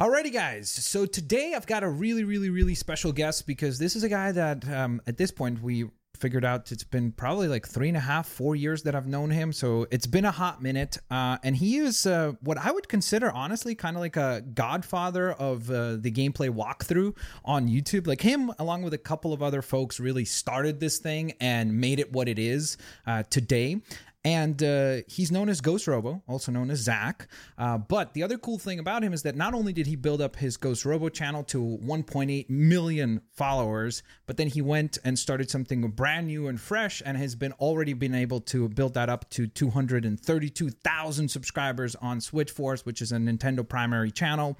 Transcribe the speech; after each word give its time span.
Alrighty, 0.00 0.32
guys. 0.32 0.70
So 0.70 1.04
today 1.04 1.52
I've 1.54 1.66
got 1.66 1.82
a 1.82 1.88
really, 1.90 2.24
really, 2.24 2.48
really 2.48 2.74
special 2.74 3.12
guest 3.12 3.46
because 3.46 3.78
this 3.78 3.94
is 3.96 4.02
a 4.02 4.08
guy 4.08 4.32
that 4.32 4.66
um, 4.66 5.02
at 5.06 5.18
this 5.18 5.30
point 5.30 5.62
we 5.62 5.90
figured 6.16 6.42
out 6.42 6.72
it's 6.72 6.84
been 6.84 7.12
probably 7.12 7.48
like 7.48 7.66
three 7.66 7.88
and 7.88 7.98
a 7.98 8.00
half, 8.00 8.26
four 8.26 8.56
years 8.56 8.82
that 8.84 8.94
I've 8.94 9.06
known 9.06 9.28
him. 9.28 9.52
So 9.52 9.86
it's 9.90 10.06
been 10.06 10.24
a 10.24 10.30
hot 10.30 10.62
minute. 10.62 10.96
Uh, 11.10 11.36
and 11.42 11.54
he 11.54 11.76
is 11.76 12.06
uh, 12.06 12.32
what 12.40 12.56
I 12.56 12.70
would 12.70 12.88
consider, 12.88 13.30
honestly, 13.30 13.74
kind 13.74 13.94
of 13.94 14.00
like 14.00 14.16
a 14.16 14.42
godfather 14.54 15.32
of 15.32 15.70
uh, 15.70 15.96
the 15.96 16.10
gameplay 16.10 16.48
walkthrough 16.48 17.14
on 17.44 17.68
YouTube. 17.68 18.06
Like 18.06 18.22
him, 18.22 18.50
along 18.58 18.82
with 18.82 18.94
a 18.94 18.98
couple 18.98 19.34
of 19.34 19.42
other 19.42 19.60
folks, 19.60 20.00
really 20.00 20.24
started 20.24 20.80
this 20.80 20.96
thing 20.96 21.34
and 21.40 21.78
made 21.78 22.00
it 22.00 22.10
what 22.10 22.26
it 22.26 22.38
is 22.38 22.78
uh, 23.06 23.22
today 23.24 23.82
and 24.24 24.62
uh, 24.62 24.96
he's 25.06 25.32
known 25.32 25.48
as 25.48 25.62
Ghost 25.62 25.86
Robo, 25.86 26.22
also 26.28 26.52
known 26.52 26.70
as 26.70 26.80
Zach. 26.80 27.26
Uh, 27.56 27.78
but 27.78 28.12
the 28.12 28.22
other 28.22 28.36
cool 28.36 28.58
thing 28.58 28.78
about 28.78 29.02
him 29.02 29.14
is 29.14 29.22
that 29.22 29.34
not 29.34 29.54
only 29.54 29.72
did 29.72 29.86
he 29.86 29.96
build 29.96 30.20
up 30.20 30.36
his 30.36 30.58
Ghost 30.58 30.84
Robo 30.84 31.08
channel 31.08 31.42
to 31.44 31.78
1.8 31.82 32.50
million 32.50 33.22
followers, 33.32 34.02
but 34.26 34.36
then 34.36 34.48
he 34.48 34.60
went 34.60 34.98
and 35.04 35.18
started 35.18 35.50
something 35.50 35.80
brand 35.90 36.26
new 36.26 36.48
and 36.48 36.60
fresh, 36.60 37.02
and 37.04 37.16
has 37.16 37.34
been 37.34 37.52
already 37.54 37.94
been 37.94 38.14
able 38.14 38.40
to 38.40 38.68
build 38.68 38.94
that 38.94 39.08
up 39.08 39.28
to 39.30 39.46
232,000 39.46 41.28
subscribers 41.28 41.96
on 41.96 42.20
Switch 42.20 42.50
Force, 42.50 42.84
which 42.84 43.00
is 43.00 43.12
a 43.12 43.16
Nintendo 43.16 43.66
primary 43.66 44.10
channel. 44.10 44.58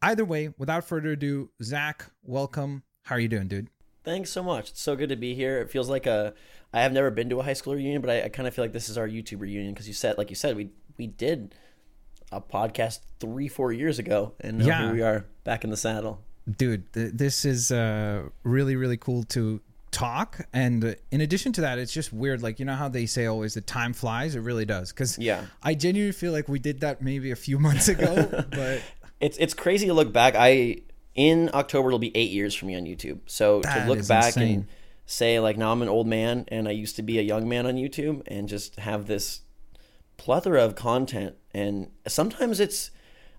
Either 0.00 0.24
way, 0.24 0.54
without 0.56 0.84
further 0.84 1.10
ado, 1.10 1.50
Zach, 1.62 2.06
welcome. 2.22 2.82
How 3.02 3.16
are 3.16 3.20
you 3.20 3.28
doing, 3.28 3.48
dude? 3.48 3.68
Thanks 4.04 4.30
so 4.30 4.42
much. 4.42 4.70
It's 4.70 4.80
so 4.80 4.96
good 4.96 5.10
to 5.10 5.16
be 5.16 5.34
here. 5.34 5.60
It 5.60 5.70
feels 5.70 5.90
like 5.90 6.06
a 6.06 6.32
I 6.72 6.82
have 6.82 6.92
never 6.92 7.10
been 7.10 7.30
to 7.30 7.40
a 7.40 7.42
high 7.42 7.54
school 7.54 7.74
reunion, 7.74 8.00
but 8.00 8.10
I, 8.10 8.22
I 8.24 8.28
kind 8.28 8.46
of 8.46 8.54
feel 8.54 8.64
like 8.64 8.72
this 8.72 8.88
is 8.88 8.98
our 8.98 9.08
YouTube 9.08 9.40
reunion 9.40 9.72
because 9.72 9.88
you 9.88 9.94
said, 9.94 10.18
like 10.18 10.30
you 10.30 10.36
said, 10.36 10.56
we 10.56 10.70
we 10.98 11.06
did 11.06 11.54
a 12.30 12.40
podcast 12.40 13.00
three 13.20 13.48
four 13.48 13.72
years 13.72 13.98
ago, 13.98 14.34
and 14.40 14.58
now 14.58 14.66
yeah. 14.66 14.82
here 14.82 14.92
we 14.92 15.02
are 15.02 15.26
back 15.44 15.64
in 15.64 15.70
the 15.70 15.76
saddle. 15.76 16.20
Dude, 16.56 16.92
th- 16.92 17.12
this 17.14 17.44
is 17.44 17.72
uh, 17.72 18.24
really 18.42 18.76
really 18.76 18.96
cool 18.96 19.24
to 19.24 19.60
talk 19.90 20.46
and 20.52 20.96
in 21.10 21.20
addition 21.20 21.52
to 21.52 21.62
that 21.62 21.78
it's 21.78 21.92
just 21.92 22.12
weird 22.12 22.42
like 22.42 22.58
you 22.58 22.64
know 22.64 22.74
how 22.74 22.88
they 22.88 23.06
say 23.06 23.26
always 23.26 23.54
the 23.54 23.60
time 23.60 23.92
flies 23.92 24.34
it 24.36 24.40
really 24.40 24.64
does 24.64 24.92
because 24.92 25.18
yeah 25.18 25.46
i 25.62 25.74
genuinely 25.74 26.12
feel 26.12 26.30
like 26.30 26.48
we 26.48 26.58
did 26.58 26.80
that 26.80 27.00
maybe 27.00 27.30
a 27.30 27.36
few 27.36 27.58
months 27.68 27.88
ago 27.88 28.28
but 28.50 28.82
it's 29.20 29.38
it's 29.38 29.54
crazy 29.54 29.86
to 29.86 29.94
look 29.94 30.12
back 30.12 30.34
i 30.36 30.76
in 31.14 31.50
october 31.54 31.88
it'll 31.88 31.98
be 31.98 32.14
eight 32.16 32.30
years 32.30 32.54
for 32.54 32.66
me 32.66 32.76
on 32.76 32.82
youtube 32.82 33.18
so 33.26 33.60
that 33.62 33.84
to 33.84 33.88
look 33.88 34.06
back 34.06 34.26
insane. 34.26 34.54
and 34.54 34.66
say 35.10 35.40
like 35.40 35.56
now 35.56 35.72
I'm 35.72 35.80
an 35.80 35.88
old 35.88 36.06
man 36.06 36.44
and 36.48 36.68
I 36.68 36.72
used 36.72 36.94
to 36.96 37.02
be 37.02 37.18
a 37.18 37.22
young 37.22 37.48
man 37.48 37.66
on 37.66 37.76
YouTube 37.76 38.22
and 38.26 38.46
just 38.46 38.76
have 38.76 39.06
this 39.06 39.40
plethora 40.18 40.62
of 40.62 40.74
content. 40.74 41.34
And 41.54 41.90
sometimes 42.06 42.60
it's 42.60 42.90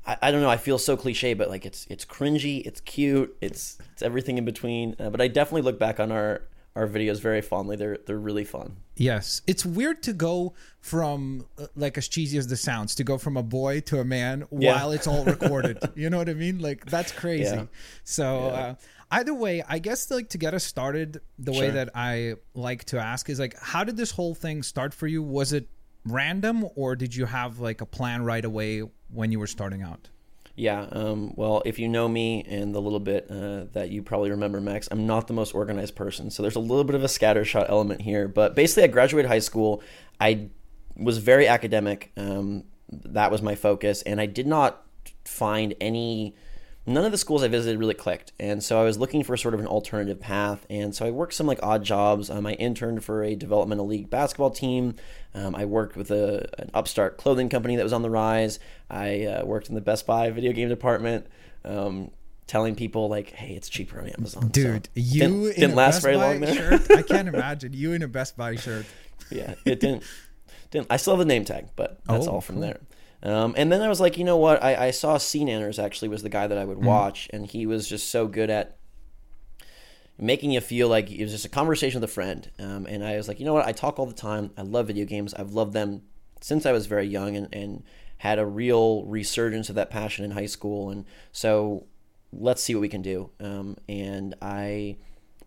I, 0.05 0.17
I 0.23 0.31
don't 0.31 0.41
know 0.41 0.49
I 0.49 0.57
feel 0.57 0.79
so 0.79 0.97
cliche 0.97 1.35
but 1.35 1.47
like 1.47 1.67
it's 1.67 1.85
it's 1.87 2.05
cringy 2.05 2.65
it's 2.65 2.81
cute 2.81 3.37
it's 3.39 3.77
it's 3.93 4.01
everything 4.01 4.39
in 4.39 4.45
between. 4.45 4.95
Uh, 4.99 5.11
but 5.11 5.21
I 5.21 5.27
definitely 5.27 5.61
look 5.61 5.77
back 5.77 5.99
on 5.99 6.11
our 6.11 6.41
our 6.75 6.87
videos 6.87 7.21
very 7.21 7.41
fondly. 7.41 7.75
They're 7.75 7.99
they're 8.03 8.17
really 8.17 8.45
fun. 8.45 8.77
Yes. 8.95 9.43
It's 9.45 9.63
weird 9.63 10.01
to 10.03 10.13
go 10.13 10.55
from 10.81 11.45
uh, 11.59 11.67
like 11.75 11.99
as 11.99 12.07
cheesy 12.07 12.39
as 12.39 12.47
the 12.47 12.57
sounds 12.57 12.95
to 12.95 13.03
go 13.03 13.19
from 13.19 13.37
a 13.37 13.43
boy 13.43 13.81
to 13.81 13.99
a 13.99 14.05
man 14.05 14.47
yeah. 14.51 14.73
while 14.73 14.91
it's 14.91 15.05
all 15.05 15.23
recorded. 15.23 15.77
You 15.95 16.09
know 16.09 16.17
what 16.17 16.29
I 16.29 16.33
mean? 16.33 16.59
Like 16.59 16.85
that's 16.85 17.11
crazy. 17.11 17.55
Yeah. 17.55 17.65
so 18.03 18.47
yeah. 18.47 18.53
Uh, 18.53 18.75
either 19.11 19.33
way, 19.33 19.63
I 19.67 19.79
guess 19.79 20.09
like 20.11 20.29
to 20.29 20.37
get 20.37 20.53
us 20.53 20.63
started, 20.63 21.21
the 21.37 21.53
sure. 21.53 21.63
way 21.63 21.69
that 21.71 21.89
I 21.95 22.35
like 22.53 22.85
to 22.85 22.99
ask 22.99 23.29
is 23.29 23.39
like, 23.39 23.57
how 23.59 23.83
did 23.83 23.97
this 23.97 24.11
whole 24.11 24.35
thing 24.35 24.63
start 24.63 24.93
for 24.93 25.07
you? 25.07 25.23
Was 25.23 25.53
it 25.53 25.67
random, 26.05 26.65
or 26.75 26.95
did 26.95 27.15
you 27.15 27.25
have 27.25 27.59
like 27.59 27.81
a 27.81 27.85
plan 27.85 28.23
right 28.23 28.45
away 28.45 28.83
when 29.11 29.31
you 29.31 29.39
were 29.39 29.47
starting 29.47 29.81
out? 29.81 30.09
Yeah. 30.55 30.87
Um, 30.91 31.33
well, 31.37 31.61
if 31.65 31.79
you 31.79 31.87
know 31.87 32.09
me 32.09 32.43
and 32.43 32.75
the 32.75 32.81
little 32.81 32.99
bit 32.99 33.27
uh, 33.31 33.65
that 33.71 33.91
you 33.91 34.03
probably 34.03 34.29
remember, 34.29 34.59
Max, 34.59 34.89
I'm 34.91 35.07
not 35.07 35.27
the 35.27 35.33
most 35.33 35.55
organized 35.55 35.95
person. 35.95 36.29
So 36.29 36.43
there's 36.43 36.57
a 36.57 36.59
little 36.59 36.83
bit 36.83 36.95
of 36.95 37.03
a 37.03 37.07
scattershot 37.07 37.69
element 37.69 38.01
here. 38.01 38.27
But 38.27 38.55
basically, 38.55 38.83
I 38.83 38.87
graduated 38.87 39.29
high 39.29 39.39
school. 39.39 39.81
I 40.19 40.49
was 40.97 41.19
very 41.19 41.47
academic. 41.47 42.11
Um, 42.17 42.65
that 42.89 43.31
was 43.31 43.41
my 43.41 43.55
focus. 43.55 44.01
And 44.01 44.19
I 44.19 44.25
did 44.25 44.47
not 44.47 44.85
find 45.23 45.75
any 45.79 46.35
none 46.85 47.05
of 47.05 47.11
the 47.11 47.17
schools 47.17 47.43
I 47.43 47.47
visited 47.47 47.79
really 47.79 47.93
clicked. 47.93 48.31
And 48.39 48.63
so 48.63 48.79
I 48.79 48.83
was 48.83 48.97
looking 48.97 49.23
for 49.23 49.37
sort 49.37 49.53
of 49.53 49.59
an 49.59 49.67
alternative 49.67 50.19
path. 50.19 50.65
And 50.69 50.95
so 50.95 51.05
I 51.05 51.11
worked 51.11 51.33
some 51.33 51.47
like 51.47 51.59
odd 51.61 51.83
jobs. 51.83 52.29
Um, 52.29 52.45
I 52.45 52.53
interned 52.53 53.03
for 53.03 53.23
a 53.23 53.35
developmental 53.35 53.87
league 53.87 54.09
basketball 54.09 54.51
team. 54.51 54.95
Um, 55.33 55.55
I 55.55 55.65
worked 55.65 55.95
with 55.95 56.11
a, 56.11 56.49
an 56.59 56.71
upstart 56.73 57.17
clothing 57.17 57.49
company 57.49 57.75
that 57.75 57.83
was 57.83 57.93
on 57.93 58.01
the 58.01 58.09
rise. 58.09 58.59
I 58.89 59.25
uh, 59.25 59.45
worked 59.45 59.69
in 59.69 59.75
the 59.75 59.81
Best 59.81 60.07
Buy 60.07 60.31
video 60.31 60.51
game 60.51 60.69
department. 60.69 61.27
Um, 61.63 62.11
telling 62.49 62.73
people 62.73 63.09
like, 63.09 63.29
"Hey, 63.29 63.53
it's 63.53 63.69
cheaper 63.69 64.01
on 64.01 64.09
Amazon." 64.09 64.47
Dude, 64.47 64.85
so 64.87 64.91
you 64.95 65.19
didn't, 65.21 65.43
didn't 65.55 65.75
last 65.75 66.01
very 66.01 66.15
Buy 66.15 66.23
long 66.23 66.39
there. 66.39 66.79
Shirt? 66.79 66.91
I 66.91 67.01
can't 67.03 67.27
imagine 67.33 67.73
you 67.73 67.93
in 67.93 68.01
a 68.01 68.07
Best 68.07 68.35
Buy 68.35 68.55
shirt. 68.55 68.85
yeah, 69.29 69.53
it 69.65 69.79
didn't. 69.79 70.03
Didn't. 70.71 70.87
I 70.89 70.97
still 70.97 71.13
have 71.13 71.19
the 71.19 71.25
name 71.25 71.45
tag, 71.45 71.67
but 71.75 71.99
that's 72.05 72.27
oh, 72.27 72.31
all 72.31 72.41
from 72.41 72.55
cool. 72.55 72.63
there. 72.63 72.79
Um, 73.21 73.53
and 73.57 73.71
then 73.71 73.81
I 73.81 73.89
was 73.89 73.99
like, 73.99 74.17
you 74.17 74.23
know 74.23 74.37
what? 74.37 74.63
I, 74.63 74.87
I 74.87 74.91
saw 74.91 75.17
CNanners 75.17 75.83
actually 75.83 76.07
was 76.07 76.23
the 76.23 76.29
guy 76.29 76.47
that 76.47 76.57
I 76.57 76.65
would 76.65 76.77
mm-hmm. 76.77 76.87
watch, 76.87 77.27
mm. 77.27 77.37
and 77.37 77.45
he 77.47 77.65
was 77.65 77.87
just 77.87 78.09
so 78.09 78.27
good 78.27 78.49
at 78.49 78.77
making 80.17 80.51
you 80.51 80.61
feel 80.61 80.87
like 80.87 81.11
it 81.11 81.21
was 81.21 81.31
just 81.31 81.45
a 81.45 81.49
conversation 81.49 81.99
with 81.99 82.09
a 82.09 82.13
friend. 82.13 82.49
Um, 82.59 82.85
and 82.85 83.03
I 83.03 83.17
was 83.17 83.27
like, 83.27 83.39
you 83.39 83.45
know 83.45 83.53
what? 83.53 83.65
I 83.65 83.71
talk 83.71 83.99
all 83.99 84.05
the 84.05 84.13
time. 84.13 84.51
I 84.57 84.61
love 84.61 84.87
video 84.87 85.05
games. 85.05 85.33
I've 85.33 85.51
loved 85.51 85.73
them 85.73 86.03
since 86.41 86.65
I 86.65 86.71
was 86.71 86.85
very 86.85 87.07
young, 87.07 87.35
and, 87.35 87.53
and 87.53 87.83
had 88.19 88.39
a 88.39 88.45
real 88.45 89.03
resurgence 89.05 89.69
of 89.69 89.75
that 89.75 89.89
passion 89.89 90.25
in 90.25 90.31
high 90.31 90.45
school. 90.45 90.89
And 90.89 91.05
so 91.31 91.87
let's 92.31 92.61
see 92.61 92.75
what 92.75 92.81
we 92.81 92.89
can 92.89 93.01
do. 93.01 93.31
Um, 93.39 93.77
and 93.87 94.35
I 94.41 94.97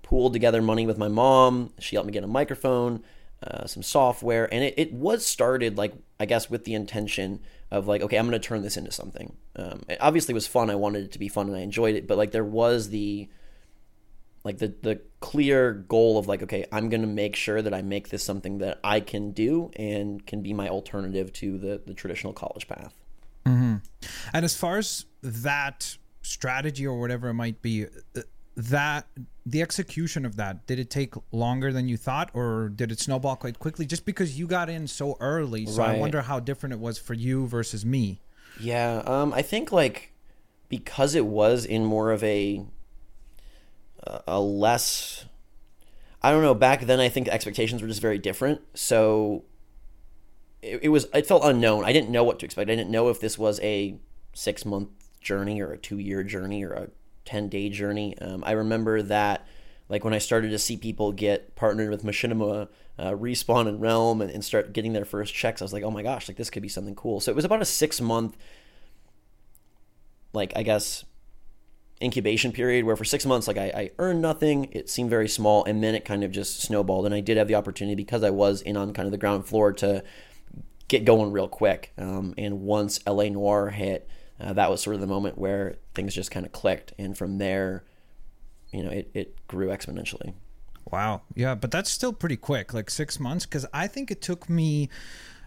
pooled 0.02 0.32
together 0.32 0.60
money 0.60 0.86
with 0.86 0.98
my 0.98 1.08
mom. 1.08 1.72
She 1.78 1.96
helped 1.96 2.06
me 2.06 2.12
get 2.12 2.24
a 2.24 2.28
microphone, 2.28 3.02
uh, 3.46 3.66
some 3.66 3.82
software, 3.82 4.52
and 4.52 4.64
it, 4.64 4.74
it 4.76 4.92
was 4.92 5.24
started 5.24 5.76
like 5.76 5.92
I 6.18 6.24
guess 6.24 6.48
with 6.48 6.64
the 6.64 6.74
intention 6.74 7.40
of 7.72 7.88
like, 7.88 8.02
okay, 8.02 8.18
I'm 8.18 8.28
going 8.28 8.38
to 8.38 8.46
turn 8.46 8.60
this 8.60 8.76
into 8.76 8.92
something. 8.92 9.34
Um, 9.56 9.80
it 9.88 9.96
obviously 9.98 10.34
was 10.34 10.46
fun. 10.46 10.68
I 10.68 10.74
wanted 10.74 11.04
it 11.04 11.12
to 11.12 11.18
be 11.18 11.28
fun 11.28 11.48
and 11.48 11.56
I 11.56 11.60
enjoyed 11.60 11.96
it, 11.96 12.06
but 12.06 12.18
like 12.18 12.30
there 12.30 12.44
was 12.44 12.90
the 12.90 13.28
like 14.44 14.58
the 14.58 14.74
the 14.82 15.00
clear 15.20 15.72
goal 15.72 16.18
of 16.18 16.28
like, 16.28 16.42
okay, 16.42 16.66
I'm 16.70 16.90
going 16.90 17.00
to 17.00 17.06
make 17.06 17.34
sure 17.34 17.62
that 17.62 17.72
I 17.72 17.80
make 17.80 18.10
this 18.10 18.22
something 18.22 18.58
that 18.58 18.78
I 18.84 19.00
can 19.00 19.32
do 19.32 19.70
and 19.74 20.24
can 20.26 20.42
be 20.42 20.52
my 20.52 20.68
alternative 20.68 21.32
to 21.34 21.56
the 21.56 21.80
the 21.86 21.94
traditional 21.94 22.34
college 22.34 22.68
path. 22.68 22.94
Mm-hmm. 23.46 23.76
And 24.34 24.44
as 24.44 24.54
far 24.54 24.76
as 24.76 25.06
that 25.22 25.96
strategy 26.20 26.86
or 26.86 27.00
whatever 27.00 27.30
it 27.30 27.34
might 27.34 27.62
be, 27.62 27.86
uh, 27.86 28.20
that 28.56 29.06
the 29.46 29.62
execution 29.62 30.26
of 30.26 30.36
that 30.36 30.66
did 30.66 30.78
it 30.78 30.90
take 30.90 31.14
longer 31.32 31.72
than 31.72 31.88
you 31.88 31.96
thought 31.96 32.30
or 32.34 32.68
did 32.68 32.92
it 32.92 33.00
snowball 33.00 33.36
quite 33.36 33.58
quickly? 33.58 33.86
Just 33.86 34.04
because 34.04 34.38
you 34.38 34.46
got 34.46 34.68
in 34.68 34.86
so 34.86 35.16
early 35.20 35.66
so 35.66 35.82
right. 35.82 35.96
i 35.96 35.98
wonder 35.98 36.22
how 36.22 36.38
different 36.38 36.72
it 36.72 36.78
was 36.78 36.98
for 36.98 37.14
you 37.14 37.46
versus 37.46 37.84
me. 37.84 38.20
Yeah 38.60 39.02
um, 39.06 39.32
i 39.32 39.42
think 39.42 39.72
like 39.72 40.12
because 40.68 41.14
it 41.14 41.26
was 41.26 41.64
in 41.64 41.84
more 41.84 42.12
of 42.12 42.22
a 42.22 42.64
a 44.26 44.40
less 44.40 45.26
i 46.22 46.30
don't 46.30 46.42
know 46.42 46.54
back 46.54 46.82
then 46.82 46.98
i 46.98 47.08
think 47.08 47.28
expectations 47.28 47.80
were 47.82 47.88
just 47.88 48.02
very 48.02 48.18
different. 48.18 48.60
So 48.74 49.44
it, 50.62 50.80
it 50.84 50.88
was 50.88 51.06
it 51.12 51.26
felt 51.26 51.44
unknown. 51.44 51.84
I 51.84 51.92
didn't 51.92 52.10
know 52.10 52.24
what 52.24 52.38
to 52.40 52.46
expect. 52.46 52.70
I 52.70 52.74
didn't 52.74 52.90
know 52.90 53.08
if 53.08 53.20
this 53.20 53.36
was 53.36 53.60
a 53.60 53.98
six 54.32 54.64
month 54.64 54.88
journey 55.20 55.60
or 55.60 55.72
a 55.72 55.78
two 55.78 55.98
year 55.98 56.22
journey 56.22 56.64
or 56.64 56.72
a 56.72 56.88
10 57.24 57.48
day 57.48 57.68
journey. 57.68 58.16
Um, 58.18 58.42
I 58.46 58.52
remember 58.52 59.02
that 59.02 59.46
like 59.88 60.04
when 60.04 60.14
I 60.14 60.18
started 60.18 60.50
to 60.50 60.58
see 60.58 60.76
people 60.76 61.12
get 61.12 61.54
partnered 61.54 61.90
with 61.90 62.02
Machinima, 62.02 62.68
uh, 62.98 63.10
Respawn, 63.10 63.68
and 63.68 63.80
Realm 63.80 64.22
and, 64.22 64.30
and, 64.30 64.44
start 64.44 64.72
getting 64.72 64.92
their 64.92 65.04
first 65.04 65.34
checks, 65.34 65.60
I 65.60 65.64
was 65.64 65.72
like, 65.72 65.82
oh 65.82 65.90
my 65.90 66.02
gosh, 66.02 66.28
like 66.28 66.36
this 66.36 66.50
could 66.50 66.62
be 66.62 66.68
something 66.68 66.94
cool. 66.94 67.20
So 67.20 67.30
it 67.30 67.34
was 67.34 67.44
about 67.44 67.60
a 67.60 67.66
six 67.66 68.00
month, 68.00 68.36
like 70.32 70.52
I 70.56 70.62
guess, 70.62 71.04
incubation 72.00 72.52
period 72.52 72.84
where 72.84 72.96
for 72.96 73.04
six 73.04 73.24
months, 73.26 73.46
like 73.46 73.58
I, 73.58 73.66
I 73.66 73.90
earned 73.98 74.22
nothing. 74.22 74.68
It 74.72 74.88
seemed 74.88 75.10
very 75.10 75.28
small, 75.28 75.64
and 75.64 75.82
then 75.82 75.94
it 75.94 76.04
kind 76.04 76.24
of 76.24 76.30
just 76.30 76.62
snowballed. 76.62 77.06
And 77.06 77.14
I 77.14 77.20
did 77.20 77.36
have 77.36 77.48
the 77.48 77.54
opportunity 77.54 77.94
because 77.94 78.22
I 78.22 78.30
was 78.30 78.62
in 78.62 78.76
on 78.76 78.92
kind 78.92 79.06
of 79.06 79.12
the 79.12 79.18
ground 79.18 79.46
floor 79.46 79.72
to 79.74 80.02
get 80.88 81.04
going 81.04 81.32
real 81.32 81.48
quick. 81.48 81.92
Um, 81.98 82.34
and 82.36 82.62
once 82.62 83.00
LA 83.06 83.24
Noire 83.24 83.70
hit 83.70 84.08
uh, 84.42 84.52
that 84.54 84.70
was 84.70 84.82
sort 84.82 84.94
of 84.94 85.00
the 85.00 85.06
moment 85.06 85.38
where 85.38 85.76
things 85.94 86.14
just 86.14 86.30
kind 86.30 86.44
of 86.44 86.52
clicked, 86.52 86.92
and 86.98 87.16
from 87.16 87.38
there, 87.38 87.84
you 88.72 88.82
know, 88.82 88.90
it, 88.90 89.10
it 89.14 89.46
grew 89.46 89.68
exponentially. 89.68 90.34
Wow, 90.90 91.22
yeah, 91.34 91.54
but 91.54 91.70
that's 91.70 91.90
still 91.90 92.12
pretty 92.12 92.36
quick, 92.36 92.74
like 92.74 92.90
six 92.90 93.20
months, 93.20 93.46
because 93.46 93.66
I 93.72 93.86
think 93.86 94.10
it 94.10 94.20
took 94.20 94.50
me 94.50 94.90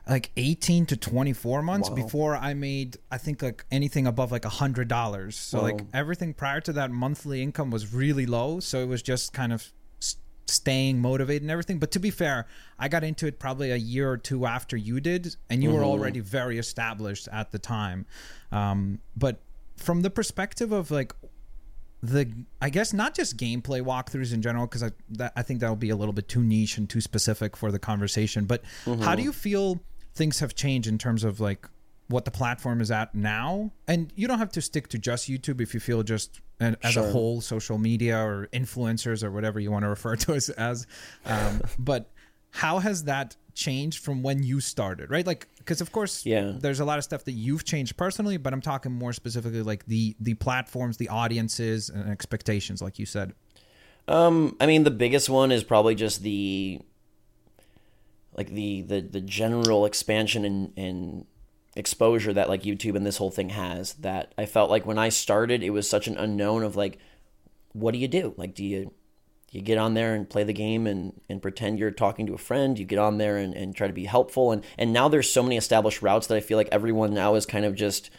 like 0.07 0.31
18 0.37 0.85
to 0.87 0.97
24 0.97 1.61
months 1.63 1.89
wow. 1.89 1.95
before 1.95 2.35
I 2.35 2.53
made 2.53 2.97
I 3.09 3.17
think 3.17 3.41
like 3.41 3.65
anything 3.71 4.05
above 4.05 4.31
like 4.31 4.45
a 4.45 4.49
hundred 4.49 4.87
dollars. 4.87 5.35
So 5.35 5.61
like 5.61 5.81
everything 5.93 6.33
prior 6.33 6.61
to 6.61 6.73
that 6.73 6.91
monthly 6.91 7.41
income 7.41 7.71
was 7.71 7.93
really 7.93 8.25
low. 8.25 8.59
So 8.59 8.79
it 8.79 8.87
was 8.87 9.01
just 9.01 9.33
kind 9.33 9.51
of 9.51 9.73
staying 10.45 10.99
motivated 10.99 11.43
and 11.43 11.51
everything. 11.51 11.79
But 11.79 11.91
to 11.91 11.99
be 11.99 12.11
fair, 12.11 12.47
I 12.77 12.87
got 12.87 13.03
into 13.03 13.27
it 13.27 13.39
probably 13.39 13.71
a 13.71 13.77
year 13.77 14.09
or 14.09 14.17
two 14.17 14.45
after 14.45 14.77
you 14.77 14.99
did, 14.99 15.35
and 15.49 15.63
you 15.63 15.69
mm-hmm. 15.69 15.79
were 15.79 15.83
already 15.83 16.19
very 16.19 16.57
established 16.57 17.27
at 17.31 17.51
the 17.51 17.59
time. 17.59 18.05
Um, 18.51 18.99
but 19.15 19.39
from 19.77 20.01
the 20.01 20.09
perspective 20.09 20.71
of 20.71 20.91
like 20.91 21.13
the 22.01 22.31
I 22.61 22.69
guess 22.69 22.93
not 22.93 23.15
just 23.15 23.37
gameplay 23.37 23.81
walkthroughs 23.81 24.33
in 24.33 24.41
general 24.41 24.67
because 24.67 24.83
I 24.83 24.91
that, 25.11 25.33
I 25.35 25.41
think 25.41 25.59
that'll 25.59 25.75
be 25.75 25.89
a 25.89 25.95
little 25.95 26.13
bit 26.13 26.27
too 26.27 26.43
niche 26.43 26.77
and 26.77 26.89
too 26.89 27.01
specific 27.01 27.57
for 27.57 27.71
the 27.71 27.79
conversation. 27.79 28.45
But 28.45 28.63
mm-hmm. 28.85 29.01
how 29.01 29.15
do 29.15 29.23
you 29.23 29.33
feel 29.33 29.81
things 30.13 30.39
have 30.39 30.55
changed 30.55 30.87
in 30.87 30.97
terms 30.97 31.23
of 31.23 31.39
like 31.39 31.67
what 32.07 32.25
the 32.25 32.31
platform 32.31 32.81
is 32.81 32.91
at 32.91 33.15
now? 33.15 33.71
And 33.87 34.11
you 34.15 34.27
don't 34.27 34.39
have 34.39 34.51
to 34.53 34.61
stick 34.61 34.87
to 34.89 34.97
just 34.97 35.29
YouTube 35.29 35.61
if 35.61 35.73
you 35.73 35.79
feel 35.79 36.03
just 36.03 36.41
an, 36.59 36.77
as 36.83 36.93
sure. 36.93 37.07
a 37.07 37.11
whole 37.11 37.41
social 37.41 37.77
media 37.77 38.17
or 38.17 38.47
influencers 38.53 39.23
or 39.23 39.31
whatever 39.31 39.59
you 39.59 39.71
want 39.71 39.83
to 39.83 39.89
refer 39.89 40.15
to 40.17 40.35
us 40.35 40.49
as. 40.49 40.87
Um, 41.25 41.61
but 41.79 42.11
how 42.51 42.79
has 42.79 43.03
that 43.05 43.35
changed 43.53 44.03
from 44.03 44.23
when 44.23 44.43
you 44.43 44.59
started? 44.59 45.09
Right, 45.09 45.25
like 45.25 45.47
because 45.65 45.81
of 45.81 45.91
course 45.91 46.25
yeah 46.25 46.53
there's 46.59 46.79
a 46.79 46.85
lot 46.85 46.97
of 46.99 47.03
stuff 47.03 47.23
that 47.23 47.31
you've 47.31 47.65
changed 47.65 47.97
personally 47.97 48.37
but 48.37 48.53
i'm 48.53 48.61
talking 48.61 48.91
more 48.91 49.11
specifically 49.11 49.63
like 49.63 49.85
the 49.87 50.15
the 50.19 50.35
platforms 50.35 50.97
the 50.97 51.09
audiences 51.09 51.89
and 51.89 52.09
expectations 52.09 52.81
like 52.81 52.99
you 52.99 53.05
said 53.05 53.33
um 54.07 54.55
i 54.59 54.65
mean 54.67 54.83
the 54.83 54.91
biggest 54.91 55.27
one 55.27 55.51
is 55.51 55.63
probably 55.63 55.95
just 55.95 56.21
the 56.21 56.79
like 58.37 58.49
the 58.49 58.83
the, 58.83 59.01
the 59.01 59.21
general 59.21 59.85
expansion 59.85 60.45
and 60.45 60.71
and 60.77 61.25
exposure 61.75 62.33
that 62.33 62.49
like 62.49 62.63
youtube 62.63 62.95
and 62.95 63.05
this 63.05 63.17
whole 63.17 63.31
thing 63.31 63.49
has 63.49 63.93
that 63.95 64.33
i 64.37 64.45
felt 64.45 64.69
like 64.69 64.85
when 64.85 64.97
i 64.97 65.09
started 65.09 65.61
it 65.61 65.71
was 65.71 65.89
such 65.89 66.07
an 66.07 66.17
unknown 66.17 66.63
of 66.63 66.75
like 66.75 66.97
what 67.73 67.91
do 67.91 67.97
you 67.97 68.07
do 68.07 68.33
like 68.37 68.53
do 68.53 68.63
you 68.63 68.91
you 69.55 69.61
get 69.61 69.77
on 69.77 69.93
there 69.93 70.13
and 70.13 70.29
play 70.29 70.43
the 70.43 70.53
game 70.53 70.85
and, 70.85 71.13
and 71.29 71.41
pretend 71.41 71.79
you're 71.79 71.89
talking 71.89 72.27
to 72.27 72.33
a 72.33 72.37
friend. 72.37 72.77
You 72.77 72.83
get 72.83 72.99
on 72.99 73.17
there 73.17 73.37
and, 73.37 73.53
and 73.53 73.73
try 73.73 73.87
to 73.87 73.93
be 73.93 74.03
helpful. 74.03 74.51
And, 74.51 74.63
and 74.77 74.91
now 74.91 75.07
there's 75.07 75.31
so 75.31 75.41
many 75.41 75.55
established 75.55 76.01
routes 76.01 76.27
that 76.27 76.35
I 76.35 76.41
feel 76.41 76.57
like 76.57 76.67
everyone 76.73 77.13
now 77.13 77.35
is 77.35 77.45
kind 77.45 77.63
of 77.63 77.73
just 77.73 78.09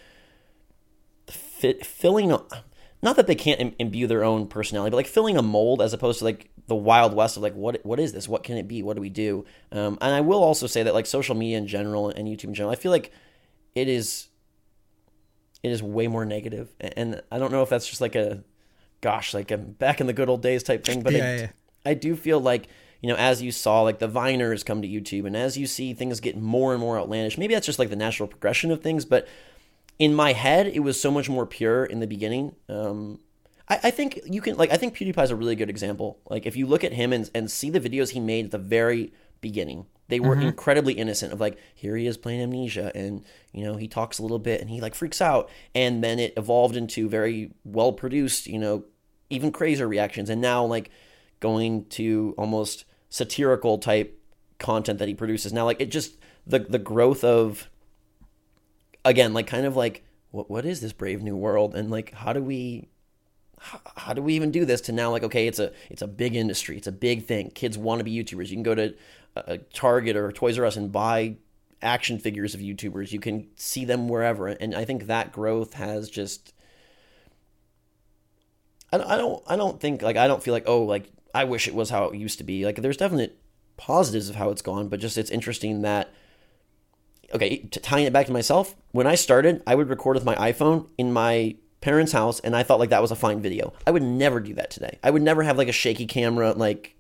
fit, 1.29 1.85
filling, 1.85 2.31
not 2.31 3.17
that 3.17 3.27
they 3.27 3.35
can't 3.35 3.75
imbue 3.79 4.07
their 4.07 4.25
own 4.25 4.47
personality, 4.47 4.91
but 4.91 4.97
like 4.97 5.07
filling 5.07 5.37
a 5.37 5.43
mold 5.43 5.83
as 5.83 5.93
opposed 5.93 6.21
to 6.21 6.25
like 6.25 6.49
the 6.69 6.75
wild 6.75 7.13
west 7.15 7.37
of 7.37 7.43
like, 7.43 7.55
what, 7.55 7.85
what 7.85 8.01
is 8.01 8.15
this? 8.15 8.29
What 8.29 8.43
can 8.43 8.57
it 8.57 8.67
be? 8.67 8.83
What 8.83 8.97
do 8.97 9.03
we 9.03 9.11
do? 9.11 9.45
Um, 9.71 9.99
and 10.01 10.15
I 10.15 10.23
will 10.23 10.43
also 10.43 10.67
say 10.67 10.85
that 10.85 10.95
like 10.95 11.05
social 11.05 11.35
media 11.35 11.59
in 11.59 11.67
general 11.67 12.09
and 12.09 12.27
YouTube 12.27 12.45
in 12.45 12.55
general, 12.55 12.73
I 12.73 12.77
feel 12.77 12.93
like 12.93 13.13
it 13.77 13.87
is, 13.87 14.27
it 15.63 15.71
is 15.71 15.81
way 15.81 16.09
more 16.09 16.25
negative. 16.25 16.75
And 16.81 17.23
I 17.31 17.39
don't 17.39 17.53
know 17.53 17.63
if 17.63 17.69
that's 17.69 17.87
just 17.87 18.01
like 18.01 18.17
a, 18.17 18.43
gosh, 19.01 19.35
like 19.35 19.53
a 19.53 19.59
back 19.59 20.01
in 20.01 20.09
the 20.09 20.13
good 20.13 20.29
old 20.29 20.43
days 20.43 20.65
type 20.65 20.85
thing. 20.85 21.03
But 21.03 21.13
yeah, 21.13 21.25
I, 21.25 21.37
yeah. 21.37 21.49
I 21.85 21.95
do 21.95 22.17
feel 22.17 22.41
like 22.41 22.69
you 23.03 23.09
know, 23.09 23.17
as 23.17 23.43
you 23.43 23.53
saw, 23.53 23.83
like 23.83 23.99
the 23.99 24.09
Viners 24.09 24.65
come 24.65 24.83
to 24.83 24.89
YouTube, 24.89 25.27
and 25.27 25.37
as 25.37 25.57
you 25.57 25.67
see 25.67 25.95
things 25.95 26.19
get 26.21 26.37
more 26.37 26.73
and 26.73 26.81
more 26.81 26.99
outlandish, 26.99 27.39
maybe 27.39 27.55
that's 27.55 27.67
just 27.67 27.79
like 27.79 27.91
the 27.91 27.97
natural 27.97 28.27
progression 28.27 28.71
of 28.71 28.83
things. 28.83 29.05
But 29.05 29.29
in 29.99 30.15
my 30.15 30.33
head, 30.33 30.67
it 30.67 30.81
was 30.81 31.01
so 31.01 31.11
much 31.11 31.29
more 31.29 31.47
pure 31.47 31.85
in 31.85 32.01
the 32.01 32.07
beginning. 32.07 32.55
Um, 32.69 33.21
I, 33.69 33.81
I 33.85 33.91
think 33.91 34.21
you 34.25 34.41
can 34.41 34.57
like 34.57 34.73
I 34.73 34.77
think 34.77 34.97
PewDiePie 34.97 35.23
is 35.23 35.31
a 35.31 35.37
really 35.37 35.57
good 35.57 35.71
example. 35.71 36.19
Like 36.29 36.47
if 36.47 36.57
you 36.57 36.67
look 36.67 36.85
at 36.85 36.93
him 36.93 37.13
and 37.13 37.31
and 37.35 37.51
see 37.51 37.71
the 37.71 37.81
videos 37.81 38.11
he 38.11 38.21
made 38.21 38.47
at 38.47 38.51
the 38.51 38.59
very 38.59 39.13
beginning, 39.41 39.87
they 40.09 40.21
were 40.21 40.37
mm-hmm. 40.37 40.49
incredibly 40.49 40.95
innocent 40.95 41.33
of 41.33 41.41
like 41.41 41.59
here 41.75 41.97
he 41.97 42.07
is 42.07 42.17
playing 42.17 42.41
amnesia 42.41 42.93
and 42.95 43.25
you 43.53 43.65
know 43.65 43.77
he 43.77 43.89
talks 43.89 44.19
a 44.19 44.23
little 44.23 44.39
bit 44.39 44.61
and 44.61 44.71
he 44.71 44.81
like 44.81 44.95
freaks 44.95 45.21
out. 45.21 45.51
And 45.75 46.03
then 46.03 46.19
it 46.19 46.35
evolved 46.37 46.77
into 46.77 47.09
very 47.09 47.53
well 47.65 47.93
produced 47.93 48.47
you 48.47 48.59
know 48.59 48.85
even 49.31 49.51
crazier 49.51 49.89
reactions. 49.89 50.31
And 50.31 50.41
now 50.41 50.65
like 50.65 50.91
going 51.41 51.87
to 51.87 52.35
almost 52.39 52.85
satirical 53.09 53.79
type 53.79 54.21
content 54.59 54.99
that 54.99 55.09
he 55.09 55.15
produces. 55.15 55.53
Now 55.53 55.65
like 55.65 55.81
it 55.81 55.91
just 55.91 56.17
the 56.47 56.61
the 56.61 56.79
growth 56.79 57.25
of 57.25 57.69
again 59.05 59.35
like 59.35 59.47
kind 59.47 59.67
of 59.67 59.77
like 59.77 60.05
what 60.31 60.49
what 60.49 60.65
is 60.65 60.81
this 60.81 60.93
brave 60.93 61.23
new 61.23 61.37
world? 61.37 61.75
And 61.75 61.91
like 61.91 62.13
how 62.13 62.33
do 62.33 62.43
we 62.43 62.89
how, 63.59 63.81
how 63.97 64.13
do 64.13 64.23
we 64.23 64.35
even 64.35 64.53
do 64.53 64.65
this 64.65 64.83
to 64.83 64.93
now 64.93 65.11
like 65.11 65.25
okay 65.25 65.49
it's 65.49 65.59
a 65.59 65.73
it's 65.91 66.03
a 66.03 66.07
big 66.07 66.37
industry. 66.37 66.77
It's 66.77 66.87
a 66.87 66.93
big 66.93 67.27
thing. 67.27 67.51
Kids 67.51 67.77
want 67.77 67.99
to 67.99 68.05
be 68.05 68.15
youtubers. 68.15 68.51
You 68.51 68.57
can 68.57 68.63
go 68.63 68.77
to 68.77 68.95
a 69.47 69.59
Target 69.59 70.17
or 70.17 70.33
Toys 70.33 70.59
R 70.59 70.65
Us 70.65 70.77
and 70.77 70.91
buy 70.91 71.37
action 71.83 72.19
figures 72.19 72.55
of 72.55 72.61
YouTubers. 72.61 73.13
You 73.13 73.21
can 73.21 73.49
see 73.57 73.85
them 73.85 74.09
wherever, 74.09 74.49
and 74.49 74.75
I 74.75 74.85
think 74.85 75.07
that 75.07 75.33
growth 75.33 75.75
has 75.75 76.09
just. 76.09 76.55
I, 78.93 78.99
I 78.99 79.17
don't. 79.17 79.43
I 79.47 79.57
don't 79.57 79.81
think 79.81 80.03
like 80.03 80.17
I 80.17 80.27
don't 80.27 80.43
feel 80.43 80.55
like 80.55 80.65
oh 80.67 80.83
like 80.83 81.11
I 81.35 81.45
wish 81.45 81.69
it 81.69 81.75
was 81.75 81.91
how 81.91 82.07
it 82.07 82.17
used 82.17 82.39
to 82.39 82.45
be. 82.45 82.65
Like 82.65 82.77
there's 82.77 82.97
definite 82.97 83.39
positives 83.77 84.29
of 84.29 84.37
how 84.37 84.51
it's 84.51 84.63
gone, 84.63 84.89
but 84.89 85.01
just 85.01 85.19
it's 85.19 85.31
interesting 85.31 85.83
that. 85.83 86.13
Okay, 87.35 87.59
tying 87.73 88.07
it 88.07 88.13
back 88.13 88.27
to 88.27 88.33
myself, 88.33 88.77
when 88.93 89.09
I 89.09 89.17
started, 89.17 89.61
I 89.67 89.75
would 89.75 89.89
record 89.89 90.15
with 90.15 90.25
my 90.25 90.37
iPhone 90.37 90.89
in 90.97 91.13
my 91.13 91.57
parents' 91.81 92.13
house, 92.13 92.39
and 92.41 92.55
I 92.55 92.63
thought 92.63 92.79
like 92.79 92.91
that 92.91 93.03
was 93.03 93.11
a 93.11 93.17
fine 93.17 93.41
video. 93.41 93.73
I 93.87 93.91
would 93.91 94.03
never 94.03 94.41
do 94.41 94.55
that 94.55 94.71
today. 94.71 94.99
I 95.03 95.11
would 95.11 95.23
never 95.23 95.43
have 95.43 95.59
like 95.59 95.69
a 95.69 95.73
shaky 95.73 96.07
camera, 96.07 96.53
like 96.53 96.96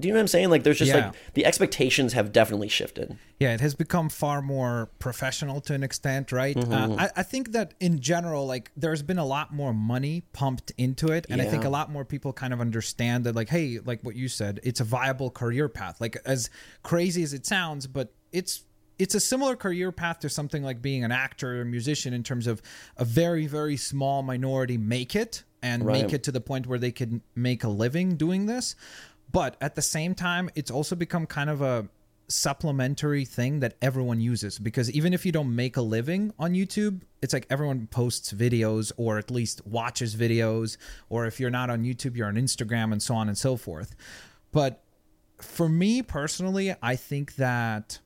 do 0.00 0.08
you 0.08 0.14
know 0.14 0.18
what 0.18 0.22
I'm 0.22 0.28
saying? 0.28 0.50
Like, 0.50 0.64
there's 0.64 0.78
just 0.78 0.92
yeah. 0.92 1.06
like 1.06 1.14
the 1.34 1.46
expectations 1.46 2.12
have 2.14 2.32
definitely 2.32 2.68
shifted. 2.68 3.16
Yeah, 3.38 3.54
it 3.54 3.60
has 3.60 3.74
become 3.74 4.08
far 4.08 4.42
more 4.42 4.90
professional 4.98 5.60
to 5.62 5.74
an 5.74 5.82
extent, 5.82 6.32
right? 6.32 6.56
Mm-hmm. 6.56 6.72
Uh, 6.72 6.96
I, 6.96 7.10
I, 7.16 7.22
think 7.22 7.52
that 7.52 7.74
in 7.80 8.00
general, 8.00 8.46
like, 8.46 8.70
there's 8.76 9.02
been 9.02 9.18
a 9.18 9.24
lot 9.24 9.52
more 9.52 9.72
money 9.72 10.22
pumped 10.32 10.72
into 10.76 11.12
it, 11.12 11.26
and 11.30 11.40
yeah. 11.40 11.46
I 11.46 11.50
think 11.50 11.64
a 11.64 11.68
lot 11.68 11.90
more 11.90 12.04
people 12.04 12.32
kind 12.32 12.52
of 12.52 12.60
understand 12.60 13.24
that, 13.24 13.34
like, 13.34 13.48
hey, 13.48 13.78
like 13.84 14.02
what 14.02 14.16
you 14.16 14.28
said, 14.28 14.60
it's 14.62 14.80
a 14.80 14.84
viable 14.84 15.30
career 15.30 15.68
path. 15.68 16.00
Like, 16.00 16.16
as 16.24 16.50
crazy 16.82 17.22
as 17.22 17.32
it 17.32 17.46
sounds, 17.46 17.86
but 17.86 18.12
it's 18.32 18.64
it's 18.98 19.14
a 19.14 19.20
similar 19.20 19.56
career 19.56 19.90
path 19.92 20.20
to 20.20 20.28
something 20.28 20.62
like 20.62 20.82
being 20.82 21.04
an 21.04 21.10
actor 21.10 21.56
or 21.56 21.62
a 21.62 21.64
musician 21.64 22.12
in 22.12 22.22
terms 22.22 22.46
of 22.46 22.60
a 22.98 23.04
very 23.04 23.46
very 23.46 23.76
small 23.76 24.22
minority 24.22 24.76
make 24.76 25.16
it 25.16 25.42
and 25.62 25.84
right. 25.84 26.02
make 26.02 26.12
it 26.12 26.22
to 26.24 26.32
the 26.32 26.40
point 26.40 26.66
where 26.66 26.78
they 26.78 26.92
can 26.92 27.22
make 27.34 27.64
a 27.64 27.68
living 27.68 28.16
doing 28.16 28.46
this 28.46 28.76
but 29.30 29.56
at 29.60 29.74
the 29.74 29.82
same 29.82 30.14
time, 30.14 30.50
it's 30.54 30.70
also 30.70 30.96
become 30.96 31.26
kind 31.26 31.50
of 31.50 31.62
a 31.62 31.88
supplementary 32.28 33.24
thing 33.24 33.60
that 33.60 33.74
everyone 33.82 34.20
uses 34.20 34.58
because 34.58 34.88
even 34.92 35.12
if 35.12 35.26
you 35.26 35.32
don't 35.32 35.54
make 35.54 35.76
a 35.76 35.82
living 35.82 36.32
on 36.38 36.52
YouTube, 36.52 37.00
it's 37.22 37.32
like 37.32 37.46
everyone 37.50 37.88
posts 37.88 38.32
videos 38.32 38.92
or 38.96 39.18
at 39.18 39.30
least 39.30 39.66
watches 39.66 40.14
videos, 40.14 40.76
or 41.08 41.26
if 41.26 41.40
you're 41.40 41.50
not 41.50 41.70
on 41.70 41.82
YouTube, 41.82 42.16
you're 42.16 42.28
on 42.28 42.36
Instagram 42.36 42.92
and 42.92 43.02
so 43.02 43.14
on 43.14 43.28
and 43.28 43.36
so 43.36 43.56
forth. 43.56 43.94
But 44.52 44.82
for 45.40 45.68
me 45.68 46.02
personally, 46.02 46.74
I 46.82 46.96
think 46.96 47.34
that 47.36 47.98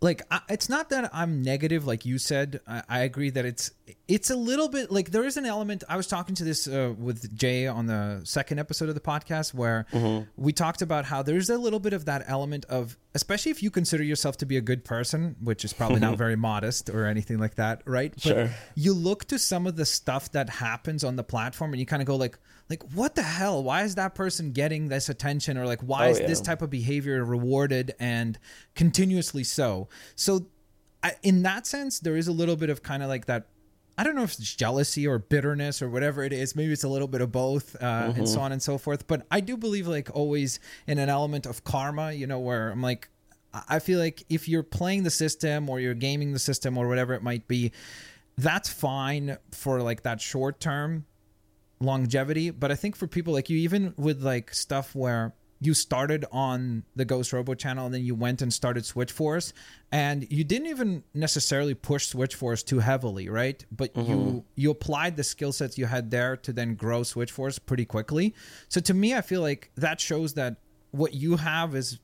like 0.00 0.22
it's 0.48 0.68
not 0.68 0.90
that 0.90 1.10
I'm 1.12 1.42
negative, 1.42 1.86
like 1.86 2.04
you 2.04 2.18
said. 2.18 2.60
I, 2.66 3.00
agree 3.00 3.30
that 3.30 3.44
it's 3.44 3.72
it's 4.08 4.30
a 4.30 4.36
little 4.36 4.70
bit 4.70 4.90
like 4.90 5.10
there 5.10 5.24
is 5.24 5.36
an 5.36 5.44
element. 5.44 5.84
I 5.86 5.98
was 5.98 6.06
talking 6.06 6.34
to 6.36 6.44
this 6.44 6.66
uh, 6.66 6.94
with 6.98 7.36
Jay 7.36 7.66
on 7.66 7.84
the 7.86 8.22
second 8.24 8.58
episode 8.58 8.88
of 8.88 8.94
the 8.94 9.02
podcast 9.02 9.52
where 9.52 9.84
mm-hmm. 9.92 10.24
we 10.42 10.54
talked 10.54 10.80
about 10.80 11.04
how 11.04 11.22
there's 11.22 11.50
a 11.50 11.58
little 11.58 11.78
bit 11.78 11.92
of 11.92 12.06
that 12.06 12.24
element 12.26 12.64
of, 12.70 12.96
especially 13.14 13.52
if 13.52 13.62
you 13.62 13.70
consider 13.70 14.02
yourself 14.02 14.38
to 14.38 14.46
be 14.46 14.56
a 14.56 14.62
good 14.62 14.82
person, 14.82 15.36
which 15.42 15.62
is 15.62 15.74
probably 15.74 16.00
not 16.00 16.16
very 16.18 16.36
modest 16.36 16.88
or 16.88 17.04
anything 17.04 17.38
like 17.38 17.56
that, 17.56 17.82
right? 17.84 18.12
But 18.14 18.22
sure. 18.22 18.50
you 18.74 18.94
look 18.94 19.26
to 19.26 19.38
some 19.38 19.66
of 19.66 19.76
the 19.76 19.84
stuff 19.84 20.32
that 20.32 20.48
happens 20.48 21.04
on 21.04 21.16
the 21.16 21.24
platform 21.24 21.74
and 21.74 21.80
you 21.80 21.84
kind 21.84 22.00
of 22.00 22.06
go 22.06 22.16
like, 22.16 22.38
like 22.70 22.82
what 22.92 23.14
the 23.14 23.22
hell 23.22 23.62
why 23.62 23.82
is 23.82 23.94
that 23.94 24.14
person 24.14 24.52
getting 24.52 24.88
this 24.88 25.08
attention 25.08 25.56
or 25.56 25.66
like 25.66 25.80
why 25.80 26.08
oh, 26.08 26.10
is 26.10 26.20
yeah. 26.20 26.26
this 26.26 26.40
type 26.40 26.60
of 26.60 26.68
behavior 26.68 27.24
rewarded 27.24 27.94
and 27.98 28.38
continuously 28.74 29.42
so 29.42 29.88
so 30.16 30.46
I, 31.02 31.12
in 31.22 31.44
that 31.44 31.66
sense 31.66 31.98
there 31.98 32.14
is 32.14 32.28
a 32.28 32.32
little 32.32 32.56
bit 32.56 32.68
of 32.68 32.82
kind 32.82 33.02
of 33.02 33.08
like 33.08 33.24
that 33.24 33.46
I 33.98 34.04
don't 34.04 34.14
know 34.14 34.22
if 34.22 34.38
it's 34.38 34.54
jealousy 34.54 35.08
or 35.08 35.18
bitterness 35.18 35.82
or 35.82 35.90
whatever 35.90 36.22
it 36.22 36.32
is. 36.32 36.54
Maybe 36.54 36.72
it's 36.72 36.84
a 36.84 36.88
little 36.88 37.08
bit 37.08 37.20
of 37.20 37.32
both, 37.32 37.74
uh, 37.74 37.78
mm-hmm. 37.80 38.20
and 38.20 38.28
so 38.28 38.38
on 38.40 38.52
and 38.52 38.62
so 38.62 38.78
forth. 38.78 39.08
But 39.08 39.26
I 39.28 39.40
do 39.40 39.56
believe, 39.56 39.88
like 39.88 40.08
always, 40.14 40.60
in 40.86 40.98
an 40.98 41.08
element 41.08 41.46
of 41.46 41.64
karma. 41.64 42.12
You 42.12 42.28
know, 42.28 42.38
where 42.38 42.70
I'm 42.70 42.80
like, 42.80 43.08
I 43.68 43.80
feel 43.80 43.98
like 43.98 44.22
if 44.28 44.48
you're 44.48 44.62
playing 44.62 45.02
the 45.02 45.10
system 45.10 45.68
or 45.68 45.80
you're 45.80 45.94
gaming 45.94 46.32
the 46.32 46.38
system 46.38 46.78
or 46.78 46.86
whatever 46.86 47.12
it 47.14 47.24
might 47.24 47.48
be, 47.48 47.72
that's 48.36 48.68
fine 48.68 49.36
for 49.50 49.82
like 49.82 50.04
that 50.04 50.20
short 50.20 50.60
term 50.60 51.04
longevity. 51.80 52.50
But 52.50 52.70
I 52.70 52.76
think 52.76 52.94
for 52.94 53.08
people 53.08 53.32
like 53.32 53.50
you, 53.50 53.58
even 53.58 53.94
with 53.96 54.22
like 54.22 54.54
stuff 54.54 54.94
where 54.94 55.34
you 55.60 55.74
started 55.74 56.24
on 56.30 56.84
the 56.94 57.04
Ghost 57.04 57.32
Robo 57.32 57.54
channel 57.54 57.86
and 57.86 57.94
then 57.94 58.02
you 58.02 58.14
went 58.14 58.42
and 58.42 58.52
started 58.52 58.84
Switch 58.84 59.10
Force 59.10 59.52
and 59.90 60.30
you 60.30 60.44
didn't 60.44 60.68
even 60.68 61.02
necessarily 61.14 61.74
push 61.74 62.06
Switch 62.06 62.34
Force 62.34 62.62
too 62.62 62.78
heavily, 62.78 63.28
right? 63.28 63.64
But 63.72 63.94
mm-hmm. 63.94 64.10
you 64.10 64.44
you 64.54 64.70
applied 64.70 65.16
the 65.16 65.24
skill 65.24 65.52
sets 65.52 65.76
you 65.76 65.86
had 65.86 66.10
there 66.10 66.36
to 66.36 66.52
then 66.52 66.74
grow 66.74 67.02
Switch 67.02 67.32
Force 67.32 67.58
pretty 67.58 67.84
quickly. 67.84 68.34
So 68.68 68.80
to 68.82 68.94
me, 68.94 69.14
I 69.14 69.20
feel 69.20 69.40
like 69.40 69.70
that 69.76 70.00
shows 70.00 70.34
that 70.34 70.56
what 70.92 71.14
you 71.14 71.36
have 71.36 71.74
is 71.74 71.98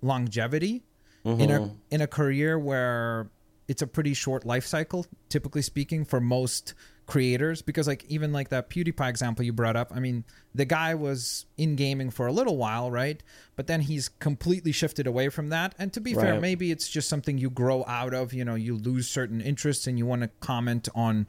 longevity 0.00 0.84
mm-hmm. 1.24 1.40
in 1.40 1.50
a 1.50 1.60
mm-hmm. 1.60 1.74
in 1.90 2.00
a 2.00 2.06
career 2.06 2.58
where 2.58 3.30
it's 3.68 3.82
a 3.82 3.86
pretty 3.86 4.14
short 4.14 4.44
life 4.44 4.66
cycle, 4.66 5.06
typically 5.28 5.62
speaking, 5.62 6.04
for 6.04 6.20
most 6.20 6.74
creators 7.06 7.62
because 7.62 7.88
like 7.88 8.04
even 8.08 8.32
like 8.32 8.48
that 8.50 8.70
PewDiePie 8.70 9.08
example 9.08 9.44
you 9.44 9.52
brought 9.52 9.76
up 9.76 9.92
I 9.94 9.98
mean 9.98 10.24
the 10.54 10.64
guy 10.64 10.94
was 10.94 11.46
in 11.56 11.74
gaming 11.76 12.10
for 12.10 12.26
a 12.26 12.32
little 12.32 12.56
while 12.56 12.90
right? 12.90 13.22
But 13.56 13.66
then 13.66 13.80
he's 13.82 14.08
completely 14.08 14.72
shifted 14.72 15.06
away 15.06 15.28
from 15.28 15.48
that. 15.48 15.74
And 15.78 15.92
to 15.94 16.00
be 16.00 16.14
right. 16.14 16.22
fair 16.22 16.40
maybe 16.40 16.70
it's 16.70 16.88
just 16.88 17.08
something 17.08 17.38
you 17.38 17.50
grow 17.50 17.84
out 17.86 18.14
of 18.14 18.32
you 18.32 18.44
know 18.44 18.54
you 18.54 18.76
lose 18.76 19.08
certain 19.08 19.40
interests 19.40 19.86
and 19.86 19.98
you 19.98 20.06
want 20.06 20.22
to 20.22 20.28
comment 20.40 20.88
on 20.94 21.26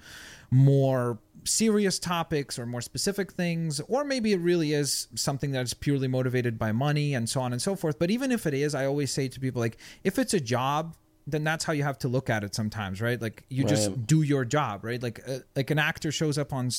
more 0.52 1.18
serious 1.46 2.00
topics 2.00 2.58
or 2.58 2.66
more 2.66 2.82
specific 2.82 3.34
things 3.34 3.82
or 3.90 4.06
maybe 4.06 4.32
it 4.32 4.40
really 4.40 4.74
is 4.74 5.08
something 5.16 5.52
that's 5.52 5.74
purely 5.74 6.08
motivated 6.08 6.58
by 6.58 6.72
money 6.72 7.16
and 7.16 7.28
so 7.28 7.42
on 7.42 7.52
and 7.52 7.62
so 7.62 7.76
forth. 7.76 7.98
But 8.00 8.12
even 8.12 8.32
if 8.32 8.46
it 8.46 8.54
is 8.54 8.76
I 8.76 8.86
always 8.86 9.12
say 9.12 9.28
to 9.28 9.40
people 9.40 9.60
like 9.60 9.78
if 10.04 10.20
it's 10.20 10.34
a 10.34 10.40
job 10.40 10.96
then 11.26 11.44
that's 11.44 11.64
how 11.64 11.74
you 11.74 11.84
have 11.84 11.98
to 12.00 12.08
look 12.08 12.30
at 12.30 12.44
it 12.44 12.54
sometimes 12.56 13.02
right? 13.02 13.22
Like 13.22 13.44
you 13.50 13.64
right. 13.64 13.70
just 13.70 14.06
do 14.06 14.22
your 14.22 14.46
job 14.46 14.84
right? 14.84 15.02
Like 15.02 15.22
uh, 15.28 15.40
like 15.56 15.72
an 15.72 15.80
actor 15.80 16.12
shows 16.12 16.38
up 16.38 16.54
on 16.54 16.70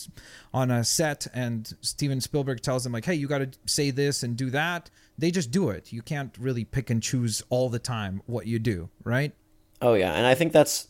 on 0.53 0.71
a 0.71 0.85
set 0.85 1.27
and 1.35 1.73
Steven 1.81 2.21
Spielberg 2.21 2.61
tells 2.61 2.85
them 2.85 2.93
like 2.93 3.05
hey 3.05 3.15
you 3.15 3.27
got 3.27 3.39
to 3.39 3.51
say 3.67 3.91
this 3.91 4.23
and 4.23 4.37
do 4.37 4.51
that. 4.51 4.91
They 5.17 5.31
just 5.31 5.51
do 5.51 5.71
it. 5.71 5.93
You 5.93 6.03
can't 6.03 6.37
really 6.39 6.65
pick 6.65 6.91
and 6.91 7.03
choose 7.03 7.43
all 7.49 7.69
the 7.69 7.79
time 7.79 8.23
what 8.27 8.47
you 8.47 8.59
do 8.59 8.91
right? 9.05 9.33
Oh 9.81 9.95
yeah. 9.95 10.13
And 10.13 10.27
i 10.27 10.35
think 10.35 10.53
that's 10.53 10.89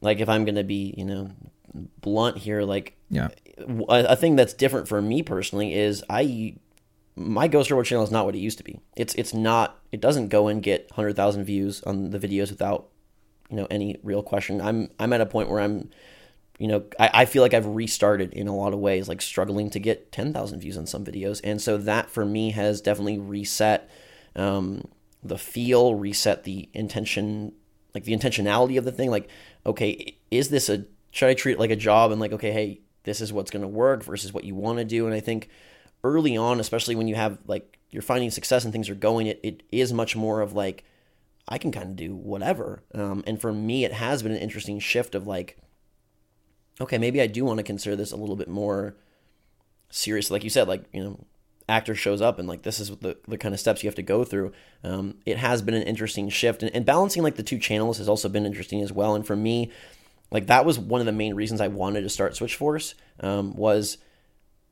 like 0.00 0.20
if 0.20 0.28
i'm 0.28 0.44
going 0.44 0.54
to 0.54 0.64
be 0.64 0.94
you 0.96 1.04
know 1.04 1.30
blunt 2.00 2.36
here 2.36 2.62
like 2.62 2.96
yeah. 3.10 3.28
a, 3.58 4.04
a 4.10 4.16
thing 4.16 4.36
that's 4.36 4.52
different 4.52 4.86
for 4.86 5.02
me 5.02 5.22
personally 5.22 5.74
is 5.74 6.04
i 6.08 6.54
my 7.16 7.48
Ghost 7.48 7.70
Robo 7.70 7.82
channel 7.82 8.04
is 8.04 8.10
not 8.10 8.26
what 8.26 8.34
it 8.34 8.40
used 8.40 8.58
to 8.58 8.64
be. 8.64 8.80
It's 8.96 9.14
it's 9.14 9.32
not. 9.32 9.78
It 9.92 10.00
doesn't 10.00 10.28
go 10.28 10.48
and 10.48 10.62
get 10.62 10.90
hundred 10.92 11.16
thousand 11.16 11.44
views 11.44 11.82
on 11.84 12.10
the 12.10 12.18
videos 12.18 12.50
without 12.50 12.88
you 13.50 13.56
know 13.56 13.66
any 13.70 13.96
real 14.02 14.22
question. 14.22 14.60
I'm 14.60 14.90
I'm 14.98 15.12
at 15.12 15.20
a 15.20 15.26
point 15.26 15.48
where 15.48 15.60
I'm 15.60 15.90
you 16.58 16.66
know 16.66 16.84
I, 16.98 17.10
I 17.14 17.24
feel 17.24 17.42
like 17.42 17.54
I've 17.54 17.66
restarted 17.66 18.32
in 18.32 18.48
a 18.48 18.56
lot 18.56 18.72
of 18.72 18.80
ways, 18.80 19.08
like 19.08 19.22
struggling 19.22 19.70
to 19.70 19.78
get 19.78 20.10
ten 20.10 20.32
thousand 20.32 20.60
views 20.60 20.76
on 20.76 20.86
some 20.86 21.04
videos, 21.04 21.40
and 21.44 21.62
so 21.62 21.76
that 21.78 22.10
for 22.10 22.24
me 22.24 22.50
has 22.50 22.80
definitely 22.80 23.18
reset 23.18 23.88
um, 24.34 24.88
the 25.22 25.38
feel, 25.38 25.94
reset 25.94 26.42
the 26.42 26.68
intention, 26.74 27.52
like 27.94 28.04
the 28.04 28.16
intentionality 28.16 28.76
of 28.76 28.84
the 28.84 28.92
thing. 28.92 29.10
Like, 29.10 29.28
okay, 29.64 30.16
is 30.32 30.48
this 30.48 30.68
a 30.68 30.84
should 31.12 31.28
I 31.28 31.34
treat 31.34 31.52
it 31.52 31.60
like 31.60 31.70
a 31.70 31.76
job 31.76 32.10
and 32.10 32.20
like 32.20 32.32
okay, 32.32 32.50
hey, 32.50 32.80
this 33.04 33.20
is 33.20 33.32
what's 33.32 33.52
going 33.52 33.62
to 33.62 33.68
work 33.68 34.02
versus 34.02 34.32
what 34.32 34.42
you 34.42 34.56
want 34.56 34.78
to 34.78 34.84
do, 34.84 35.06
and 35.06 35.14
I 35.14 35.20
think 35.20 35.48
early 36.04 36.36
on, 36.36 36.60
especially 36.60 36.94
when 36.94 37.08
you 37.08 37.16
have 37.16 37.38
like 37.46 37.78
you're 37.90 38.02
finding 38.02 38.30
success 38.30 38.64
and 38.64 38.72
things 38.72 38.88
are 38.88 38.94
going, 38.94 39.26
it, 39.26 39.40
it 39.42 39.62
is 39.72 39.92
much 39.92 40.14
more 40.14 40.40
of 40.40 40.52
like 40.52 40.84
I 41.48 41.58
can 41.58 41.72
kind 41.72 41.90
of 41.90 41.96
do 41.96 42.14
whatever. 42.14 42.82
Um, 42.94 43.24
and 43.26 43.40
for 43.40 43.52
me, 43.52 43.84
it 43.84 43.92
has 43.92 44.22
been 44.22 44.32
an 44.32 44.38
interesting 44.38 44.78
shift 44.78 45.14
of 45.14 45.26
like, 45.26 45.58
okay, 46.80 46.98
maybe 46.98 47.20
I 47.20 47.26
do 47.26 47.44
want 47.44 47.58
to 47.58 47.64
consider 47.64 47.96
this 47.96 48.12
a 48.12 48.16
little 48.16 48.36
bit 48.36 48.48
more 48.48 48.96
serious. 49.90 50.30
Like 50.30 50.44
you 50.44 50.50
said, 50.50 50.68
like 50.68 50.84
you 50.92 51.02
know, 51.02 51.24
actor 51.68 51.94
shows 51.94 52.20
up 52.20 52.38
and 52.38 52.46
like 52.46 52.62
this 52.62 52.78
is 52.78 52.90
the 52.98 53.16
the 53.26 53.38
kind 53.38 53.54
of 53.54 53.60
steps 53.60 53.82
you 53.82 53.88
have 53.88 53.94
to 53.96 54.02
go 54.02 54.24
through. 54.24 54.52
Um, 54.82 55.16
it 55.24 55.38
has 55.38 55.62
been 55.62 55.74
an 55.74 55.82
interesting 55.82 56.28
shift, 56.28 56.62
and, 56.62 56.74
and 56.74 56.84
balancing 56.84 57.22
like 57.22 57.36
the 57.36 57.42
two 57.42 57.58
channels 57.58 57.98
has 57.98 58.08
also 58.08 58.28
been 58.28 58.46
interesting 58.46 58.82
as 58.82 58.92
well. 58.92 59.14
And 59.14 59.26
for 59.26 59.36
me, 59.36 59.70
like 60.30 60.46
that 60.48 60.64
was 60.64 60.78
one 60.78 61.00
of 61.00 61.06
the 61.06 61.12
main 61.12 61.34
reasons 61.34 61.60
I 61.60 61.68
wanted 61.68 62.02
to 62.02 62.08
start 62.08 62.36
Switch 62.36 62.56
Force 62.56 62.94
um, 63.20 63.54
was 63.54 63.98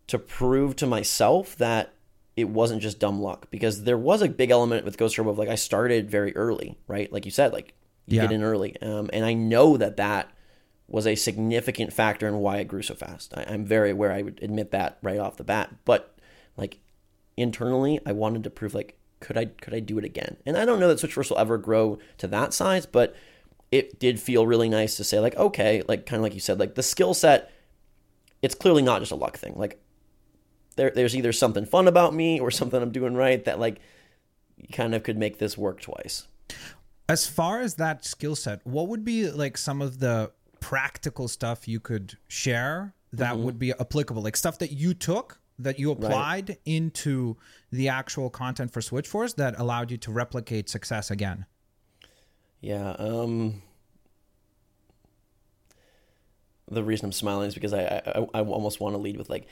to 0.09 0.19
prove 0.19 0.77
to 0.77 0.87
myself 0.87 1.57
that 1.57 1.95
it 2.37 2.49
wasn't 2.49 2.83
just 2.83 2.99
dumb 2.99 3.21
luck 3.21 3.51
because 3.51 3.85
there 3.85 3.99
was 3.99 4.23
a 4.23 4.29
big 4.29 4.51
element 4.51 4.85
with 4.85 4.97
Ghost 4.97 5.19
Robo 5.19 5.31
of 5.31 5.39
like 5.39 5.49
I 5.49 5.55
started 5.55 6.11
very 6.11 6.35
early, 6.35 6.79
right? 6.87 7.13
Like 7.13 7.25
you 7.25 7.31
said, 7.31 7.53
like 7.53 7.75
you 8.07 8.17
yeah. 8.17 8.23
get 8.23 8.33
in 8.33 8.43
early, 8.43 8.81
um, 8.81 9.11
and 9.13 9.25
I 9.25 9.35
know 9.35 9.77
that 9.77 9.97
that 9.99 10.31
was 10.89 11.07
a 11.07 11.15
significant 11.15 11.93
factor 11.93 12.27
in 12.29 12.39
why 12.39 12.59
it 12.59 12.69
grew 12.69 12.83
so 12.83 12.95
fast. 12.95 13.33
I, 13.37 13.43
am 13.43 13.65
very 13.65 13.91
aware. 13.91 14.13
I 14.13 14.23
would 14.23 14.41
admit 14.43 14.71
that 14.73 14.99
right 15.03 15.19
off 15.19 15.37
the 15.37 15.45
bat, 15.45 15.75
but 15.85 16.17
like 16.57 16.79
internally, 17.37 18.01
I 18.05 18.13
wanted 18.13 18.45
to 18.45 18.51
prove 18.51 18.75
like 18.75 18.99
could 19.21 19.39
I 19.39 19.47
could 19.47 19.75
I 19.75 19.81
do 19.81 19.99
it 19.99 20.05
again? 20.05 20.37
And 20.47 20.57
I 20.57 20.65
don't 20.65 20.81
know 20.81 20.89
that 20.89 21.01
Switch 21.01 21.15
Force 21.15 21.31
will 21.31 21.39
ever 21.39 21.59
grow 21.59 21.99
to 22.19 22.27
that 22.29 22.53
size, 22.53 22.87
but 22.87 23.15
it 23.71 23.99
did 23.99 24.21
feel 24.21 24.47
really 24.47 24.69
nice 24.69 24.97
to 24.97 25.05
say 25.05 25.21
like 25.21 25.37
okay, 25.37 25.83
like 25.87 26.07
kind 26.07 26.19
of 26.19 26.25
like 26.25 26.35
you 26.35 26.41
said, 26.41 26.59
like 26.59 26.75
the 26.75 26.83
skill 26.83 27.15
set. 27.15 27.51
It's 28.43 28.57
clearly 28.57 28.83
not 28.83 29.01
just 29.01 29.13
a 29.13 29.17
luck 29.17 29.37
thing. 29.37 29.55
Like 29.57 29.82
there, 30.73 30.91
there's 30.95 31.17
either 31.17 31.33
something 31.33 31.65
fun 31.65 31.89
about 31.89 32.15
me 32.15 32.41
or 32.41 32.51
something 32.51 32.81
I'm 32.81 32.93
doing 32.93 33.15
right 33.15 33.45
that 33.45 33.59
like 33.59 33.81
kind 34.73 34.95
of 34.95 35.03
could 35.03 35.17
make 35.17 35.39
this 35.39 35.57
work 35.57 35.81
twice. 35.81 36.27
As 37.09 37.27
far 37.27 37.61
as 37.61 37.75
that 37.77 38.05
skill 38.05 38.37
set, 38.37 38.61
what 38.65 38.89
would 38.89 39.05
be 39.05 39.31
like 39.31 39.59
some 39.59 39.83
of 39.83 39.99
the 39.99 40.33
practical 40.61 41.29
stuff 41.29 41.67
you 41.67 41.81
could 41.81 42.17
share 42.29 42.95
that 43.13 43.35
mm-hmm. 43.35 43.45
would 43.45 43.59
be 43.59 43.73
applicable? 43.73 44.23
Like 44.23 44.37
stuff 44.37 44.59
that 44.59 44.73
you 44.73 44.95
took 44.95 45.41
that 45.59 45.79
you 45.79 45.91
applied 45.91 46.49
right. 46.49 46.61
into 46.65 47.37
the 47.71 47.89
actual 47.89 48.31
content 48.31 48.73
for 48.73 48.81
Switch 48.81 49.07
Force 49.07 49.35
that 49.35 49.59
allowed 49.59 49.91
you 49.91 49.97
to 49.99 50.13
replicate 50.13 50.69
success 50.69 51.11
again? 51.11 51.47
Yeah, 52.61 52.91
um 52.99 53.63
the 56.71 56.83
reason 56.83 57.07
I'm 57.07 57.13
smiling 57.13 57.49
is 57.49 57.55
because 57.55 57.75
I 57.75 58.03
I, 58.07 58.27
I 58.35 58.41
almost 58.43 58.81
want 58.81 58.95
to 58.95 58.99
lead 58.99 59.17
with 59.17 59.29
like 59.29 59.47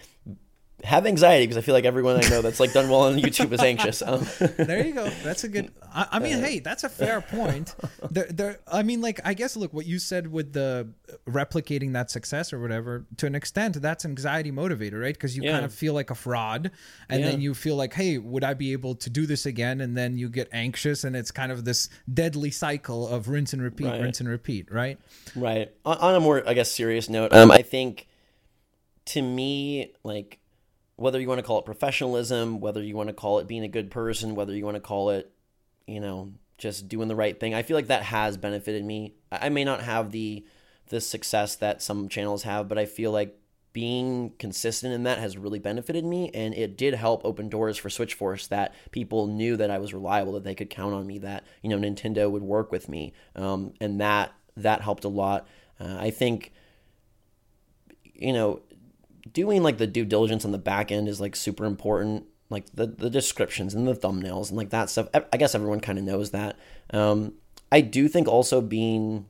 have 0.84 1.06
anxiety 1.06 1.44
because 1.44 1.56
I 1.56 1.60
feel 1.60 1.75
like 1.75 1.84
everyone 1.84 2.16
I 2.16 2.28
know 2.28 2.42
that's 2.42 2.60
like 2.60 2.72
done 2.72 2.88
well 2.88 3.02
on 3.02 3.16
YouTube 3.18 3.52
is 3.52 3.60
anxious. 3.60 4.02
Um. 4.02 4.26
there 4.56 4.87
you 4.87 4.94
go. 4.94 5.08
That's 5.22 5.44
a 5.44 5.49
good. 5.49 5.72
I, 5.92 6.06
I 6.12 6.18
mean, 6.18 6.37
uh, 6.37 6.40
hey, 6.40 6.58
that's 6.60 6.84
a 6.84 6.88
fair 6.88 7.20
point. 7.20 7.75
There, 8.10 8.26
there. 8.26 8.60
I 8.70 8.82
mean, 8.82 9.00
like, 9.00 9.20
I 9.25 9.34
guess 9.34 9.56
look 9.56 9.72
what 9.72 9.87
you 9.87 9.99
said 9.99 10.26
with 10.26 10.52
the 10.52 10.88
replicating 11.28 11.92
that 11.92 12.10
success 12.10 12.52
or 12.52 12.60
whatever. 12.60 13.06
To 13.18 13.26
an 13.26 13.34
extent, 13.34 13.80
that's 13.80 14.04
anxiety 14.04 14.50
motivator, 14.52 15.00
right? 15.00 15.14
Because 15.14 15.37
you 15.37 15.42
yeah. 15.42 15.52
kind 15.52 15.64
of 15.64 15.72
feel 15.72 15.94
like 15.94 16.10
a 16.10 16.14
fraud, 16.14 16.70
and 17.08 17.20
yeah. 17.20 17.30
then 17.30 17.40
you 17.40 17.54
feel 17.54 17.76
like, 17.76 17.94
hey, 17.94 18.18
would 18.18 18.44
I 18.44 18.54
be 18.54 18.72
able 18.72 18.94
to 18.96 19.10
do 19.10 19.26
this 19.26 19.46
again? 19.46 19.80
And 19.80 19.96
then 19.96 20.16
you 20.16 20.28
get 20.28 20.49
anxious, 20.52 21.04
and 21.04 21.14
it's 21.14 21.30
kind 21.30 21.52
of 21.52 21.64
this 21.64 21.88
deadly 22.12 22.50
cycle 22.50 23.06
of 23.06 23.28
rinse 23.28 23.52
and 23.52 23.62
repeat, 23.62 23.87
right. 23.87 24.00
rinse 24.00 24.20
and 24.20 24.28
repeat, 24.28 24.70
right? 24.72 24.99
Right. 25.37 25.72
On, 25.84 25.96
on 25.99 26.14
a 26.14 26.20
more, 26.20 26.42
I 26.46 26.54
guess, 26.54 26.70
serious 26.70 27.08
note, 27.08 27.32
um, 27.32 27.50
I 27.50 27.62
think 27.62 28.06
to 29.06 29.22
me, 29.22 29.92
like 30.04 30.39
whether 31.00 31.19
you 31.19 31.26
want 31.26 31.38
to 31.38 31.42
call 31.42 31.59
it 31.59 31.64
professionalism, 31.64 32.61
whether 32.61 32.83
you 32.83 32.95
want 32.95 33.09
to 33.09 33.14
call 33.14 33.38
it 33.38 33.47
being 33.47 33.64
a 33.64 33.69
good 33.69 33.90
person, 33.90 34.35
whether 34.35 34.54
you 34.54 34.66
want 34.66 34.75
to 34.75 34.83
call 34.83 35.09
it, 35.09 35.33
you 35.87 35.99
know, 35.99 36.30
just 36.59 36.88
doing 36.88 37.09
the 37.09 37.16
right 37.16 37.40
thing. 37.40 37.54
I 37.54 37.62
feel 37.62 37.75
like 37.75 37.87
that 37.87 38.02
has 38.02 38.37
benefited 38.37 38.85
me. 38.85 39.14
I 39.33 39.49
may 39.49 39.64
not 39.64 39.80
have 39.80 40.12
the 40.12 40.45
the 40.90 41.00
success 41.00 41.57
that 41.57 41.80
some 41.80 42.11
channels 42.11 42.42
have, 42.42 42.69
but 42.69 42.76
I 42.76 42.85
feel 42.85 43.12
like 43.12 43.35
being 43.73 44.35
consistent 44.38 44.92
in 44.92 45.04
that 45.04 45.19
has 45.19 45.38
really 45.38 45.59
benefited 45.59 46.04
me 46.04 46.30
and 46.35 46.52
it 46.52 46.76
did 46.76 46.92
help 46.92 47.25
open 47.25 47.49
doors 47.49 47.78
for 47.78 47.88
Switch 47.88 48.12
Force 48.12 48.49
that 48.49 48.75
people 48.90 49.26
knew 49.26 49.57
that 49.57 49.71
I 49.71 49.78
was 49.78 49.95
reliable, 49.95 50.33
that 50.33 50.45
they 50.45 50.57
could 50.57 50.69
count 50.69 50.92
on 50.92 51.07
me, 51.07 51.19
that, 51.21 51.45
you 51.62 51.71
know, 51.71 51.78
Nintendo 51.78 52.30
would 52.30 52.42
work 52.42 52.73
with 52.73 52.88
me. 52.90 53.14
Um, 53.35 53.73
and 53.80 54.00
that 54.02 54.35
that 54.54 54.83
helped 54.83 55.04
a 55.04 55.09
lot. 55.09 55.49
Uh, 55.80 55.97
I 55.99 56.11
think 56.11 56.52
you 58.21 58.35
know, 58.35 58.61
doing 59.32 59.62
like 59.62 59.78
the 59.78 59.86
due 59.86 60.04
diligence 60.04 60.44
on 60.44 60.52
the 60.52 60.58
back 60.58 60.90
end 60.90 61.08
is 61.08 61.20
like 61.20 61.36
super 61.36 61.64
important 61.64 62.26
like 62.48 62.66
the, 62.74 62.86
the 62.86 63.08
descriptions 63.08 63.74
and 63.74 63.86
the 63.86 63.94
thumbnails 63.94 64.48
and 64.48 64.56
like 64.56 64.70
that 64.70 64.90
stuff. 64.90 65.08
I 65.14 65.36
guess 65.36 65.54
everyone 65.54 65.78
kind 65.78 65.98
of 65.98 66.04
knows 66.04 66.32
that. 66.32 66.58
Um, 66.92 67.34
i 67.72 67.80
do 67.80 68.08
think 68.08 68.28
also 68.28 68.60
being 68.60 69.26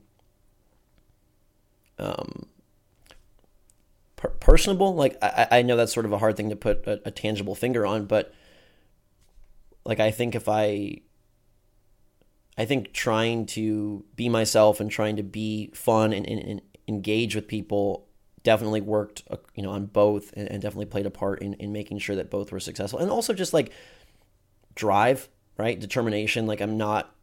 um, 1.99 2.47
per- 4.15 4.29
personable 4.29 4.95
like 4.95 5.17
I, 5.21 5.47
I 5.51 5.61
know 5.61 5.75
that's 5.75 5.93
sort 5.93 6.05
of 6.05 6.13
a 6.13 6.17
hard 6.17 6.35
thing 6.35 6.49
to 6.49 6.55
put 6.55 6.85
a, 6.87 6.99
a 7.05 7.11
tangible 7.11 7.55
finger 7.55 7.85
on 7.85 8.05
but 8.05 8.33
like 9.85 9.99
i 9.99 10.09
think 10.11 10.33
if 10.33 10.49
i 10.49 11.01
i 12.57 12.65
think 12.65 12.93
trying 12.93 13.45
to 13.47 14.03
be 14.15 14.29
myself 14.29 14.79
and 14.79 14.89
trying 14.89 15.15
to 15.17 15.23
be 15.23 15.69
fun 15.73 16.13
and, 16.13 16.27
and, 16.27 16.39
and 16.39 16.61
engage 16.87 17.35
with 17.35 17.47
people 17.47 18.07
definitely 18.43 18.81
worked 18.81 19.23
uh, 19.29 19.37
you 19.55 19.63
know 19.63 19.71
on 19.71 19.85
both 19.85 20.33
and, 20.33 20.49
and, 20.49 20.61
definitely 20.61 20.85
played 20.85 21.05
a 21.05 21.11
part 21.11 21.41
in, 21.41 21.53
in 21.55 21.71
making 21.71 21.99
sure 21.99 22.15
that 22.15 22.29
both 22.29 22.51
were 22.51 22.59
successful. 22.59 22.99
And 22.99 23.11
also 23.11 23.33
just 23.33 23.53
like 23.53 23.71
drive 24.75 25.29
right? 25.61 25.79
Determination. 25.79 26.47
Like 26.47 26.61
i'm 26.61 26.77
not 26.77 27.15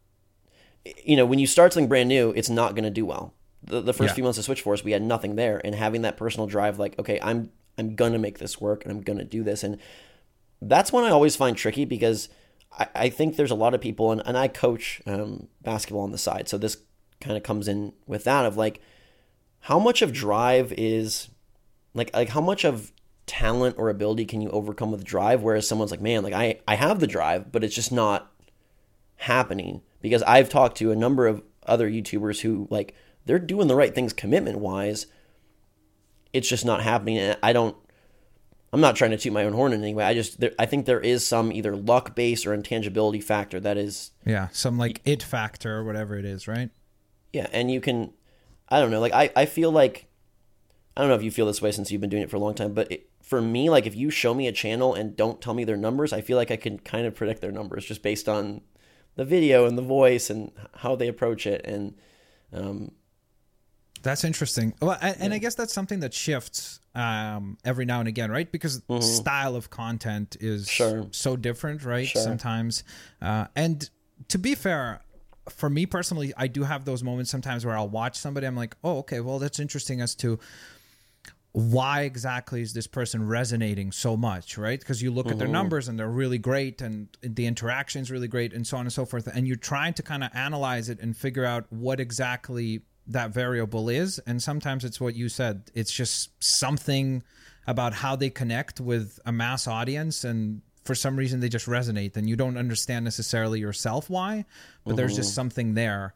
you 1.05 1.17
know 1.17 1.27
when 1.27 1.39
you 1.39 1.47
start 1.47 1.73
something 1.73 1.89
brand 1.89 2.09
new 2.09 2.31
it's 2.31 2.49
not 2.49 2.75
going 2.75 2.85
to 2.85 2.91
do 2.91 3.05
well. 3.05 3.35
The, 3.65 3.81
the 3.81 3.93
first 3.93 4.13
yeah. 4.13 4.15
few 4.15 4.25
months 4.25 4.39
of 4.39 4.45
switch 4.45 4.63
force 4.63 4.85
we 4.85 4.93
had 4.93 5.03
nothing 5.03 5.37
there. 5.37 5.61
And 5.65 5.75
having 5.75 6.03
that 6.03 6.17
personal 6.17 6.47
drive 6.47 6.79
like 6.79 6.99
okay 6.99 7.19
i'm 7.23 7.51
i'm 7.77 7.95
going 7.95 8.13
to 8.13 8.19
make 8.19 8.39
this 8.39 8.61
work 8.61 8.85
and 8.85 8.93
i'm 8.93 9.03
going 9.03 9.19
to 9.19 9.25
do 9.25 9.43
this. 9.43 9.63
And 9.65 9.79
that's 10.63 10.93
one 10.93 11.05
i 11.05 11.11
always 11.11 11.37
find 11.37 11.57
tricky 11.57 11.85
because 11.85 12.29
i, 12.79 12.87
I 12.95 13.09
think 13.09 13.37
there's 13.37 13.51
a 13.51 13.57
lot 13.57 13.75
of 13.75 13.81
people 13.81 14.13
and, 14.13 14.23
and 14.25 14.37
i 14.37 14.49
coach 14.49 15.03
um, 15.07 15.49
basketball 15.63 16.03
on 16.03 16.13
the 16.13 16.19
side. 16.19 16.49
So 16.49 16.59
this 16.59 16.79
kind 17.21 17.37
of 17.37 17.43
comes 17.43 17.67
in 17.67 17.93
with 18.07 18.25
that 18.25 18.47
of 18.47 18.57
like 18.57 18.81
how 19.69 19.79
much 19.79 20.03
of 20.03 20.13
drive 20.13 20.73
is 20.77 21.29
like 21.95 22.15
like 22.15 22.31
how 22.31 22.41
much 22.41 22.65
of 22.65 22.93
talent 23.27 23.77
or 23.79 23.91
ability 23.91 24.25
can 24.25 24.41
you 24.41 24.49
overcome 24.51 24.91
with 24.91 25.05
drive 25.05 25.43
whereas 25.43 25.69
someone's 25.69 25.91
like 25.91 26.01
man 26.01 26.23
like 26.23 26.35
I 26.35 26.61
I 26.67 26.75
have 26.75 27.01
the 27.01 27.07
drive 27.07 27.53
but 27.53 27.63
it's 27.63 27.75
just 27.75 27.93
not 27.93 28.33
happening 29.17 29.83
because 30.01 30.23
I've 30.23 30.49
talked 30.49 30.79
to 30.79 30.91
a 30.91 30.97
number 30.97 31.27
of 31.27 31.43
other 31.67 31.91
YouTubers 31.91 32.41
who 32.41 32.67
like 32.71 32.95
they're 33.27 33.39
doing 33.39 33.69
the 33.69 33.77
right 33.77 33.95
things 33.95 34.13
commitment 34.13 34.59
wise 34.59 35.07
it's 36.33 36.49
just 36.49 36.65
not 36.65 36.83
happening. 36.83 37.19
And 37.19 37.39
I 37.43 37.53
don't. 37.53 37.77
I'm 38.71 38.83
not 38.83 38.97
trying 38.97 39.13
to 39.13 39.17
toot 39.17 39.33
my 39.33 39.45
own 39.45 39.55
horn 39.55 39.73
in 39.73 39.83
any 39.83 39.95
way. 39.95 40.05
I 40.05 40.13
just 40.13 40.41
there, 40.41 40.53
I 40.59 40.67
think 40.67 40.85
there 40.85 41.01
is 41.01 41.27
some 41.27 41.51
either 41.53 41.75
luck 41.75 42.15
based 42.15 42.47
or 42.47 42.53
intangibility 42.53 43.21
factor 43.21 43.59
that 43.61 43.79
is 43.79 44.11
yeah 44.27 44.49
some 44.53 44.77
like 44.77 45.01
it 45.07 45.23
factor 45.23 45.77
or 45.77 45.85
whatever 45.85 46.19
it 46.19 46.27
is, 46.27 46.47
right? 46.47 46.71
Yeah, 47.33 47.47
and 47.53 47.71
you 47.71 47.81
can 47.81 48.13
I 48.69 48.81
don't 48.81 48.91
know 48.91 49.01
like 49.01 49.13
I 49.13 49.31
I 49.35 49.47
feel 49.47 49.71
like 49.71 50.07
I 50.97 51.01
don't 51.01 51.09
know 51.11 51.17
if 51.17 51.23
you 51.23 51.31
feel 51.31 51.47
this 51.47 51.63
way 51.63 51.73
since 51.73 51.91
you've 51.91 52.01
been 52.01 52.11
doing 52.11 52.23
it 52.23 52.31
for 52.31 52.37
a 52.37 52.41
long 52.41 52.55
time, 52.55 52.75
but 52.75 52.91
it, 52.91 53.09
for 53.23 53.41
me 53.41 53.71
like 53.71 53.87
if 53.87 53.95
you 53.95 54.11
show 54.11 54.35
me 54.35 54.47
a 54.49 54.53
channel 54.53 54.95
and 54.95 55.17
don't 55.17 55.41
tell 55.41 55.55
me 55.55 55.65
their 55.65 55.77
numbers, 55.77 56.13
I 56.13 56.21
feel 56.21 56.37
like 56.37 56.51
I 56.51 56.57
can 56.57 56.79
kind 56.79 57.07
of 57.07 57.15
predict 57.15 57.41
their 57.41 57.53
numbers 57.53 57.85
just 57.85 58.03
based 58.03 58.29
on 58.29 58.63
the 59.17 59.25
video 59.25 59.67
and 59.67 59.77
the 59.77 59.83
voice 59.83 60.31
and 60.31 60.53
how 60.77 60.97
they 60.97 61.09
approach 61.09 61.47
it 61.47 61.65
and 61.65 61.95
um, 62.53 62.93
that's 64.03 64.25
interesting. 64.25 64.75
Well, 64.81 64.97
and, 65.01 65.17
yeah. 65.19 65.35
I 65.35 65.39
guess 65.39 65.55
that's 65.55 65.73
something 65.73 66.01
that 66.01 66.15
shifts 66.15 66.81
um, 66.95 67.59
every 67.65 67.85
now 67.85 68.01
and 68.01 68.09
again, 68.09 68.31
right? 68.31 68.51
Because 68.51 68.81
mm-hmm. 68.83 69.01
style 69.01 69.57
of 69.57 69.71
content 69.71 70.37
is 70.41 70.69
sure. 70.69 71.07
so 71.11 71.37
different, 71.37 71.85
right? 71.85 72.07
Sure. 72.07 72.23
Sometimes, 72.23 72.85
uh, 73.21 73.47
and 73.57 73.89
to 74.29 74.39
be 74.39 74.55
fair, 74.55 75.01
for 75.49 75.71
me 75.71 75.87
personally, 75.87 76.33
I 76.37 76.47
do 76.47 76.65
have 76.65 76.85
those 76.85 77.03
moments 77.03 77.31
sometimes 77.31 77.65
where 77.65 77.77
I'll 77.77 77.89
watch 77.89 78.17
somebody. 78.19 78.47
I'm 78.47 78.57
like, 78.57 78.77
oh, 78.83 78.99
okay, 78.99 79.21
well, 79.21 79.39
that's 79.39 79.61
interesting 79.61 80.01
as 80.01 80.15
to 80.17 80.39
why 81.53 82.03
exactly 82.03 82.61
is 82.61 82.73
this 82.73 82.87
person 82.87 83.27
resonating 83.27 83.91
so 83.91 84.17
much, 84.17 84.59
right? 84.59 84.79
Because 84.79 85.03
you 85.03 85.11
look 85.11 85.27
mm-hmm. 85.27 85.33
at 85.33 85.39
their 85.39 85.47
mm-hmm. 85.47 85.55
numbers 85.55 85.89
and 85.89 85.99
they're 85.99 86.09
really 86.09 86.39
great 86.39 86.81
and 86.83 87.09
the 87.21 87.47
interaction 87.47 88.03
is 88.03 88.11
really 88.11 88.29
great 88.29 88.53
and 88.53 88.67
so 88.67 88.77
on 88.77 88.87
and 88.87 88.93
so 88.93 89.05
forth. 89.05 89.27
And 89.27 89.47
you're 89.49 89.57
trying 89.57 89.95
to 89.95 90.03
kind 90.03 90.23
of 90.23 90.31
analyze 90.35 90.89
it 90.89 91.01
and 91.01 91.17
figure 91.17 91.45
out 91.45 91.67
what 91.71 92.01
exactly 92.01 92.83
that 93.07 93.31
variable 93.31 93.89
is. 93.89 94.19
And 94.21 94.43
sometimes 94.43 94.85
it's 94.85 95.01
what 95.01 95.17
you 95.17 95.29
said, 95.29 95.71
it's 95.75 95.93
just 95.93 96.31
something 96.43 97.23
about 97.67 97.95
how 97.95 98.17
they 98.17 98.31
connect 98.31 98.81
with 98.81 99.19
a 99.25 99.33
mass 99.33 99.67
audience 99.67 100.25
and 100.25 100.63
for 100.89 100.95
some 100.95 101.17
reason 101.17 101.41
they 101.41 101.51
just 101.51 101.67
resonate 101.67 102.17
and 102.17 102.27
you 102.27 102.35
don't 102.35 102.57
understand 102.57 103.05
necessarily 103.05 103.61
yourself 103.61 104.09
why, 104.09 104.47
but 104.85 104.91
mm-hmm. 104.91 104.97
there's 104.97 105.15
just 105.15 105.29
mm-hmm. 105.29 105.35
something 105.35 105.75
there. 105.75 106.15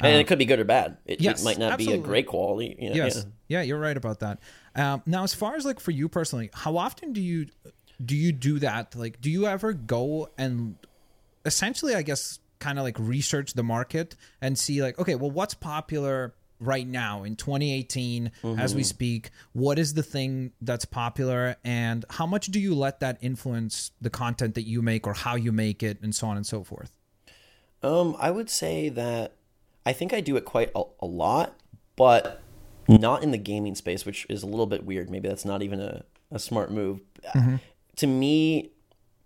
And 0.00 0.14
uh, 0.14 0.20
it 0.20 0.28
could 0.28 0.38
be 0.38 0.44
good 0.44 0.60
or 0.60 0.64
bad. 0.64 0.98
It, 1.04 1.20
yes, 1.20 1.42
it 1.42 1.44
might 1.44 1.58
not 1.58 1.72
absolutely. 1.72 1.98
be 1.98 2.04
a 2.04 2.06
great 2.06 2.26
quality. 2.28 2.76
You 2.78 2.90
know, 2.90 2.94
yes. 2.94 3.26
Yeah. 3.48 3.58
yeah, 3.58 3.62
you're 3.62 3.78
right 3.80 3.96
about 3.96 4.20
that. 4.20 4.38
Um, 4.76 5.02
now, 5.04 5.24
as 5.24 5.34
far 5.34 5.56
as 5.56 5.64
like 5.64 5.80
for 5.80 5.90
you 5.90 6.08
personally, 6.08 6.50
how 6.54 6.76
often 6.76 7.12
do 7.12 7.20
you 7.20 7.48
do 8.04 8.14
you 8.14 8.30
do 8.30 8.60
that? 8.60 8.94
Like, 8.94 9.20
do 9.20 9.32
you 9.32 9.46
ever 9.46 9.72
go 9.72 10.28
and 10.38 10.76
essentially, 11.44 11.96
I 11.96 12.02
guess, 12.02 12.38
kind 12.60 12.78
of 12.78 12.84
like 12.84 12.96
research 13.00 13.54
the 13.54 13.64
market 13.64 14.14
and 14.40 14.56
see 14.56 14.80
like, 14.80 14.96
okay, 15.00 15.16
well, 15.16 15.32
what's 15.32 15.54
popular 15.54 16.34
right 16.60 16.86
now 16.86 17.24
in 17.24 17.36
2018 17.36 18.30
mm-hmm. 18.42 18.58
as 18.58 18.74
we 18.74 18.82
mm-hmm. 18.82 18.86
speak? 18.86 19.30
What 19.52 19.78
is 19.78 19.94
the 19.94 20.02
thing 20.02 20.52
that's 20.60 20.84
popular, 20.84 21.56
and 21.64 22.04
how 22.10 22.26
much 22.26 22.46
do 22.46 22.60
you 22.60 22.74
let 22.74 23.00
that 23.00 23.18
influence 23.20 23.90
the 24.00 24.10
content 24.10 24.54
that 24.54 24.66
you 24.66 24.82
make 24.82 25.06
or 25.06 25.14
how 25.14 25.36
you 25.36 25.52
make 25.52 25.82
it, 25.82 26.00
and 26.02 26.14
so 26.14 26.26
on 26.26 26.36
and 26.36 26.46
so 26.46 26.64
forth? 26.64 26.92
Um, 27.82 28.16
I 28.18 28.30
would 28.30 28.48
say 28.48 28.88
that 28.90 29.32
I 29.84 29.92
think 29.92 30.12
I 30.12 30.20
do 30.20 30.36
it 30.36 30.44
quite 30.44 30.70
a, 30.74 30.82
a 31.00 31.06
lot, 31.06 31.54
but 31.96 32.40
not 32.88 33.22
in 33.22 33.30
the 33.30 33.38
gaming 33.38 33.74
space, 33.74 34.06
which 34.06 34.26
is 34.28 34.42
a 34.42 34.46
little 34.46 34.66
bit 34.66 34.84
weird. 34.84 35.10
Maybe 35.10 35.28
that's 35.28 35.44
not 35.44 35.62
even 35.62 35.80
a, 35.80 36.04
a 36.30 36.38
smart 36.38 36.70
move. 36.70 37.00
Mm-hmm. 37.34 37.56
To 37.96 38.06
me, 38.06 38.70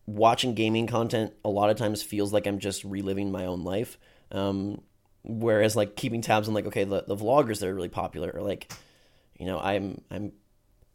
watching 0.07 0.55
gaming 0.55 0.87
content 0.87 1.35
a 1.45 1.49
lot 1.49 1.71
of 1.71 1.77
times 1.77 2.03
feels 2.03 2.33
like 2.33 2.47
I'm 2.47 2.59
just 2.59 2.85
reliving 2.85 3.31
my 3.31 3.45
own 3.45 3.63
life. 3.63 3.99
Um, 4.33 4.83
whereas 5.23 5.77
like 5.77 5.97
keeping 5.97 6.23
tabs 6.23 6.49
on 6.49 6.55
like, 6.55 6.67
okay, 6.67 6.85
the, 6.85 7.05
the 7.07 7.17
vloggers 7.17 7.61
that 7.61 7.69
are 7.69 7.75
really 7.75 7.89
popular 7.89 8.31
or 8.31 8.43
like, 8.43 8.73
you 9.39 9.47
know, 9.47 9.59
I'm, 9.59 10.01
I'm 10.11 10.33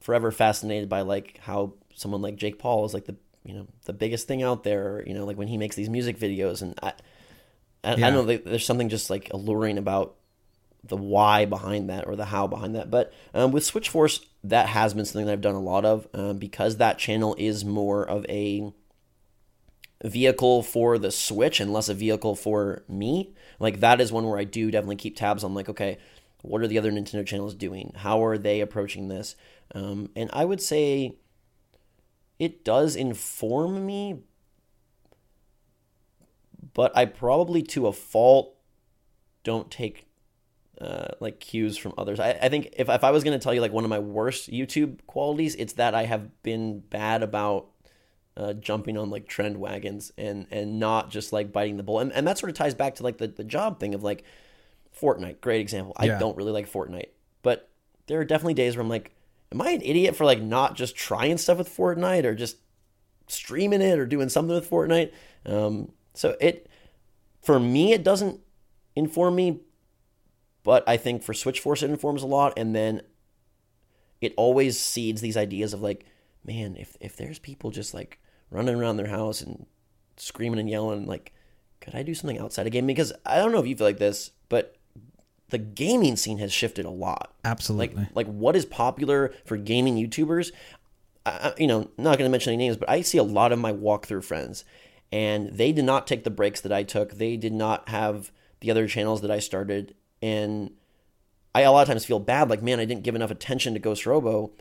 forever 0.02 0.32
fascinated 0.32 0.90
by 0.90 1.02
like 1.02 1.40
how 1.42 1.74
someone 1.94 2.22
like 2.22 2.36
Jake 2.36 2.60
Paul 2.60 2.86
is 2.86 2.94
like 2.94 3.06
the, 3.06 3.16
you 3.44 3.54
know, 3.54 3.68
the 3.86 3.94
biggest 3.94 4.28
thing 4.28 4.44
out 4.44 4.64
there, 4.64 5.04
you 5.06 5.14
know, 5.14 5.26
like 5.26 5.38
when 5.38 5.48
he 5.48 5.58
makes 5.58 5.76
these 5.76 5.90
music 5.90 6.18
videos 6.18 6.62
and 6.62 6.78
I, 6.82 6.94
I, 7.84 7.96
yeah. 7.96 8.08
I 8.08 8.12
don't 8.12 8.26
know, 8.26 8.38
there's 8.38 8.66
something 8.66 8.90
just 8.90 9.10
like 9.10 9.30
alluring 9.32 9.78
about 9.78 10.16
the 10.84 10.98
why 10.98 11.46
behind 11.46 11.90
that 11.90 12.08
or 12.08 12.16
the 12.16 12.26
how 12.26 12.48
behind 12.48 12.76
that. 12.76 12.92
But 12.92 13.14
um, 13.34 13.52
with 13.52 13.64
Switch 13.64 13.90
Force, 13.90 14.26
that 14.44 14.68
has 14.68 14.94
been 14.94 15.06
something 15.06 15.26
that 15.26 15.34
I've 15.34 15.42
done 15.42 15.56
a 15.56 15.62
lot 15.62 15.86
of 15.86 16.08
um, 16.14 16.38
because 16.38 16.78
that 16.78 16.98
channel 16.98 17.36
is 17.38 17.64
more 17.64 18.04
of 18.04 18.26
a 18.28 18.74
vehicle 20.04 20.64
for 20.64 20.98
the 20.98 21.12
Switch 21.12 21.60
and 21.60 21.72
less 21.72 21.90
a 21.90 21.94
vehicle 21.94 22.36
for 22.36 22.84
me. 22.88 23.34
Like 23.60 23.80
that 23.80 24.02
is 24.02 24.12
one 24.12 24.26
where 24.26 24.40
I 24.40 24.44
do 24.44 24.70
definitely 24.72 24.98
keep 24.98 25.16
tabs 25.16 25.44
on 25.44 25.54
like, 25.54 25.70
okay, 25.70 25.98
what 26.42 26.62
are 26.62 26.68
the 26.68 26.78
other 26.78 26.92
Nintendo 26.92 27.26
channels 27.26 27.56
doing? 27.56 27.94
How 27.96 28.24
are 28.24 28.38
they 28.38 28.60
approaching 28.60 29.08
this? 29.08 29.36
Um, 29.74 30.10
and 30.16 30.30
I 30.34 30.46
would 30.46 30.62
say 30.62 31.16
it 32.38 32.66
does 32.66 32.96
inform 32.96 33.86
me, 33.86 34.20
but 36.74 36.96
I 36.96 37.06
probably 37.06 37.62
to 37.64 37.88
a 37.88 37.94
fault 37.94 38.56
don't 39.44 39.72
take 39.72 40.08
uh, 40.82 41.10
like 41.22 41.40
cues 41.40 41.78
from 41.78 41.94
others. 41.98 42.20
I, 42.20 42.32
I 42.42 42.50
think 42.50 42.74
if, 42.74 42.90
if 42.90 43.04
I 43.04 43.12
was 43.12 43.24
going 43.24 43.38
to 43.38 43.44
tell 43.44 43.54
you 43.54 43.62
like 43.62 43.72
one 43.72 43.86
of 43.86 43.90
my 43.90 44.00
worst 44.00 44.52
YouTube 44.52 45.00
qualities, 45.08 45.56
it's 45.56 45.74
that 45.74 45.96
I 45.96 46.06
have 46.06 46.44
been 46.44 46.80
bad 46.80 47.24
about 47.24 47.68
uh, 48.36 48.54
jumping 48.54 48.98
on 48.98 49.10
like 49.10 49.28
trend 49.28 49.58
wagons 49.58 50.12
and 50.18 50.48
and 50.52 50.80
not 50.80 51.10
just 51.10 51.34
like 51.34 51.52
biting 51.52 51.78
the 51.78 51.84
bullet. 51.84 52.04
And, 52.04 52.14
and 52.14 52.28
that 52.28 52.38
sort 52.38 52.50
of 52.50 52.56
ties 52.56 52.74
back 52.74 52.96
to 52.96 53.04
like 53.04 53.18
the, 53.18 53.28
the 53.28 53.44
job 53.44 53.80
thing 53.80 53.94
of 53.94 54.04
like 54.04 54.24
Fortnite. 55.00 55.42
Great 55.42 55.62
example. 55.62 55.94
I 55.98 56.06
yeah. 56.06 56.20
don't 56.20 56.38
really 56.38 56.52
like 56.52 56.72
Fortnite, 56.72 57.10
but 57.42 57.70
there 58.08 58.20
are 58.20 58.26
definitely 58.26 58.56
days 58.56 58.76
where 58.76 58.84
I'm 58.84 58.90
like, 58.90 59.16
am 59.52 59.62
I 59.62 59.72
an 59.72 59.82
idiot 59.82 60.16
for 60.16 60.26
like 60.26 60.42
not 60.42 60.76
just 60.76 60.96
trying 60.96 61.38
stuff 61.38 61.58
with 61.58 61.76
Fortnite 61.76 62.26
or 62.26 62.36
just 62.36 62.58
streaming 63.28 63.82
it 63.82 64.00
or 64.00 64.06
doing 64.06 64.30
something 64.30 64.56
with 64.56 64.70
Fortnite? 64.70 65.12
Um, 65.46 65.92
so 66.14 66.36
it 66.40 66.70
for 67.42 67.60
me 67.60 67.94
it 67.94 68.04
doesn't 68.04 68.40
inform 68.96 69.36
me 69.36 69.60
but 70.64 70.88
I 70.88 70.98
think 70.98 71.24
for 71.24 71.34
Switch 71.34 71.60
Force, 71.60 71.84
it 71.84 71.90
informs 71.90 72.24
a 72.24 72.28
lot. 72.28 72.54
And 72.58 72.74
then 72.74 73.02
it 74.22 74.34
always 74.38 74.80
seeds 74.80 75.22
these 75.22 75.38
ideas 75.38 75.74
of 75.74 75.82
like, 75.82 76.06
man, 76.44 76.78
if, 76.78 76.98
if 77.02 77.18
there's 77.18 77.40
people 77.40 77.70
just 77.70 77.94
like 77.94 78.20
running 78.54 78.76
around 78.76 78.98
their 78.98 79.08
house 79.08 79.42
and 79.42 79.66
screaming 80.18 80.60
and 80.60 80.70
yelling, 80.70 81.06
like, 81.06 81.34
could 81.82 81.96
I 81.96 82.04
do 82.04 82.14
something 82.14 82.40
outside 82.40 82.66
of 82.66 82.72
gaming? 82.72 82.88
Because 82.96 83.12
I 83.26 83.38
don't 83.38 83.52
know 83.52 83.60
if 83.60 83.68
you 83.68 83.76
feel 83.76 83.88
like 83.88 83.98
this, 83.98 84.32
but 84.48 84.78
the 85.50 85.58
gaming 85.58 86.16
scene 86.16 86.38
has 86.38 86.54
shifted 86.54 86.86
a 86.86 86.90
lot. 86.90 87.34
Absolutely. 87.44 87.96
Like, 87.96 88.16
like 88.16 88.28
what 88.28 88.56
is 88.56 88.66
popular 88.66 89.34
for 89.46 89.58
gaming 89.58 89.96
YouTubers? 89.96 90.52
I, 91.26 91.54
you 91.58 91.68
know, 91.68 91.90
not 91.98 92.18
going 92.18 92.28
to 92.28 92.32
mention 92.32 92.54
any 92.54 92.64
names, 92.66 92.78
but 92.78 92.90
I 92.90 93.02
see 93.02 93.18
a 93.18 93.24
lot 93.24 93.52
of 93.52 93.60
my 93.60 93.74
walkthrough 93.74 94.24
friends, 94.24 94.66
and 95.12 95.50
they 95.50 95.72
did 95.72 95.86
not 95.86 96.08
take 96.08 96.24
the 96.24 96.30
breaks 96.30 96.62
that 96.62 96.72
I 96.72 96.84
took. 96.84 97.14
They 97.14 97.38
did 97.38 97.54
not 97.54 97.90
have 97.90 98.32
the 98.62 98.72
other 98.72 98.88
channels 98.88 99.22
that 99.22 99.32
I 99.32 99.40
started, 99.40 99.96
and 100.22 100.72
I 101.54 101.62
a 101.62 101.72
lot 101.72 101.82
of 101.82 101.88
times 101.88 102.06
feel 102.06 102.20
bad, 102.20 102.50
like 102.50 102.64
man, 102.64 102.80
I 102.80 102.86
didn't 102.86 103.04
give 103.04 103.16
enough 103.16 103.32
attention 103.32 103.74
to 103.74 103.80
Ghost 103.80 104.06
Robo, 104.06 104.52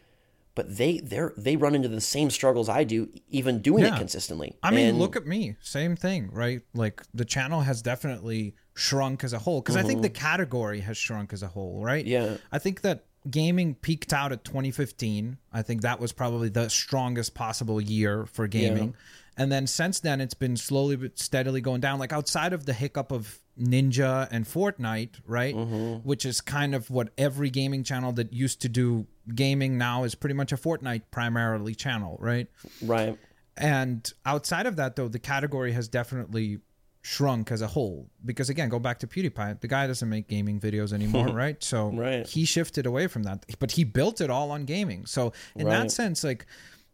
but 0.54 0.76
they 0.76 0.98
they 0.98 1.20
they 1.36 1.56
run 1.56 1.74
into 1.74 1.88
the 1.88 2.00
same 2.00 2.30
struggles 2.30 2.68
I 2.68 2.84
do, 2.84 3.08
even 3.28 3.60
doing 3.60 3.84
yeah. 3.84 3.94
it 3.94 3.98
consistently. 3.98 4.56
I 4.62 4.70
mean, 4.70 4.90
and, 4.90 4.98
look 4.98 5.16
at 5.16 5.26
me, 5.26 5.56
same 5.60 5.96
thing, 5.96 6.30
right? 6.32 6.60
Like 6.74 7.02
the 7.14 7.24
channel 7.24 7.60
has 7.62 7.82
definitely 7.82 8.54
shrunk 8.74 9.24
as 9.24 9.32
a 9.32 9.38
whole 9.38 9.60
because 9.60 9.76
mm-hmm. 9.76 9.84
I 9.84 9.88
think 9.88 10.02
the 10.02 10.10
mm-hmm. 10.10 10.22
category 10.22 10.80
has 10.80 10.96
shrunk 10.96 11.32
as 11.32 11.42
a 11.42 11.48
whole, 11.48 11.82
right? 11.82 12.04
Yeah, 12.04 12.36
I 12.50 12.58
think 12.58 12.82
that 12.82 13.06
gaming 13.30 13.74
peaked 13.74 14.12
out 14.12 14.32
at 14.32 14.44
2015. 14.44 15.38
I 15.52 15.62
think 15.62 15.82
that 15.82 16.00
was 16.00 16.12
probably 16.12 16.48
the 16.48 16.68
strongest 16.68 17.34
possible 17.34 17.80
year 17.80 18.26
for 18.26 18.46
gaming. 18.46 18.88
Yeah. 18.88 19.42
And 19.42 19.50
then 19.50 19.66
since 19.66 20.00
then, 20.00 20.20
it's 20.20 20.34
been 20.34 20.56
slowly 20.56 20.96
but 20.96 21.18
steadily 21.18 21.60
going 21.60 21.80
down. 21.80 21.98
Like 21.98 22.12
outside 22.12 22.52
of 22.52 22.66
the 22.66 22.74
hiccup 22.74 23.12
of 23.12 23.38
Ninja 23.58 24.28
and 24.30 24.44
Fortnite, 24.44 25.20
right? 25.26 25.54
Mm-hmm. 25.54 26.08
Which 26.08 26.24
is 26.24 26.40
kind 26.40 26.74
of 26.74 26.90
what 26.90 27.10
every 27.18 27.50
gaming 27.50 27.84
channel 27.84 28.12
that 28.12 28.32
used 28.32 28.62
to 28.62 28.68
do 28.68 29.06
gaming 29.34 29.78
now 29.78 30.04
is 30.04 30.14
pretty 30.14 30.34
much 30.34 30.52
a 30.52 30.56
Fortnite 30.56 31.02
primarily 31.10 31.74
channel, 31.74 32.16
right? 32.20 32.48
Right. 32.82 33.18
And 33.56 34.10
outside 34.24 34.66
of 34.66 34.76
that, 34.76 34.96
though, 34.96 35.08
the 35.08 35.18
category 35.18 35.72
has 35.72 35.88
definitely 35.88 36.60
shrunk 37.02 37.50
as 37.50 37.60
a 37.60 37.66
whole 37.66 38.08
because 38.24 38.48
again 38.48 38.68
go 38.68 38.78
back 38.78 39.00
to 39.00 39.08
pewdiepie 39.08 39.60
the 39.60 39.66
guy 39.66 39.88
doesn't 39.88 40.08
make 40.08 40.28
gaming 40.28 40.60
videos 40.60 40.92
anymore 40.92 41.26
right 41.34 41.60
so 41.62 41.88
right. 41.88 42.28
he 42.28 42.44
shifted 42.44 42.86
away 42.86 43.08
from 43.08 43.24
that 43.24 43.44
but 43.58 43.72
he 43.72 43.82
built 43.82 44.20
it 44.20 44.30
all 44.30 44.52
on 44.52 44.64
gaming 44.64 45.04
so 45.04 45.32
in 45.56 45.66
right. 45.66 45.72
that 45.72 45.90
sense 45.90 46.22
like 46.22 46.46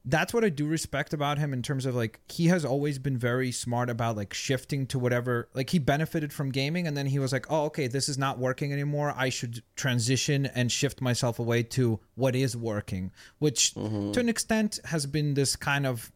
that's 0.09 0.33
what 0.33 0.43
I 0.43 0.49
do 0.49 0.67
respect 0.67 1.13
about 1.13 1.39
him 1.39 1.53
in 1.53 1.61
terms 1.61 1.85
of 1.85 1.95
like 1.95 2.21
he 2.29 2.47
has 2.47 2.65
always 2.65 2.99
been 2.99 3.19
very 3.19 3.53
smart 3.53 3.91
about 3.91 4.17
like 4.17 4.33
shifting 4.33 4.87
to 4.87 4.99
whatever 4.99 5.49
like 5.53 5.69
he 5.69 5.79
benefited 5.79 6.33
from 6.33 6.51
gaming 6.51 6.87
and 6.87 6.97
then 6.97 7.07
he 7.07 7.19
was 7.19 7.33
like, 7.33 7.47
"Oh, 7.51 7.65
okay, 7.67 7.89
this 7.89 8.09
is 8.09 8.17
not 8.17 8.39
working 8.39 8.73
anymore. 8.73 9.13
I 9.17 9.29
should 9.29 9.63
transition 9.77 10.47
and 10.47 10.73
shift 10.73 11.03
myself 11.03 11.39
away 11.39 11.63
to 11.65 12.01
what 12.15 12.35
is 12.35 12.57
working." 12.57 13.11
Which 13.39 13.75
mm-hmm. 13.75 14.13
to 14.13 14.21
an 14.21 14.29
extent 14.29 14.79
has 14.85 15.05
been 15.05 15.35
this 15.35 15.57
kind 15.57 15.87
of 15.87 16.11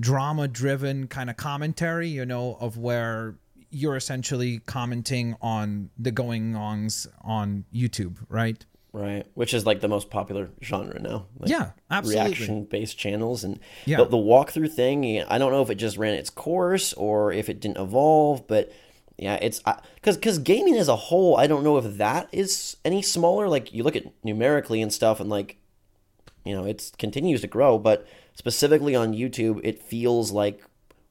drama 0.00 0.48
driven 0.48 1.06
kind 1.06 1.28
of 1.28 1.36
commentary, 1.36 2.08
you 2.08 2.24
know, 2.24 2.56
of 2.60 2.78
where 2.78 3.36
you're 3.70 3.96
essentially 3.96 4.60
commenting 4.60 5.36
on 5.42 5.90
the 5.98 6.10
going 6.10 6.56
ons 6.56 7.06
on 7.20 7.64
YouTube, 7.74 8.16
right? 8.28 8.64
Right, 8.92 9.26
which 9.34 9.52
is 9.52 9.66
like 9.66 9.80
the 9.80 9.88
most 9.88 10.08
popular 10.10 10.48
genre 10.62 10.98
now. 10.98 11.26
Like 11.38 11.50
yeah, 11.50 11.70
absolutely. 11.90 12.24
Reaction 12.24 12.64
based 12.64 12.98
channels 12.98 13.44
and 13.44 13.60
Yeah. 13.84 13.98
the, 13.98 14.06
the 14.06 14.16
walkthrough 14.16 14.72
thing. 14.72 15.22
I 15.24 15.36
don't 15.38 15.52
know 15.52 15.60
if 15.62 15.68
it 15.70 15.74
just 15.74 15.98
ran 15.98 16.14
its 16.14 16.30
course 16.30 16.94
or 16.94 17.30
if 17.30 17.48
it 17.50 17.60
didn't 17.60 17.76
evolve, 17.78 18.46
but 18.48 18.72
yeah, 19.18 19.34
it's 19.42 19.60
because 19.96 20.16
because 20.16 20.38
gaming 20.38 20.76
as 20.76 20.88
a 20.88 20.96
whole, 20.96 21.36
I 21.36 21.46
don't 21.46 21.62
know 21.64 21.76
if 21.76 21.98
that 21.98 22.28
is 22.32 22.76
any 22.84 23.02
smaller. 23.02 23.46
Like 23.48 23.74
you 23.74 23.82
look 23.82 23.96
at 23.96 24.06
numerically 24.24 24.80
and 24.80 24.92
stuff, 24.92 25.20
and 25.20 25.28
like 25.28 25.58
you 26.44 26.54
know, 26.54 26.64
it 26.64 26.92
continues 26.98 27.42
to 27.42 27.46
grow, 27.46 27.78
but 27.78 28.06
specifically 28.34 28.94
on 28.94 29.12
YouTube, 29.12 29.60
it 29.64 29.82
feels 29.82 30.30
like 30.32 30.62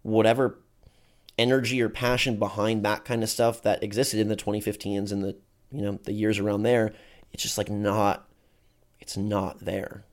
whatever 0.02 0.58
energy 1.38 1.80
or 1.82 1.90
passion 1.90 2.38
behind 2.38 2.84
that 2.84 3.06
kind 3.06 3.22
of 3.22 3.30
stuff 3.30 3.62
that 3.62 3.84
existed 3.84 4.20
in 4.20 4.28
the 4.30 4.36
2015s 4.36 5.12
and 5.12 5.24
the 5.24 5.36
you 5.72 5.82
know 5.84 6.00
the 6.06 6.14
years 6.14 6.40
around 6.40 6.64
there 6.64 6.94
it's 7.38 7.44
just 7.44 7.58
like 7.60 7.70
not 7.70 8.28
it's 9.00 9.16
not 9.16 9.60
there 9.60 10.04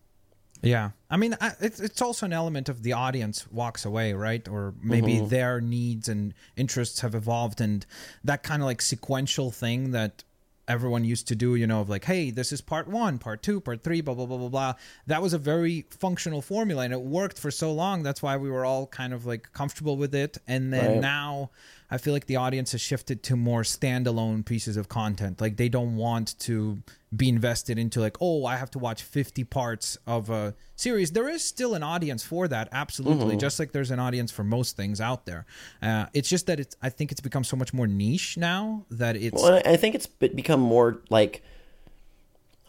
Yeah, 0.63 0.91
I 1.11 1.17
mean, 1.17 1.37
I, 1.41 1.53
it's 1.61 1.81
it's 1.81 2.03
also 2.03 2.27
an 2.27 2.33
element 2.33 2.69
of 2.69 2.83
the 2.83 2.93
audience 2.93 3.51
walks 3.51 3.85
away, 3.87 4.13
right? 4.13 4.47
Or 4.47 4.75
maybe 4.83 5.15
mm-hmm. 5.15 5.29
their 5.29 5.61
needs 5.61 6.09
and 6.09 6.35
interests 6.57 7.01
have 7.01 7.15
evolved, 7.15 7.61
and 7.61 7.85
that 8.25 8.43
kind 8.43 8.63
of 8.63 8.67
like 8.67 8.81
sequential 8.83 9.51
thing 9.51 9.93
that 9.93 10.25
everyone 10.67 11.05
used 11.05 11.29
to 11.29 11.35
do, 11.35 11.55
you 11.55 11.67
know, 11.67 11.81
of 11.83 11.91
like, 11.91 12.05
hey, 12.05 12.31
this 12.31 12.51
is 12.51 12.63
part 12.63 12.89
one, 12.89 13.19
part 13.19 13.43
two, 13.43 13.61
part 13.61 13.83
three, 13.83 14.01
blah 14.01 14.15
blah 14.15 14.27
blah 14.27 14.39
blah 14.39 14.49
blah. 14.49 14.75
That 15.07 15.21
was 15.21 15.35
a 15.35 15.39
very 15.39 15.85
functional 15.91 16.41
formula, 16.41 16.85
and 16.85 16.93
it 16.95 17.03
worked 17.03 17.39
for 17.39 17.51
so 17.51 17.71
long. 17.73 18.03
That's 18.03 18.23
why 18.23 18.37
we 18.39 18.51
were 18.51 18.65
all 18.65 18.87
kind 18.87 19.13
of 19.13 19.27
like 19.27 19.53
comfortable 19.53 19.97
with 19.97 20.15
it, 20.15 20.39
and 20.47 20.73
then 20.73 20.93
Right. 20.93 21.01
now. 21.01 21.51
I 21.91 21.99
feel 21.99 22.13
like 22.13 22.27
the 22.27 22.37
audience 22.37 22.73
has 22.73 22.81
shifted 22.81 23.23
to 23.25 23.37
more 23.37 23.63
standalone 23.63 24.45
pieces 24.45 24.77
of 24.77 24.89
content. 24.89 25.41
Like 25.41 25.59
they 25.59 25.69
don't 25.69 25.95
want 25.97 26.37
to 26.41 26.83
be 27.15 27.29
invested 27.29 27.79
into 27.79 28.01
like, 28.01 28.17
oh, 28.21 28.45
I 28.47 28.57
have 28.57 28.71
to 28.73 28.79
watch 28.79 29.03
50 29.03 29.45
parts 29.45 29.99
of 30.07 30.31
a 30.31 30.55
series. 30.75 31.13
There 31.13 31.29
is 31.29 31.45
still 31.45 31.75
an 31.75 31.83
audience 31.83 32.25
for 32.25 32.49
that, 32.49 32.69
absolutely. 32.73 33.37
Just 33.37 33.59
like 33.59 33.73
there's 33.73 33.91
an 33.91 33.99
audience 34.01 34.33
for 34.33 34.43
most 34.43 34.77
things 34.77 35.01
out 35.01 35.27
there. 35.27 35.45
Uh, 35.83 36.07
it's 36.15 36.29
just 36.29 36.47
that 36.47 36.59
it's. 36.61 36.77
I 36.83 36.89
think 36.89 37.13
it's 37.13 37.21
become 37.21 37.45
so 37.45 37.57
much 37.57 37.73
more 37.75 37.87
niche 37.87 38.37
now 38.37 38.85
that 38.91 39.17
it's. 39.17 39.43
well 39.43 39.55
I 39.65 39.73
I 39.73 39.77
think 39.77 39.95
it's 39.95 40.07
become 40.07 40.61
more 40.61 41.01
like 41.11 41.43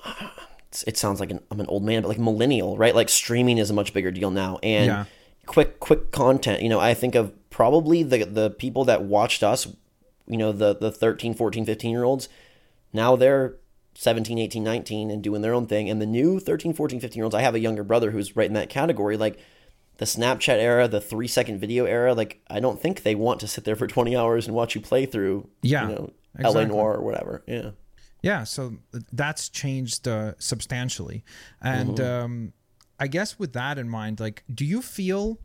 it 0.88 0.97
sounds 0.97 1.19
like 1.19 1.31
an, 1.31 1.39
I'm 1.51 1.60
an 1.60 1.67
old 1.67 1.84
man, 1.84 2.01
but 2.01 2.10
like 2.10 2.19
millennial, 2.19 2.77
right? 2.77 2.93
Like 2.93 3.10
streaming 3.10 3.58
is 3.58 3.69
a 3.69 3.73
much 3.73 3.93
bigger 3.93 4.12
deal 4.12 4.31
now, 4.31 4.60
and 4.62 4.88
Yeah. 4.88 5.05
quick, 5.45 5.79
quick 5.79 6.12
content. 6.12 6.62
You 6.62 6.69
know, 6.69 6.79
I 6.79 6.93
think 6.93 7.15
of 7.15 7.31
probably 7.49 8.03
the 8.03 8.25
the 8.25 8.49
people 8.49 8.84
that 8.86 9.03
watched 9.03 9.43
us, 9.43 9.67
you 10.27 10.38
know, 10.38 10.51
the 10.51 10.75
the 10.75 10.91
13, 10.91 11.34
14, 11.34 11.65
15 11.65 11.91
year 11.91 12.03
olds. 12.03 12.27
Now 12.93 13.15
they're 13.15 13.55
17, 13.95 14.38
18, 14.38 14.63
19 14.63 15.10
and 15.10 15.23
doing 15.23 15.41
their 15.41 15.53
own 15.53 15.67
thing, 15.67 15.89
and 15.89 16.01
the 16.01 16.05
new 16.05 16.39
13, 16.39 16.73
14, 16.73 16.99
15 16.99 17.17
year 17.17 17.23
olds. 17.23 17.36
I 17.36 17.41
have 17.41 17.55
a 17.55 17.60
younger 17.60 17.84
brother 17.84 18.12
who's 18.12 18.36
right 18.36 18.47
in 18.47 18.53
that 18.53 18.69
category, 18.69 19.17
like. 19.17 19.39
The 19.97 20.03
Snapchat 20.03 20.58
era, 20.58 20.89
the 20.89 20.99
three 20.99 21.29
second 21.29 21.60
video 21.60 21.86
era, 21.86 22.13
like 22.13 22.41
I 22.49 22.60
don't 22.60 22.81
think 22.81 23.03
they 23.03 23.15
want 23.15 23.39
to 23.39 23.47
sit 23.47 23.63
there 23.63 23.77
for 23.77 23.88
twenty 23.95 24.13
hours 24.13 24.45
and 24.45 24.53
watch 24.53 24.75
you 24.75 24.81
play 24.81 25.05
through, 25.05 25.47
Yeah, 25.62 25.88
you 25.88 25.95
know, 25.95 26.13
LA 26.38 26.49
exactly. 26.49 26.65
Noire 26.65 26.95
or 26.95 27.01
whatever. 27.01 27.43
Yeah. 27.47 27.69
Yeah, 28.21 28.43
so 28.43 28.75
that's 29.13 29.47
changed 29.47 30.05
uh, 30.05 30.34
substantially. 30.38 31.23
And 31.62 32.01
um, 32.01 32.53
I 32.99 33.08
guess 33.08 33.39
with 33.39 33.53
that 33.53 33.77
in 33.77 33.88
mind, 33.88 34.19
like, 34.19 34.43
do 34.53 34.65
you 34.65 34.81
feel 34.81 35.39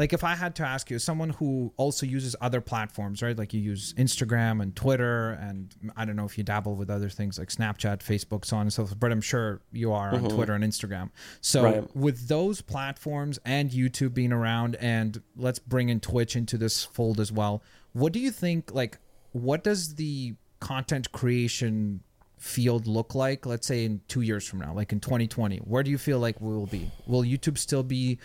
like 0.00 0.14
if 0.14 0.24
I 0.24 0.34
had 0.34 0.54
to 0.54 0.62
ask 0.62 0.88
you, 0.90 0.98
someone 0.98 1.28
who 1.28 1.74
also 1.76 2.06
uses 2.06 2.34
other 2.40 2.62
platforms, 2.62 3.20
right? 3.20 3.36
Like 3.36 3.52
you 3.52 3.60
use 3.60 3.92
Instagram 3.98 4.62
and 4.62 4.74
Twitter, 4.74 5.32
and 5.32 5.74
I 5.94 6.06
don't 6.06 6.16
know 6.16 6.24
if 6.24 6.38
you 6.38 6.42
dabble 6.42 6.74
with 6.74 6.88
other 6.88 7.10
things 7.10 7.38
like 7.38 7.48
Snapchat, 7.48 7.98
Facebook, 7.98 8.46
so 8.46 8.56
on 8.56 8.62
and 8.62 8.72
so 8.72 8.86
forth, 8.86 8.98
but 8.98 9.12
I'm 9.12 9.20
sure 9.20 9.60
you 9.72 9.92
are 9.92 10.14
on 10.14 10.22
mm-hmm. 10.22 10.34
Twitter 10.34 10.54
and 10.54 10.64
Instagram. 10.64 11.10
So 11.42 11.64
Right. 11.64 11.96
with 11.96 12.28
those 12.28 12.62
platforms 12.62 13.38
and 13.44 13.70
YouTube 13.70 14.14
being 14.14 14.32
around, 14.32 14.76
and 14.76 15.20
let's 15.36 15.58
bring 15.58 15.90
in 15.90 16.00
Twitch 16.00 16.34
into 16.34 16.56
this 16.56 16.82
fold 16.82 17.20
as 17.20 17.30
well, 17.30 17.62
what 17.92 18.14
do 18.14 18.20
you 18.20 18.30
think, 18.30 18.72
like, 18.72 18.96
what 19.32 19.62
does 19.62 19.96
the 19.96 20.34
content 20.60 21.12
creation 21.12 22.00
field 22.38 22.86
look 22.86 23.14
like 23.14 23.44
let's 23.44 23.66
say 23.66 23.84
in 23.84 24.00
two 24.08 24.22
years 24.22 24.48
from 24.48 24.60
now 24.60 24.72
like 24.72 24.92
in 24.92 25.00
2020 25.00 25.58
where 25.58 25.82
do 25.82 25.90
you 25.90 25.98
feel 25.98 26.18
like 26.18 26.40
we 26.40 26.54
will 26.54 26.66
be 26.66 26.90
will 27.06 27.22
youtube 27.22 27.58
still 27.58 27.82
be 27.82 28.18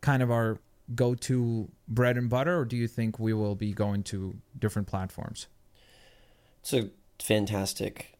kind 0.00 0.24
of 0.24 0.30
our 0.32 0.58
go-to 0.94 1.70
bread 1.86 2.16
and 2.16 2.28
butter 2.28 2.58
or 2.58 2.64
do 2.64 2.76
you 2.76 2.88
think 2.88 3.18
we 3.18 3.32
will 3.32 3.54
be 3.54 3.72
going 3.72 4.02
to 4.02 4.36
different 4.58 4.88
platforms 4.88 5.46
It's 6.60 6.72
a 6.72 6.90
fantastic 7.18 8.18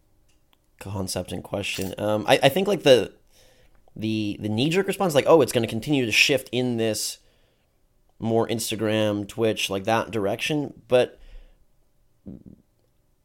concept 0.80 1.30
and 1.30 1.44
question. 1.44 1.94
Um, 1.98 2.24
I, 2.26 2.40
I 2.42 2.48
think 2.48 2.66
like 2.66 2.82
the 2.82 3.12
the 3.94 4.38
the 4.40 4.48
knee 4.48 4.70
jerk 4.70 4.86
response, 4.86 5.14
like, 5.14 5.26
oh, 5.28 5.42
it's 5.42 5.52
going 5.52 5.62
to 5.62 5.68
continue 5.68 6.06
to 6.06 6.12
shift 6.12 6.48
in 6.50 6.76
this 6.76 7.18
more 8.18 8.48
Instagram, 8.48 9.28
Twitch, 9.28 9.70
like 9.70 9.84
that 9.84 10.10
direction. 10.10 10.82
But 10.88 11.18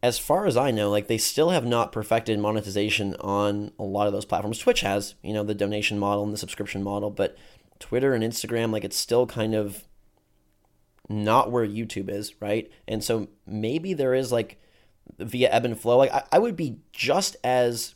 as 0.03 0.19
far 0.19 0.45
as 0.45 0.55
I 0.55 0.71
know, 0.71 0.89
like 0.89 1.07
they 1.07 1.17
still 1.17 1.49
have 1.49 1.65
not 1.65 1.91
perfected 1.91 2.37
monetization 2.39 3.15
on 3.15 3.71
a 3.79 3.83
lot 3.83 4.07
of 4.07 4.13
those 4.13 4.25
platforms. 4.25 4.59
Twitch 4.59 4.81
has, 4.81 5.15
you 5.23 5.33
know, 5.33 5.43
the 5.43 5.55
donation 5.55 5.97
model 5.97 6.23
and 6.23 6.33
the 6.33 6.37
subscription 6.37 6.83
model, 6.83 7.09
but 7.09 7.37
Twitter 7.79 8.13
and 8.13 8.23
Instagram, 8.23 8.71
like 8.71 8.83
it's 8.83 8.97
still 8.97 9.25
kind 9.25 9.53
of 9.53 9.83
not 11.09 11.51
where 11.51 11.65
YouTube 11.65 12.09
is, 12.09 12.39
right? 12.41 12.71
And 12.87 13.03
so 13.03 13.27
maybe 13.45 13.93
there 13.93 14.13
is 14.13 14.31
like 14.31 14.59
via 15.19 15.49
ebb 15.51 15.65
and 15.65 15.79
flow. 15.79 15.97
Like 15.97 16.13
I, 16.13 16.23
I 16.31 16.39
would 16.39 16.55
be 16.55 16.79
just 16.91 17.35
as 17.43 17.95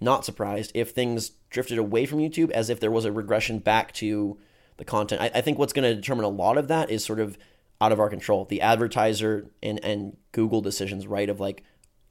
not 0.00 0.24
surprised 0.24 0.72
if 0.74 0.90
things 0.90 1.32
drifted 1.50 1.78
away 1.78 2.06
from 2.06 2.18
YouTube 2.18 2.50
as 2.50 2.70
if 2.70 2.80
there 2.80 2.90
was 2.90 3.04
a 3.04 3.12
regression 3.12 3.58
back 3.58 3.92
to 3.94 4.38
the 4.76 4.84
content. 4.84 5.20
I, 5.20 5.30
I 5.34 5.40
think 5.40 5.58
what's 5.58 5.72
going 5.72 5.88
to 5.88 5.94
determine 5.94 6.24
a 6.24 6.28
lot 6.28 6.58
of 6.58 6.68
that 6.68 6.90
is 6.90 7.04
sort 7.04 7.20
of 7.20 7.36
out 7.80 7.92
of 7.92 8.00
our 8.00 8.08
control. 8.08 8.44
The 8.44 8.60
advertiser 8.60 9.46
and 9.62 9.82
and 9.84 10.16
Google 10.32 10.60
decisions, 10.60 11.06
right? 11.06 11.28
Of 11.28 11.40
like, 11.40 11.62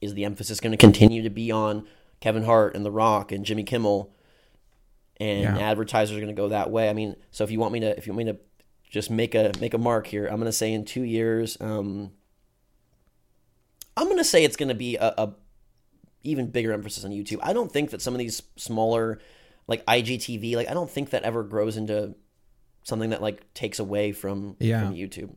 is 0.02 0.14
the 0.14 0.26
emphasis 0.26 0.60
going 0.60 0.72
to 0.72 0.78
continue 0.78 1.22
to 1.24 1.30
be 1.30 1.52
on 1.52 1.88
Kevin 2.20 2.44
Hart 2.44 2.76
and 2.76 2.86
The 2.86 2.92
Rock 2.92 3.32
and 3.32 3.46
Jimmy 3.46 3.64
Kimmel? 3.64 4.14
And 5.20 5.42
Yeah. 5.42 5.58
advertisers 5.58 6.16
are 6.16 6.20
going 6.22 6.36
to 6.36 6.40
go 6.40 6.50
that 6.50 6.70
way. 6.70 6.90
I 6.90 6.94
mean, 6.94 7.16
so 7.32 7.44
if 7.44 7.52
you 7.52 7.60
want 7.60 7.74
me 7.74 7.80
to, 7.82 7.98
if 7.98 8.06
you 8.08 8.14
want 8.14 8.26
me 8.28 8.32
to 8.34 8.40
just 8.90 9.10
make 9.10 9.34
a 9.36 9.52
make 9.60 9.74
a 9.74 9.78
mark 9.78 10.08
here, 10.08 10.26
I'm 10.28 10.36
going 10.36 10.46
to 10.46 10.52
say 10.52 10.72
in 10.74 10.86
two 10.86 11.02
years, 11.04 11.58
um, 11.60 12.12
I'm 13.96 14.06
going 14.06 14.18
to 14.18 14.24
say 14.24 14.44
it's 14.44 14.56
going 14.56 14.70
to 14.70 14.76
be 14.76 14.96
a, 14.98 15.14
a 15.18 15.34
even 16.24 16.48
bigger 16.52 16.72
emphasis 16.72 17.04
on 17.04 17.12
YouTube. 17.12 17.40
I 17.42 17.54
don't 17.54 17.72
think 17.72 17.90
that 17.92 18.02
some 18.02 18.14
of 18.14 18.20
these 18.20 18.44
smaller, 18.58 19.20
like 19.68 19.86
IGTV, 19.86 20.56
like 20.56 20.70
I 20.70 20.74
don't 20.74 20.90
think 20.90 21.10
that 21.12 21.24
ever 21.24 21.44
grows 21.44 21.78
into 21.78 22.16
something 22.84 23.10
that 23.10 23.22
like 23.22 23.54
takes 23.54 23.80
away 23.80 24.12
from 24.12 24.56
Yeah. 24.60 24.82
from 24.86 24.94
YouTube. 24.96 25.36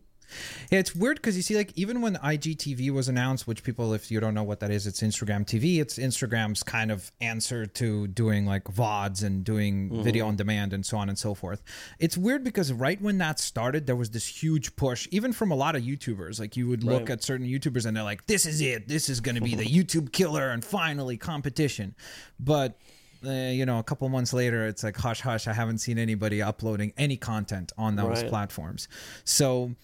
Yeah, 0.70 0.78
it's 0.78 0.94
weird 0.94 1.16
because 1.16 1.36
you 1.36 1.42
see, 1.42 1.56
like, 1.56 1.72
even 1.76 2.00
when 2.00 2.16
IGTV 2.16 2.90
was 2.90 3.08
announced, 3.08 3.46
which 3.46 3.62
people, 3.62 3.92
if 3.94 4.10
you 4.10 4.20
don't 4.20 4.34
know 4.34 4.42
what 4.42 4.60
that 4.60 4.70
is, 4.70 4.86
it's 4.86 5.00
Instagram 5.02 5.44
TV. 5.44 5.80
It's 5.80 5.98
Instagram's 5.98 6.62
kind 6.62 6.90
of 6.90 7.10
answer 7.20 7.66
to 7.66 8.06
doing 8.08 8.46
like 8.46 8.64
VODs 8.64 9.22
and 9.22 9.44
doing 9.44 10.02
video 10.02 10.26
on 10.26 10.36
demand 10.36 10.72
and 10.72 10.84
so 10.84 10.96
on 10.98 11.08
and 11.08 11.18
so 11.18 11.34
forth. 11.34 11.62
It's 11.98 12.16
weird 12.16 12.44
because 12.44 12.72
right 12.72 13.00
when 13.00 13.18
that 13.18 13.38
started, 13.40 13.86
there 13.86 13.96
was 13.96 14.10
this 14.10 14.26
huge 14.42 14.76
push, 14.76 15.08
even 15.10 15.32
from 15.32 15.50
a 15.50 15.56
lot 15.56 15.76
of 15.76 15.82
YouTubers. 15.82 16.38
Like, 16.40 16.56
you 16.56 16.68
would 16.68 16.84
look 16.84 17.00
Right. 17.02 17.10
at 17.10 17.22
certain 17.22 17.46
YouTubers 17.46 17.86
and 17.86 17.96
they're 17.96 18.04
like, 18.04 18.26
this 18.26 18.46
is 18.46 18.60
it. 18.60 18.88
This 18.88 19.08
is 19.08 19.20
going 19.20 19.34
to 19.36 19.40
be 19.40 19.54
the 19.54 19.64
YouTube 19.84 20.12
killer 20.12 20.48
and 20.50 20.64
finally 20.64 21.16
competition. 21.16 21.94
But 22.38 22.78
uh, 23.22 23.30
you 23.30 23.66
know, 23.66 23.78
a 23.78 23.82
couple 23.82 24.08
months 24.08 24.32
later, 24.32 24.66
it's 24.66 24.82
like 24.82 24.96
hush 24.96 25.20
hush. 25.20 25.46
I 25.46 25.52
haven't 25.52 25.78
seen 25.78 25.98
anybody 25.98 26.40
uploading 26.40 26.94
any 26.96 27.18
content 27.18 27.70
on 27.76 27.96
those 27.96 28.22
Right. 28.22 28.28
platforms. 28.28 28.88
So, 29.24 29.74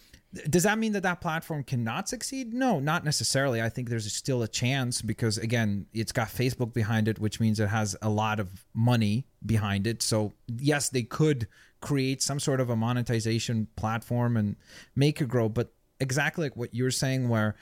does 0.49 0.64
that 0.64 0.79
mean 0.79 0.92
that 0.92 1.03
that 1.03 1.20
platform 1.20 1.62
cannot 1.62 2.09
succeed? 2.09 2.53
No, 2.53 2.81
not 2.81 3.05
necessarily. 3.05 3.62
I 3.62 3.68
think 3.68 3.88
there's 3.88 4.12
still 4.12 4.42
a 4.42 4.49
chance 4.49 5.03
because 5.03 5.38
again, 5.38 5.87
it's 5.92 6.12
got 6.12 6.29
Facebook 6.29 6.72
behind 6.72 7.09
it, 7.09 7.18
which 7.18 7.40
means 7.40 7.61
it 7.61 7.68
has 7.68 7.96
a 8.03 8.09
lot 8.09 8.40
of 8.40 8.64
money 8.75 9.27
behind 9.44 9.87
it. 9.87 10.03
So, 10.03 10.35
yes, 10.59 10.88
they 10.88 11.03
could 11.03 11.49
create 11.81 12.22
some 12.22 12.40
sort 12.40 12.61
of 12.61 12.70
a 12.70 12.77
monetization 12.77 13.68
platform 13.77 14.37
and 14.37 14.57
make 14.94 15.20
it 15.20 15.29
grow, 15.29 15.49
but 15.49 15.72
exactly 16.01 16.44
like 16.44 16.57
what 16.57 16.75
you're 16.75 16.90
saying 16.90 17.29
where 17.29 17.57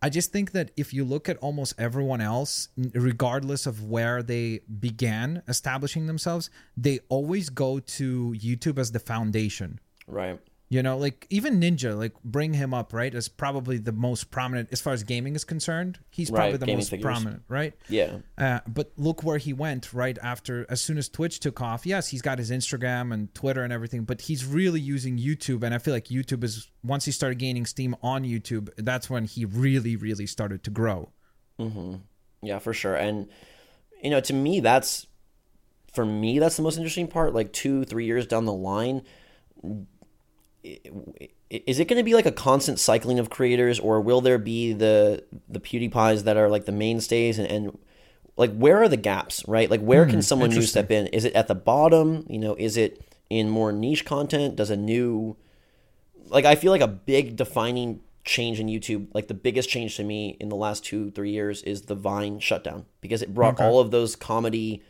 I 0.00 0.10
just 0.10 0.32
think 0.32 0.52
that 0.52 0.70
if 0.76 0.94
you 0.94 1.04
look 1.04 1.28
at 1.28 1.36
almost 1.38 1.74
everyone 1.78 2.20
else, 2.20 2.68
regardless 2.94 3.66
of 3.66 3.84
where 3.84 4.22
they 4.22 4.60
began 4.78 5.42
establishing 5.48 6.06
themselves, 6.06 6.50
they 6.76 7.00
always 7.08 7.48
go 7.48 7.80
to 7.80 8.34
YouTube 8.38 8.78
as 8.78 8.92
the 8.92 9.00
foundation. 9.00 9.80
Right. 10.06 10.38
You 10.70 10.82
know, 10.82 10.98
like 10.98 11.26
even 11.30 11.60
Ninja, 11.60 11.96
like 11.96 12.12
bring 12.22 12.52
him 12.52 12.74
up, 12.74 12.92
right? 12.92 13.14
As 13.14 13.26
probably 13.26 13.78
the 13.78 13.92
most 13.92 14.30
prominent 14.30 14.68
as 14.70 14.82
far 14.82 14.92
as 14.92 15.02
gaming 15.02 15.34
is 15.34 15.42
concerned. 15.42 15.98
He's 16.10 16.30
probably 16.30 16.58
the 16.58 16.66
most 16.66 16.90
figures. 16.90 17.04
prominent, 17.04 17.42
right? 17.48 17.72
Yeah. 17.88 18.18
Uh, 18.36 18.60
but 18.66 18.92
look 18.98 19.22
where 19.22 19.38
he 19.38 19.54
went 19.54 19.94
right 19.94 20.18
after, 20.22 20.66
as 20.68 20.82
soon 20.82 20.98
as 20.98 21.08
Twitch 21.08 21.40
took 21.40 21.62
off. 21.62 21.86
Yes, 21.86 22.08
he's 22.08 22.20
got 22.20 22.38
his 22.38 22.50
Instagram 22.50 23.14
and 23.14 23.34
Twitter 23.34 23.62
and 23.62 23.72
everything, 23.72 24.04
but 24.04 24.20
he's 24.20 24.44
really 24.44 24.80
using 24.80 25.16
YouTube. 25.16 25.62
And 25.62 25.74
I 25.74 25.78
feel 25.78 25.94
like 25.94 26.08
YouTube 26.08 26.44
is, 26.44 26.68
once 26.84 27.06
he 27.06 27.12
started 27.12 27.38
gaining 27.38 27.64
steam 27.64 27.96
on 28.02 28.24
YouTube, 28.24 28.68
that's 28.76 29.08
when 29.08 29.24
he 29.24 29.46
really, 29.46 29.96
really 29.96 30.26
started 30.26 30.62
to 30.64 30.70
grow. 30.70 31.12
Hmm. 31.58 31.94
Yeah, 32.42 32.58
for 32.58 32.74
sure. 32.74 32.94
And 32.94 33.28
you 34.02 34.10
know, 34.10 34.20
to 34.20 34.32
me, 34.32 34.60
that's 34.60 35.06
for 35.92 36.04
me, 36.04 36.38
that's 36.38 36.56
the 36.56 36.62
most 36.62 36.76
interesting 36.76 37.08
part. 37.08 37.34
Like 37.34 37.52
two, 37.52 37.84
three 37.84 38.04
years 38.04 38.26
down 38.26 38.44
the 38.44 38.52
line, 38.52 39.02
is 40.64 41.78
it 41.78 41.88
going 41.88 41.98
to 41.98 42.04
be 42.04 42.14
like 42.14 42.26
a 42.26 42.32
constant 42.32 42.78
cycling 42.78 43.18
of 43.18 43.30
creators, 43.30 43.78
or 43.78 44.00
will 44.00 44.20
there 44.20 44.38
be 44.38 44.72
the 44.72 45.24
the 45.48 45.60
PewDiePies 45.60 46.24
that 46.24 46.36
are 46.36 46.48
like 46.48 46.64
the 46.64 46.72
mainstays 46.72 47.38
and, 47.38 47.48
and 47.48 47.78
like 48.36 48.54
where 48.54 48.82
are 48.82 48.88
the 48.88 48.96
gaps, 48.96 49.46
right? 49.46 49.70
Like 49.70 49.80
where 49.80 50.06
mm, 50.06 50.10
can 50.10 50.22
someone 50.22 50.50
new 50.50 50.62
step 50.62 50.90
in? 50.90 51.06
Is 51.08 51.24
it 51.24 51.34
at 51.34 51.48
the 51.48 51.54
bottom? 51.54 52.26
You 52.28 52.38
know, 52.38 52.54
is 52.54 52.76
it 52.76 53.04
in 53.30 53.48
more 53.48 53.72
niche 53.72 54.04
content? 54.04 54.56
Does 54.56 54.70
a 54.70 54.76
new 54.76 55.36
like 56.26 56.44
I 56.44 56.54
feel 56.54 56.72
like 56.72 56.80
a 56.80 56.88
big 56.88 57.36
defining 57.36 58.00
change 58.24 58.60
in 58.60 58.66
YouTube, 58.66 59.08
like 59.14 59.28
the 59.28 59.34
biggest 59.34 59.68
change 59.68 59.96
to 59.96 60.04
me 60.04 60.36
in 60.38 60.48
the 60.48 60.56
last 60.56 60.84
two, 60.84 61.10
three 61.10 61.30
years 61.30 61.62
is 61.62 61.82
the 61.82 61.94
Vine 61.94 62.38
shutdown 62.40 62.84
because 63.00 63.22
it 63.22 63.34
brought 63.34 63.54
okay. 63.54 63.64
all 63.64 63.80
of 63.80 63.90
those 63.90 64.14
comedy 64.14 64.82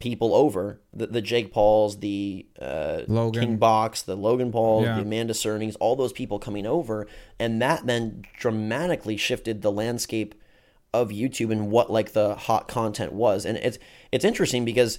people 0.00 0.34
over 0.34 0.80
the, 0.92 1.06
the 1.06 1.20
Jake 1.20 1.52
Pauls, 1.52 2.00
the 2.00 2.46
uh, 2.60 3.02
Logan. 3.06 3.42
King 3.42 3.56
Bach, 3.58 3.96
the 3.96 4.16
Logan 4.16 4.50
Paul, 4.50 4.82
yeah. 4.82 4.96
the 4.96 5.02
Amanda 5.02 5.34
Cernys, 5.34 5.76
all 5.78 5.94
those 5.94 6.12
people 6.12 6.38
coming 6.38 6.66
over. 6.66 7.06
And 7.38 7.62
that 7.62 7.86
then 7.86 8.24
dramatically 8.36 9.16
shifted 9.16 9.62
the 9.62 9.70
landscape 9.70 10.34
of 10.92 11.10
YouTube 11.10 11.52
and 11.52 11.70
what 11.70 11.90
like 11.90 12.12
the 12.12 12.34
hot 12.34 12.66
content 12.66 13.12
was. 13.12 13.44
And 13.44 13.56
it's 13.58 13.78
it's 14.10 14.24
interesting 14.24 14.64
because 14.64 14.98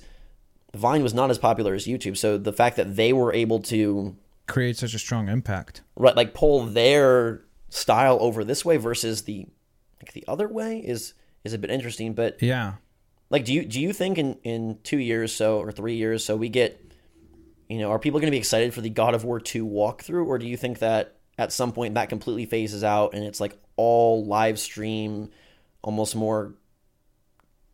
Vine 0.74 1.04
was 1.04 1.14
not 1.14 1.30
as 1.30 1.38
popular 1.38 1.74
as 1.74 1.86
YouTube. 1.86 2.16
So 2.16 2.38
the 2.38 2.54
fact 2.54 2.78
that 2.78 2.96
they 2.96 3.12
were 3.12 3.34
able 3.34 3.60
to 3.64 4.16
create 4.48 4.78
such 4.78 4.94
a 4.94 5.00
strong 5.00 5.28
impact. 5.28 5.82
Right, 5.96 6.16
like 6.16 6.34
pull 6.34 6.66
their 6.66 7.42
style 7.70 8.18
over 8.22 8.44
this 8.44 8.64
way 8.64 8.78
versus 8.78 9.24
the 9.24 9.48
like 10.02 10.14
the 10.14 10.24
other 10.28 10.48
way 10.48 10.80
is 10.80 11.14
is 11.44 11.54
a 11.54 11.58
bit 11.58 11.72
interesting. 11.72 12.14
But 12.14 12.42
yeah, 12.42 12.76
like 13.32 13.46
do 13.46 13.54
you 13.54 13.66
do 13.66 13.82
you 13.82 13.92
think 13.94 14.20
in 14.20 14.38
in 14.44 14.78
two 14.84 15.00
years 15.00 15.34
so 15.34 15.60
or 15.60 15.72
three 15.72 15.96
years 15.96 16.24
so 16.24 16.36
we 16.36 16.50
get 16.50 16.94
you 17.68 17.80
know 17.80 17.90
are 17.90 17.98
people 17.98 18.20
going 18.20 18.28
to 18.28 18.32
be 18.32 18.38
excited 18.38 18.74
for 18.74 18.82
the 18.82 18.90
God 18.90 19.16
of 19.16 19.24
War 19.24 19.40
two 19.40 19.66
walkthrough 19.66 20.28
or 20.28 20.38
do 20.38 20.46
you 20.46 20.58
think 20.58 20.80
that 20.80 21.18
at 21.40 21.52
some 21.52 21.72
point 21.72 21.96
that 21.96 22.10
completely 22.10 22.46
phases 22.46 22.84
out 22.84 23.16
and 23.16 23.24
it's 23.24 23.40
like 23.40 23.58
all 23.76 24.24
live 24.26 24.60
stream, 24.60 25.32
almost 25.82 26.16
more 26.16 26.54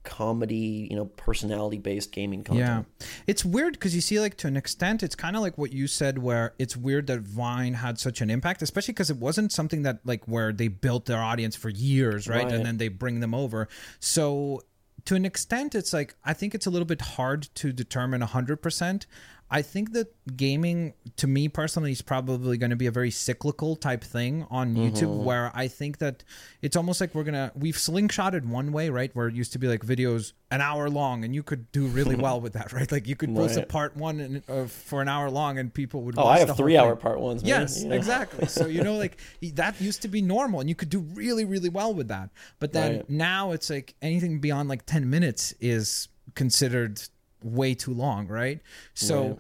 comedy, 0.08 0.88
you 0.90 0.96
know, 0.96 1.06
personality 1.06 1.78
based 1.78 2.14
gaming 2.14 2.42
content. 2.42 2.86
Yeah. 3.00 3.08
It's 3.28 3.44
weird 3.44 3.74
because 3.74 3.94
you 3.94 4.00
see, 4.00 4.22
like, 4.22 4.38
to 4.38 4.48
an 4.48 4.56
extent, 4.56 5.04
it's 5.04 5.16
kind 5.16 5.36
of 5.36 5.42
like 5.42 5.58
what 5.58 5.74
you 5.74 5.86
said, 5.86 6.18
where 6.18 6.54
it's 6.58 6.78
weird 6.78 7.08
that 7.08 7.20
Vine 7.20 7.74
had 7.74 8.00
such 8.00 8.22
an 8.22 8.30
impact, 8.30 8.62
especially 8.62 8.94
because 8.94 9.10
it 9.10 9.18
wasn't 9.18 9.52
something 9.52 9.82
that, 9.82 10.00
like, 10.06 10.26
where 10.26 10.54
they 10.54 10.70
built 10.70 11.08
their 11.08 11.22
audience 11.22 11.58
for 11.58 11.68
years, 11.68 12.30
right? 12.30 12.46
right? 12.46 12.54
And 12.54 12.66
then 12.66 12.78
they 12.78 12.88
bring 12.88 13.20
them 13.20 13.36
over. 13.36 13.68
So, 14.00 14.64
to 15.08 15.16
an 15.16 15.24
extent, 15.24 15.74
it's 15.74 15.94
like, 15.94 16.16
I 16.26 16.34
think 16.34 16.54
it's 16.54 16.66
a 16.66 16.70
little 16.70 16.86
bit 16.86 17.00
hard 17.00 17.48
to 17.56 17.72
determine 17.72 18.20
100%. 18.22 19.06
I 19.50 19.62
think 19.62 19.94
that 19.94 20.14
gaming, 20.36 20.94
to 21.16 21.28
me 21.28 21.48
personally, 21.48 21.92
is 21.94 22.02
probably 22.02 22.58
going 22.58 22.72
to 22.72 22.76
be 22.76 22.88
a 22.88 22.92
very 22.92 23.12
cyclical 23.12 23.78
type 23.78 24.04
thing 24.04 24.46
on 24.50 24.76
YouTube. 24.76 25.04
Mm-hmm. 25.04 25.24
Where 25.24 25.52
I 25.54 25.70
think 25.70 26.00
that 26.00 26.26
it's 26.62 26.76
almost 26.76 27.00
like 27.00 27.16
we're 27.16 27.24
gonna 27.24 27.54
we've 27.56 27.78
slingshotted 27.78 28.46
one 28.46 28.74
way, 28.74 28.90
right? 28.90 29.10
Where 29.16 29.28
it 29.28 29.36
used 29.36 29.54
to 29.54 29.60
be 29.60 29.68
like 29.68 29.86
videos 29.86 30.34
an 30.52 30.60
hour 30.60 30.90
long, 30.90 31.24
and 31.24 31.34
you 31.34 31.44
could 31.44 31.72
do 31.72 31.88
really 31.88 32.16
well 32.26 32.42
with 32.42 32.54
that, 32.54 32.74
right? 32.74 32.92
Like 32.92 33.08
you 33.08 33.16
could 33.16 33.34
post 33.34 33.56
right. 33.56 33.64
a 33.64 33.68
part 33.68 33.96
one 33.96 34.20
in, 34.20 34.44
uh, 34.50 34.66
for 34.66 35.02
an 35.02 35.08
hour 35.08 35.30
long, 35.30 35.58
and 35.60 35.74
people 35.74 36.02
would. 36.04 36.16
Oh, 36.18 36.28
I 36.28 36.40
have 36.40 36.58
three 36.58 36.76
hour 36.76 36.98
part 36.98 37.22
ones. 37.22 37.42
Man. 37.42 37.62
Yes, 37.62 37.84
yeah. 37.84 37.94
exactly. 37.94 38.48
So 38.48 38.68
you 38.68 38.84
know, 38.84 38.96
like 38.96 39.18
that 39.54 39.80
used 39.80 40.02
to 40.02 40.10
be 40.10 40.22
normal, 40.22 40.60
and 40.60 40.68
you 40.68 40.76
could 40.76 40.90
do 40.90 41.00
really, 41.00 41.46
really 41.46 41.70
well 41.70 41.94
with 41.94 42.10
that. 42.10 42.32
But 42.60 42.74
then 42.74 42.98
right. 42.98 43.10
now 43.10 43.52
it's 43.52 43.70
like 43.70 43.96
anything 44.02 44.42
beyond 44.42 44.68
like 44.68 44.86
ten 44.86 45.10
minutes 45.10 45.54
is 45.62 46.10
considered 46.36 47.02
way 47.44 47.74
too 47.74 47.94
long, 47.94 48.28
right? 48.28 48.62
So. 48.94 49.28
Right. 49.30 49.40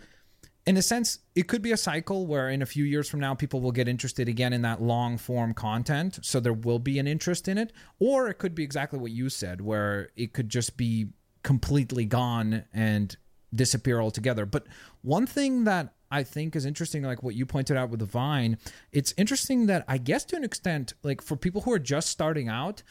In 0.66 0.76
a 0.76 0.82
sense, 0.82 1.20
it 1.34 1.48
could 1.48 1.62
be 1.62 1.72
a 1.72 1.78
cycle 1.78 2.28
where 2.28 2.50
in 2.50 2.62
a 2.62 2.66
few 2.66 2.84
years 2.84 3.08
from 3.08 3.22
now, 3.22 3.34
people 3.34 3.62
will 3.62 3.72
get 3.72 3.88
interested 3.88 4.28
again 4.28 4.52
in 4.52 4.64
that 4.64 4.82
long 4.82 5.18
form 5.18 5.54
content. 5.54 6.20
So 6.24 6.42
there 6.42 6.52
will 6.52 6.80
be 6.80 7.00
an 7.00 7.08
interest 7.08 7.48
in 7.48 7.58
it. 7.58 7.72
Or 8.00 8.28
it 8.28 8.34
could 8.34 8.54
be 8.54 8.64
exactly 8.64 9.00
what 9.00 9.12
you 9.12 9.30
said, 9.30 9.62
where 9.62 10.10
it 10.18 10.34
could 10.34 10.50
just 10.50 10.76
be 10.76 11.08
completely 11.42 12.04
gone 12.04 12.66
and 12.74 13.16
disappear 13.56 14.02
altogether. 14.02 14.46
But 14.46 14.68
one 15.04 15.26
thing 15.26 15.64
that 15.64 15.94
I 16.12 16.24
think 16.24 16.54
is 16.54 16.66
interesting, 16.66 17.04
like 17.04 17.24
what 17.24 17.36
you 17.36 17.46
pointed 17.46 17.78
out 17.78 17.90
with 17.90 18.02
the 18.02 18.06
Vine, 18.06 18.58
it's 18.92 19.14
interesting 19.16 19.68
that 19.68 19.86
I 19.88 19.98
guess 19.98 20.26
to 20.26 20.36
an 20.36 20.44
extent, 20.44 20.94
like 21.04 21.22
for 21.22 21.38
people 21.38 21.62
who 21.62 21.72
are 21.72 21.80
just 21.80 22.10
starting 22.10 22.50
out, 22.50 22.84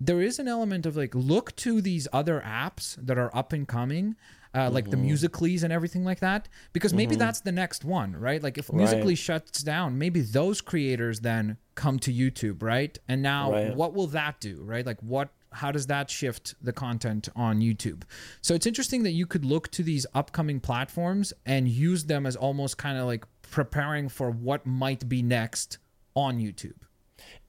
there 0.00 0.22
is 0.22 0.38
an 0.38 0.48
element 0.48 0.86
of 0.86 0.96
like 0.96 1.14
look 1.14 1.54
to 1.56 1.82
these 1.82 2.08
other 2.12 2.42
apps 2.44 2.96
that 3.04 3.18
are 3.18 3.34
up 3.36 3.52
and 3.52 3.68
coming 3.68 4.16
uh, 4.54 4.70
like 4.70 4.88
mm-hmm. 4.88 5.06
the 5.06 5.12
Musicallys 5.12 5.62
and 5.62 5.72
everything 5.72 6.04
like 6.04 6.20
that, 6.20 6.48
because 6.72 6.94
maybe 6.94 7.12
mm-hmm. 7.12 7.20
that's 7.20 7.40
the 7.40 7.52
next 7.52 7.84
one, 7.84 8.16
right? 8.16 8.42
Like 8.42 8.58
if 8.58 8.72
Musically 8.72 9.12
right. 9.12 9.18
shuts 9.18 9.62
down, 9.62 9.98
maybe 9.98 10.20
those 10.20 10.60
creators 10.60 11.20
then 11.20 11.56
come 11.74 11.98
to 12.00 12.12
YouTube, 12.12 12.62
right? 12.62 12.96
And 13.08 13.22
now 13.22 13.52
right. 13.52 13.74
what 13.74 13.94
will 13.94 14.08
that 14.08 14.40
do, 14.40 14.62
right? 14.62 14.84
Like 14.84 15.00
what 15.00 15.30
how 15.50 15.72
does 15.72 15.86
that 15.86 16.10
shift 16.10 16.54
the 16.62 16.72
content 16.72 17.28
on 17.34 17.60
YouTube? 17.60 18.02
So 18.42 18.54
it's 18.54 18.66
interesting 18.66 19.02
that 19.04 19.12
you 19.12 19.26
could 19.26 19.44
look 19.44 19.70
to 19.72 19.82
these 19.82 20.06
upcoming 20.14 20.60
platforms 20.60 21.32
and 21.46 21.68
use 21.68 22.04
them 22.04 22.26
as 22.26 22.36
almost 22.36 22.76
kind 22.78 22.98
of 22.98 23.06
like 23.06 23.24
preparing 23.50 24.08
for 24.08 24.30
what 24.30 24.66
might 24.66 25.08
be 25.08 25.22
next 25.22 25.78
on 26.14 26.38
YouTube. 26.38 26.76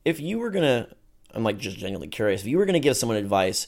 If 0.06 0.20
you 0.20 0.40
were 0.40 0.50
gonna, 0.50 0.88
I'm 1.34 1.44
like 1.44 1.58
just 1.58 1.78
genuinely 1.78 2.08
curious. 2.08 2.42
If 2.42 2.48
you 2.48 2.58
were 2.58 2.66
gonna 2.66 2.80
give 2.80 2.96
someone 2.96 3.18
advice 3.18 3.68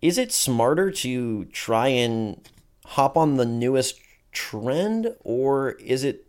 is 0.00 0.18
it 0.18 0.32
smarter 0.32 0.90
to 0.90 1.44
try 1.46 1.88
and 1.88 2.48
hop 2.84 3.16
on 3.16 3.36
the 3.36 3.44
newest 3.44 4.00
trend 4.32 5.14
or 5.24 5.72
is 5.72 6.04
it 6.04 6.26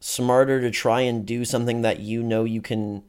smarter 0.00 0.60
to 0.60 0.70
try 0.70 1.00
and 1.00 1.24
do 1.24 1.44
something 1.44 1.82
that 1.82 2.00
you 2.00 2.22
know 2.22 2.44
you 2.44 2.60
can 2.60 3.02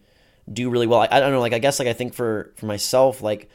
do 0.51 0.69
really 0.69 0.87
well 0.87 1.01
I, 1.01 1.07
I, 1.11 1.19
don't 1.19 1.31
know 1.31 1.41
like 1.41 1.53
i 1.53 1.59
guess 1.59 1.79
like 1.79 1.87
i 1.87 1.93
think 1.93 2.13
for 2.13 2.53
for 2.55 2.67
myself 2.67 3.21
like 3.21 3.49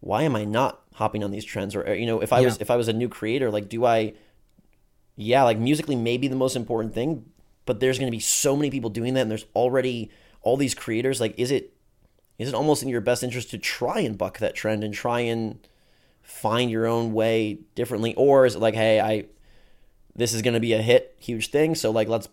why 0.00 0.22
am 0.22 0.34
i 0.34 0.44
not 0.44 0.80
hopping 0.94 1.22
on 1.22 1.30
these 1.30 1.44
trends 1.44 1.76
or, 1.76 1.94
you 1.94 2.06
know 2.06 2.20
if 2.20 2.32
i 2.32 2.40
yeah. 2.40 2.46
was 2.46 2.58
if 2.58 2.70
i 2.70 2.76
was 2.76 2.88
a 2.88 2.92
new 2.92 3.08
creator 3.08 3.50
like 3.50 3.68
do 3.68 3.84
i 3.84 4.14
yeah 5.14 5.44
like 5.44 5.58
musically 5.58 5.94
maybe 5.94 6.26
the 6.26 6.36
most 6.36 6.56
important 6.56 6.92
thing 6.92 7.24
but 7.66 7.80
there's 7.80 7.98
going 7.98 8.10
to 8.10 8.16
be 8.16 8.20
so 8.20 8.56
many 8.56 8.70
people 8.70 8.90
doing 8.90 9.14
that 9.14 9.20
and 9.20 9.30
there's 9.30 9.46
already 9.54 10.10
all 10.42 10.56
these 10.56 10.74
creators 10.74 11.20
like 11.20 11.34
is 11.38 11.50
it 11.52 11.72
is 12.38 12.48
it 12.48 12.54
almost 12.54 12.82
in 12.82 12.88
your 12.88 13.00
best 13.00 13.22
interest 13.22 13.50
to 13.50 13.58
try 13.58 14.00
and 14.00 14.16
buck 14.16 14.38
that 14.38 14.54
trend 14.54 14.84
and 14.84 14.94
try 14.94 15.20
and 15.20 15.58
find 16.22 16.70
your 16.70 16.86
own 16.86 17.12
way 17.12 17.58
differently? 17.74 18.14
Or 18.14 18.46
is 18.46 18.54
it 18.54 18.60
like 18.60 18.74
hey 18.74 19.00
i 19.00 19.24
this 20.14 20.32
is 20.32 20.42
going 20.42 20.54
to 20.54 20.60
be 20.60 20.72
a 20.72 20.82
hit 20.82 21.16
huge 21.20 21.50
thing 21.50 21.74
so 21.74 21.90
like 21.90 22.08
let's 22.08 22.28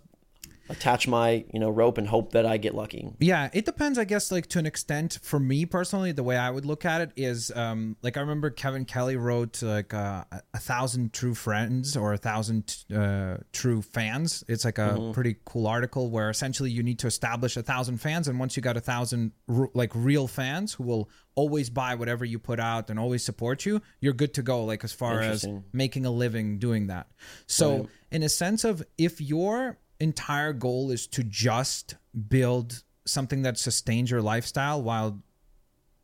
attach 0.69 1.07
my 1.07 1.45
you 1.53 1.59
know 1.59 1.69
rope 1.69 1.97
and 1.97 2.07
hope 2.07 2.31
that 2.31 2.45
I 2.45 2.57
get 2.57 2.75
lucky. 2.75 3.09
Yeah, 3.19 3.49
it 3.53 3.65
depends, 3.65 3.97
I 3.97 4.05
guess. 4.05 4.31
Like 4.31 4.47
to 4.47 4.59
an 4.59 4.65
extent, 4.65 5.19
for 5.21 5.39
me 5.39 5.65
personally, 5.65 6.11
the 6.11 6.23
way 6.23 6.37
I 6.37 6.49
would 6.49 6.65
look 6.65 6.85
at 6.85 7.01
it 7.01 7.11
is 7.15 7.51
um, 7.55 7.97
like 8.01 8.17
I 8.17 8.21
remember 8.21 8.49
Kevin 8.49 8.85
Kelly 8.85 9.15
wrote 9.15 9.61
like 9.61 9.93
uh, 9.93 10.23
a 10.53 10.59
thousand 10.59 11.13
true 11.13 11.35
friends 11.35 11.95
or 11.95 12.13
a 12.13 12.17
thousand 12.17 12.85
uh, 12.95 13.37
true 13.51 13.81
fans. 13.81 14.43
It's 14.47 14.65
like 14.65 14.77
a 14.77 14.89
mm-hmm. 14.89 15.11
pretty 15.11 15.37
cool 15.45 15.67
article 15.67 16.09
where 16.09 16.29
essentially 16.29 16.71
you 16.71 16.83
need 16.83 16.99
to 16.99 17.07
establish 17.07 17.57
a 17.57 17.63
thousand 17.63 17.97
fans, 17.97 18.27
and 18.27 18.39
once 18.39 18.55
you 18.55 18.63
got 18.63 18.77
a 18.77 18.81
thousand 18.81 19.31
r- 19.49 19.69
like 19.73 19.91
real 19.93 20.27
fans 20.27 20.73
who 20.73 20.83
will 20.83 21.09
always 21.35 21.69
buy 21.69 21.95
whatever 21.95 22.23
you 22.25 22.39
put 22.39 22.59
out 22.59 22.89
and 22.89 22.99
always 22.99 23.23
support 23.23 23.65
you, 23.65 23.81
you're 23.99 24.13
good 24.13 24.33
to 24.33 24.41
go. 24.41 24.63
Like 24.63 24.83
as 24.83 24.93
far 24.93 25.21
as 25.21 25.45
making 25.73 26.05
a 26.05 26.11
living 26.11 26.59
doing 26.59 26.87
that. 26.87 27.07
So 27.45 27.77
right. 27.77 27.89
in 28.11 28.23
a 28.23 28.29
sense 28.29 28.63
of 28.63 28.83
if 28.97 29.21
you're 29.21 29.77
entire 29.99 30.53
goal 30.53 30.91
is 30.91 31.07
to 31.07 31.23
just 31.23 31.95
build 32.29 32.83
something 33.05 33.43
that 33.43 33.57
sustains 33.57 34.11
your 34.11 34.21
lifestyle 34.21 34.81
while 34.81 35.21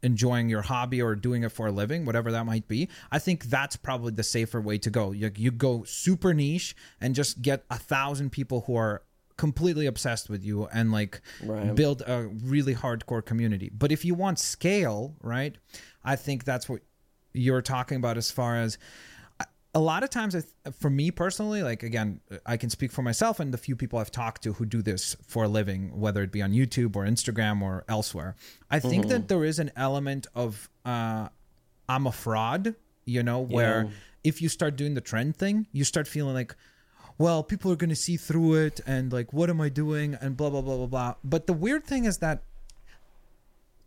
enjoying 0.03 0.49
your 0.49 0.61
hobby 0.61 1.01
or 1.01 1.15
doing 1.15 1.43
it 1.43 1.51
for 1.51 1.67
a 1.67 1.71
living, 1.71 2.05
whatever 2.05 2.31
that 2.31 2.45
might 2.45 2.67
be, 2.67 2.89
I 3.11 3.19
think 3.19 3.45
that's 3.45 3.75
probably 3.75 4.11
the 4.11 4.23
safer 4.23 4.59
way 4.59 4.77
to 4.79 4.89
go. 4.89 5.11
You, 5.11 5.31
you 5.35 5.51
go 5.51 5.83
super 5.83 6.33
niche 6.33 6.75
and 6.99 7.13
just 7.15 7.41
get 7.41 7.65
a 7.69 7.77
thousand 7.77 8.31
people 8.31 8.61
who 8.61 8.75
are 8.75 9.03
completely 9.37 9.85
obsessed 9.85 10.29
with 10.29 10.43
you 10.43 10.67
and 10.67 10.91
like 10.91 11.21
right. 11.43 11.73
build 11.73 12.01
a 12.05 12.27
really 12.43 12.75
hardcore 12.75 13.25
community. 13.25 13.71
But 13.73 13.91
if 13.91 14.05
you 14.05 14.13
want 14.13 14.39
scale, 14.39 15.15
right, 15.21 15.55
I 16.03 16.15
think 16.15 16.43
that's 16.43 16.67
what 16.67 16.81
you're 17.33 17.61
talking 17.61 17.97
about 17.97 18.17
as 18.17 18.29
far 18.29 18.57
as 18.57 18.77
a 19.73 19.79
lot 19.79 20.03
of 20.03 20.09
times 20.09 20.35
for 20.79 20.89
me 20.89 21.11
personally 21.11 21.63
like 21.63 21.83
again 21.83 22.19
i 22.45 22.57
can 22.57 22.69
speak 22.69 22.91
for 22.91 23.01
myself 23.01 23.39
and 23.39 23.53
the 23.53 23.57
few 23.57 23.75
people 23.75 23.99
i've 23.99 24.11
talked 24.11 24.43
to 24.43 24.53
who 24.53 24.65
do 24.65 24.81
this 24.81 25.15
for 25.25 25.45
a 25.45 25.47
living 25.47 25.97
whether 25.99 26.21
it 26.21 26.31
be 26.31 26.41
on 26.41 26.51
youtube 26.51 26.95
or 26.95 27.05
instagram 27.05 27.61
or 27.61 27.83
elsewhere 27.87 28.35
i 28.69 28.79
think 28.79 29.03
mm-hmm. 29.03 29.11
that 29.11 29.27
there 29.27 29.43
is 29.45 29.59
an 29.59 29.71
element 29.75 30.27
of 30.35 30.69
uh, 30.85 31.27
i'm 31.87 32.07
a 32.07 32.11
fraud 32.11 32.75
you 33.05 33.23
know 33.23 33.39
where 33.39 33.83
yeah. 33.83 33.89
if 34.23 34.41
you 34.41 34.49
start 34.49 34.75
doing 34.75 34.93
the 34.93 35.01
trend 35.01 35.35
thing 35.35 35.65
you 35.71 35.83
start 35.83 36.07
feeling 36.07 36.33
like 36.33 36.55
well 37.17 37.43
people 37.43 37.71
are 37.71 37.77
going 37.77 37.89
to 37.89 37.95
see 37.95 38.17
through 38.17 38.55
it 38.55 38.81
and 38.85 39.13
like 39.13 39.31
what 39.31 39.49
am 39.49 39.61
i 39.61 39.69
doing 39.69 40.15
and 40.15 40.35
blah 40.35 40.49
blah 40.49 40.61
blah 40.61 40.77
blah 40.77 40.85
blah 40.85 41.13
but 41.23 41.47
the 41.47 41.53
weird 41.53 41.85
thing 41.85 42.05
is 42.05 42.17
that 42.17 42.43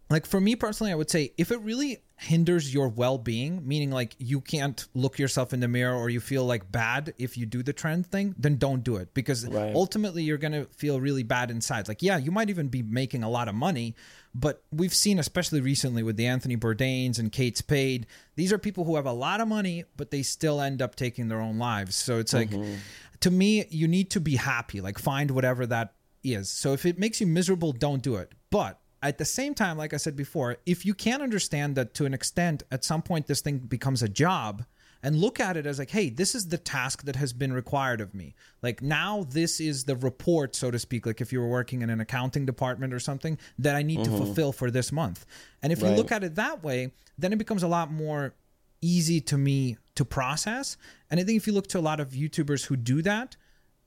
like 0.08 0.24
for 0.24 0.40
me 0.40 0.56
personally 0.56 0.92
i 0.92 0.94
would 0.94 1.10
say 1.10 1.32
if 1.36 1.50
it 1.50 1.60
really 1.60 1.98
hinders 2.16 2.72
your 2.72 2.88
well-being 2.88 3.66
meaning 3.66 3.90
like 3.90 4.14
you 4.18 4.40
can't 4.40 4.86
look 4.94 5.18
yourself 5.18 5.52
in 5.52 5.58
the 5.58 5.66
mirror 5.66 5.94
or 5.96 6.08
you 6.08 6.20
feel 6.20 6.44
like 6.44 6.70
bad 6.70 7.12
if 7.18 7.36
you 7.36 7.44
do 7.44 7.62
the 7.62 7.72
trend 7.72 8.06
thing 8.06 8.34
then 8.38 8.56
don't 8.56 8.84
do 8.84 8.96
it. 8.96 9.12
Because 9.14 9.46
Right. 9.46 9.74
ultimately 9.74 10.22
you're 10.22 10.38
going 10.38 10.52
to 10.52 10.66
feel 10.66 11.00
really 11.00 11.24
bad 11.24 11.50
inside. 11.50 11.88
Like 11.88 12.02
yeah 12.02 12.16
you 12.16 12.30
might 12.30 12.50
even 12.50 12.68
be 12.68 12.82
making 12.82 13.24
a 13.24 13.28
lot 13.28 13.48
of 13.48 13.54
money 13.54 13.96
but 14.32 14.62
we've 14.70 14.94
seen 14.94 15.18
especially 15.18 15.60
recently 15.60 16.02
with 16.02 16.16
the 16.16 16.26
Anthony 16.26 16.56
Bourdains 16.56 17.18
and 17.18 17.32
Kate 17.32 17.58
Spade 17.58 18.06
these 18.36 18.52
are 18.52 18.58
people 18.58 18.84
who 18.84 18.94
have 18.94 19.06
a 19.06 19.12
lot 19.12 19.40
of 19.40 19.48
money 19.48 19.84
but 19.96 20.12
they 20.12 20.22
still 20.22 20.60
end 20.60 20.80
up 20.80 20.94
taking 20.94 21.26
their 21.28 21.40
own 21.40 21.58
lives. 21.58 21.96
So 21.96 22.18
it's 22.18 22.32
like 22.32 22.50
mm-hmm. 22.50 22.74
to 23.20 23.30
me 23.30 23.66
you 23.70 23.88
need 23.88 24.10
to 24.10 24.20
be 24.20 24.36
happy 24.36 24.80
like 24.80 24.98
find 24.98 25.32
whatever 25.32 25.66
that 25.66 25.94
is. 26.22 26.48
So 26.48 26.72
if 26.72 26.86
it 26.86 26.96
makes 26.96 27.20
you 27.20 27.26
miserable 27.26 27.72
don't 27.72 28.02
do 28.02 28.14
it. 28.16 28.30
But 28.50 28.78
at 29.04 29.18
the 29.18 29.24
same 29.24 29.54
time 29.54 29.78
like 29.78 29.94
i 29.94 29.96
said 29.96 30.16
before 30.16 30.56
if 30.66 30.84
you 30.84 30.94
can 30.94 31.22
understand 31.22 31.76
that 31.76 31.94
to 31.94 32.06
an 32.06 32.14
extent 32.14 32.62
at 32.72 32.82
some 32.82 33.02
point 33.02 33.26
this 33.26 33.40
thing 33.40 33.58
becomes 33.58 34.02
a 34.02 34.08
job 34.08 34.64
and 35.04 35.16
look 35.16 35.38
at 35.38 35.56
it 35.56 35.66
as 35.66 35.78
like 35.78 35.90
hey 35.90 36.08
this 36.08 36.34
is 36.34 36.48
the 36.48 36.58
task 36.58 37.04
that 37.04 37.14
has 37.14 37.32
been 37.32 37.52
required 37.52 38.00
of 38.00 38.14
me. 38.14 38.34
Like 38.62 38.80
now 38.82 39.26
this 39.28 39.60
is 39.60 39.84
the 39.84 39.94
report 39.94 40.56
so 40.56 40.70
to 40.70 40.78
speak 40.78 41.04
like 41.06 41.20
if 41.20 41.32
you 41.32 41.40
were 41.40 41.48
working 41.48 41.82
in 41.82 41.90
an 41.90 42.00
accounting 42.00 42.46
department 42.46 42.92
or 42.94 42.98
something 42.98 43.38
that 43.58 43.76
i 43.76 43.82
need 43.82 44.02
to 44.02 44.10
mm-hmm. 44.10 44.24
fulfill 44.24 44.52
for 44.52 44.70
this 44.70 44.90
month. 44.90 45.26
And 45.62 45.72
if 45.72 45.82
you 45.82 45.88
look 45.90 46.10
at 46.10 46.24
it 46.24 46.34
that 46.36 46.64
way 46.64 46.90
then 47.18 47.32
it 47.32 47.38
becomes 47.38 47.62
a 47.62 47.68
lot 47.68 47.92
more 47.92 48.34
easy 48.80 49.20
to 49.20 49.38
me 49.38 49.76
to 49.94 50.04
process. 50.04 50.76
And 51.10 51.20
i 51.20 51.22
think 51.22 51.36
if 51.36 51.46
you 51.46 51.52
look 51.52 51.68
to 51.68 51.78
a 51.78 51.80
lot 51.80 52.00
of 52.00 52.10
youtubers 52.10 52.66
who 52.66 52.76
do 52.76 53.02
that 53.02 53.36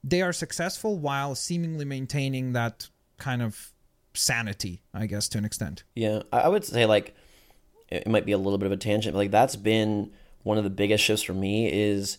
they 0.04 0.22
are 0.22 0.32
successful 0.32 0.96
while 0.96 1.34
seemingly 1.34 1.84
maintaining 1.84 2.52
that 2.52 2.88
kind 3.16 3.42
of 3.42 3.72
sanity 4.14 4.82
i 4.94 5.06
guess 5.06 5.28
to 5.28 5.38
an 5.38 5.44
extent 5.44 5.84
Yeah, 5.94 6.22
I 6.32 6.48
would 6.48 6.64
say 6.64 6.86
like 6.86 7.14
it 7.90 8.06
might 8.06 8.26
be 8.26 8.32
a 8.32 8.38
little 8.38 8.58
bit 8.58 8.66
of 8.66 8.72
a 8.72 8.76
tangent, 8.76 9.14
but 9.14 9.18
like 9.18 9.30
that's 9.30 9.56
been 9.56 10.10
one 10.42 10.58
of 10.58 10.64
the 10.64 10.70
biggest 10.70 11.02
shifts 11.02 11.22
for 11.22 11.32
me 11.32 11.72
is 11.72 12.18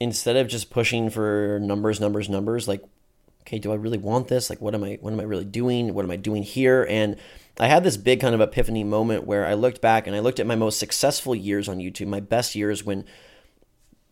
instead 0.00 0.36
of 0.36 0.46
just 0.48 0.70
pushing 0.70 1.08
for 1.08 1.58
numbers, 1.62 2.00
numbers, 2.00 2.28
numbers, 2.28 2.68
like 2.68 2.82
okay, 3.42 3.58
do 3.58 3.72
I 3.72 3.76
really 3.76 3.98
want 3.98 4.28
this? 4.28 4.50
Like 4.50 4.60
what 4.60 4.74
am 4.74 4.84
I 4.84 4.98
what 5.00 5.12
am 5.12 5.20
I 5.20 5.24
really 5.24 5.44
doing? 5.44 5.94
What 5.94 6.04
am 6.04 6.10
I 6.10 6.16
doing 6.16 6.42
here? 6.42 6.86
And 6.88 7.16
I 7.58 7.66
had 7.66 7.84
this 7.84 7.96
big 7.96 8.20
kind 8.20 8.34
of 8.34 8.40
epiphany 8.40 8.84
moment 8.84 9.24
where 9.26 9.46
I 9.46 9.54
looked 9.54 9.80
back 9.80 10.06
and 10.06 10.14
I 10.16 10.20
looked 10.20 10.40
at 10.40 10.46
my 10.46 10.54
most 10.56 10.78
successful 10.78 11.34
years 11.34 11.68
on 11.68 11.78
YouTube, 11.78 12.08
my 12.08 12.20
best 12.20 12.54
years 12.54 12.84
when 12.84 13.04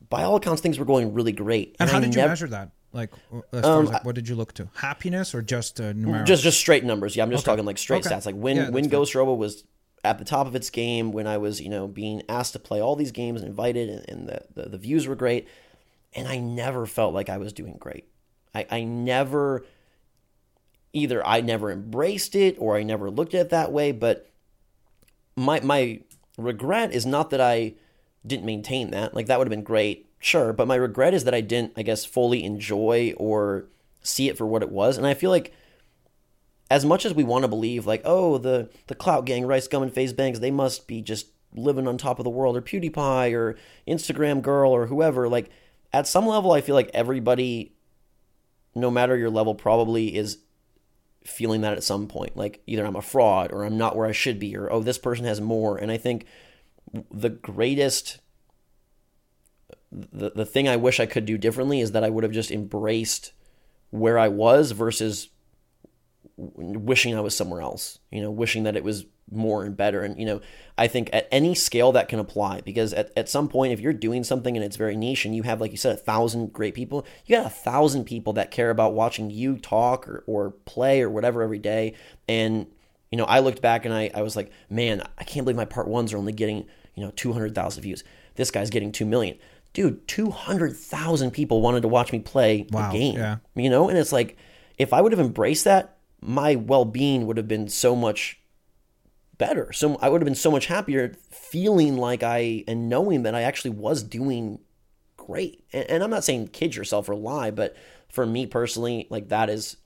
by 0.08 0.22
all 0.22 0.36
accounts 0.36 0.62
things 0.62 0.78
were 0.78 0.84
going 0.84 1.12
really 1.14 1.32
great. 1.32 1.76
and 1.78 1.88
how 1.90 1.98
I 1.98 2.00
did 2.00 2.14
you 2.14 2.20
nev- 2.20 2.30
measure 2.30 2.48
that 2.48 2.70
like 2.92 3.10
as 3.52 3.62
far 3.62 3.82
as 3.82 3.90
like 3.90 4.04
what 4.04 4.14
did 4.14 4.28
you 4.28 4.34
look 4.34 4.52
to 4.54 4.68
happiness 4.74 5.34
or 5.34 5.42
just 5.42 5.80
uh, 5.80 5.92
numerical 5.92 6.26
Just 6.26 6.42
just 6.42 6.58
straight 6.58 6.84
numbers. 6.84 7.16
Yeah, 7.16 7.22
I'm 7.24 7.30
just 7.30 7.44
Okay. 7.44 7.52
talking 7.52 7.64
like 7.64 7.78
straight 7.78 8.04
Okay. 8.04 8.14
stats. 8.14 8.26
Like 8.26 8.34
when 8.34 8.56
Yeah, 8.56 8.70
when. 8.70 8.88
Ghost 8.88 9.14
Robo 9.14 9.34
was 9.34 9.64
at 10.02 10.18
the 10.18 10.24
top 10.24 10.46
of 10.46 10.54
its 10.54 10.70
game, 10.70 11.12
when 11.12 11.26
I 11.26 11.38
was 11.38 11.60
you 11.60 11.68
know 11.68 11.86
being 11.86 12.22
asked 12.28 12.52
to 12.54 12.58
play 12.58 12.80
all 12.80 12.96
these 12.96 13.12
games 13.12 13.40
and 13.40 13.48
invited, 13.50 13.88
and, 13.90 14.08
and 14.08 14.28
the, 14.28 14.42
the 14.54 14.68
the 14.70 14.78
views 14.78 15.06
were 15.06 15.14
great, 15.14 15.46
and 16.14 16.26
I 16.26 16.38
never 16.38 16.86
felt 16.86 17.14
like 17.14 17.28
I 17.28 17.36
was 17.38 17.52
doing 17.52 17.76
great. 17.78 18.06
I 18.54 18.66
I 18.70 18.82
never 18.84 19.64
either 20.92 21.24
I 21.24 21.40
never 21.40 21.70
embraced 21.70 22.34
it 22.34 22.56
or 22.58 22.76
I 22.76 22.82
never 22.82 23.10
looked 23.10 23.34
at 23.34 23.42
it 23.42 23.50
that 23.50 23.70
way. 23.72 23.92
But 23.92 24.28
my 25.36 25.60
my 25.60 26.00
regret 26.36 26.92
is 26.92 27.06
not 27.06 27.30
that 27.30 27.40
I 27.40 27.74
didn't 28.26 28.44
maintain 28.46 28.90
that. 28.90 29.14
Like 29.14 29.26
that 29.26 29.38
would 29.38 29.46
have 29.46 29.50
been 29.50 29.62
great, 29.62 30.09
sure. 30.20 30.52
But 30.52 30.68
my 30.68 30.76
regret 30.76 31.14
is 31.14 31.24
that 31.24 31.34
I 31.34 31.40
didn't, 31.40 31.72
I 31.76 31.82
guess, 31.82 32.04
fully 32.04 32.44
enjoy 32.44 33.14
or 33.16 33.66
see 34.02 34.28
it 34.28 34.38
for 34.38 34.46
what 34.46 34.62
it 34.62 34.70
was. 34.70 34.96
And 34.96 35.06
I 35.06 35.14
feel 35.14 35.30
like 35.30 35.52
as 36.70 36.84
much 36.84 37.04
as 37.04 37.12
we 37.12 37.24
want 37.24 37.42
to 37.42 37.48
believe, 37.48 37.86
like, 37.86 38.02
oh, 38.04 38.38
the 38.38 38.70
the 38.86 38.94
Clout 38.94 39.24
Gang, 39.24 39.44
Rice 39.44 39.66
Gum, 39.66 39.82
and 39.82 39.92
FaZe 39.92 40.12
Banks, 40.12 40.38
they 40.38 40.52
must 40.52 40.86
be 40.86 41.02
just 41.02 41.26
living 41.52 41.88
on 41.88 41.98
top 41.98 42.20
of 42.20 42.24
the 42.24 42.30
world, 42.30 42.56
or 42.56 42.62
PewDiePie, 42.62 43.34
or 43.34 43.56
Instagram 43.88 44.40
Girl, 44.40 44.70
or 44.70 44.86
whoever. 44.86 45.28
Like, 45.28 45.50
at 45.92 46.06
some 46.06 46.26
level, 46.26 46.52
I 46.52 46.60
feel 46.60 46.76
like 46.76 46.90
everybody, 46.94 47.72
no 48.76 48.88
matter 48.88 49.16
your 49.16 49.30
level, 49.30 49.56
probably 49.56 50.14
is 50.14 50.38
feeling 51.24 51.62
that 51.62 51.72
at 51.72 51.82
some 51.82 52.06
point. 52.06 52.36
Like, 52.36 52.62
either 52.68 52.86
I'm 52.86 52.94
a 52.94 53.02
fraud, 53.02 53.52
or 53.52 53.64
I'm 53.64 53.76
not 53.76 53.96
where 53.96 54.06
I 54.06 54.12
should 54.12 54.38
be, 54.38 54.56
or 54.56 54.72
oh, 54.72 54.80
this 54.80 54.98
person 54.98 55.24
has 55.24 55.40
more. 55.40 55.76
And 55.76 55.90
I 55.90 55.96
think 55.96 56.24
the 57.10 57.30
greatest 57.30 58.20
the, 59.92 60.30
the 60.30 60.46
thing 60.46 60.68
I 60.68 60.76
wish 60.76 61.00
I 61.00 61.06
could 61.06 61.26
do 61.26 61.36
differently 61.36 61.80
is 61.80 61.92
that 61.92 62.04
I 62.04 62.10
would 62.10 62.24
have 62.24 62.32
just 62.32 62.50
embraced 62.50 63.32
where 63.90 64.18
I 64.18 64.28
was 64.28 64.70
versus 64.70 65.28
wishing 66.36 67.14
I 67.14 67.20
was 67.20 67.36
somewhere 67.36 67.60
else, 67.60 67.98
you 68.10 68.22
know, 68.22 68.30
wishing 68.30 68.62
that 68.62 68.76
it 68.76 68.84
was 68.84 69.04
more 69.30 69.64
and 69.64 69.76
better. 69.76 70.02
And, 70.02 70.18
you 70.18 70.26
know, 70.26 70.40
I 70.78 70.86
think 70.86 71.10
at 71.12 71.28
any 71.30 71.54
scale 71.54 71.92
that 71.92 72.08
can 72.08 72.18
apply 72.18 72.62
because 72.62 72.92
at, 72.92 73.12
at 73.16 73.28
some 73.28 73.48
point, 73.48 73.72
if 73.72 73.80
you're 73.80 73.92
doing 73.92 74.24
something 74.24 74.56
and 74.56 74.64
it's 74.64 74.76
very 74.76 74.96
niche 74.96 75.24
and 75.24 75.34
you 75.34 75.42
have, 75.42 75.60
like 75.60 75.70
you 75.70 75.76
said, 75.76 75.94
a 75.94 75.98
thousand 75.98 76.52
great 76.52 76.74
people, 76.74 77.06
you 77.26 77.36
got 77.36 77.46
a 77.46 77.50
thousand 77.50 78.04
people 78.04 78.32
that 78.34 78.50
care 78.50 78.70
about 78.70 78.94
watching 78.94 79.30
you 79.30 79.56
talk 79.56 80.08
or, 80.08 80.24
or 80.26 80.50
play 80.50 81.02
or 81.02 81.10
whatever 81.10 81.42
every 81.42 81.58
day. 81.58 81.94
And, 82.28 82.66
you 83.10 83.18
know, 83.18 83.24
I 83.24 83.40
looked 83.40 83.62
back 83.62 83.84
and 83.84 83.94
I, 83.94 84.10
I 84.14 84.22
was 84.22 84.36
like, 84.36 84.50
man, 84.68 85.02
I 85.18 85.24
can't 85.24 85.44
believe 85.44 85.56
my 85.56 85.64
part 85.64 85.88
ones 85.88 86.12
are 86.12 86.18
only 86.18 86.32
getting, 86.32 86.66
you 86.94 87.04
know, 87.04 87.12
200,000 87.16 87.82
views. 87.82 88.04
This 88.36 88.50
guy's 88.50 88.70
getting 88.70 88.92
2 88.92 89.04
million. 89.04 89.38
Dude, 89.72 90.06
200,000 90.08 91.30
people 91.30 91.60
wanted 91.62 91.82
to 91.82 91.88
watch 91.88 92.12
me 92.12 92.18
play 92.18 92.66
Wow, 92.70 92.90
the 92.90 92.98
game. 92.98 93.16
yeah. 93.16 93.36
You 93.54 93.70
know, 93.70 93.88
and 93.88 93.96
it's 93.96 94.12
like, 94.12 94.36
if 94.78 94.92
I 94.92 95.00
would 95.00 95.12
have 95.12 95.20
embraced 95.20 95.64
that, 95.64 95.98
my 96.20 96.56
well 96.56 96.84
being 96.84 97.26
would 97.26 97.36
have 97.36 97.48
been 97.48 97.68
so 97.68 97.94
much 97.94 98.40
better. 99.38 99.72
So 99.72 99.96
I 100.02 100.08
would 100.08 100.20
have 100.20 100.26
been 100.26 100.34
so 100.34 100.50
much 100.50 100.66
happier 100.66 101.14
feeling 101.30 101.96
like 101.96 102.22
I 102.22 102.64
and 102.68 102.88
knowing 102.88 103.22
that 103.22 103.34
I 103.34 103.42
actually 103.42 103.70
was 103.70 104.02
doing 104.02 104.60
great. 105.16 105.64
And, 105.72 105.88
and 105.88 106.02
I'm 106.02 106.10
not 106.10 106.24
saying 106.24 106.48
kid 106.48 106.76
yourself 106.76 107.08
or 107.08 107.14
lie, 107.14 107.50
but 107.50 107.74
for 108.08 108.26
me 108.26 108.46
personally, 108.46 109.06
like 109.08 109.28
that 109.28 109.48
is 109.48 109.76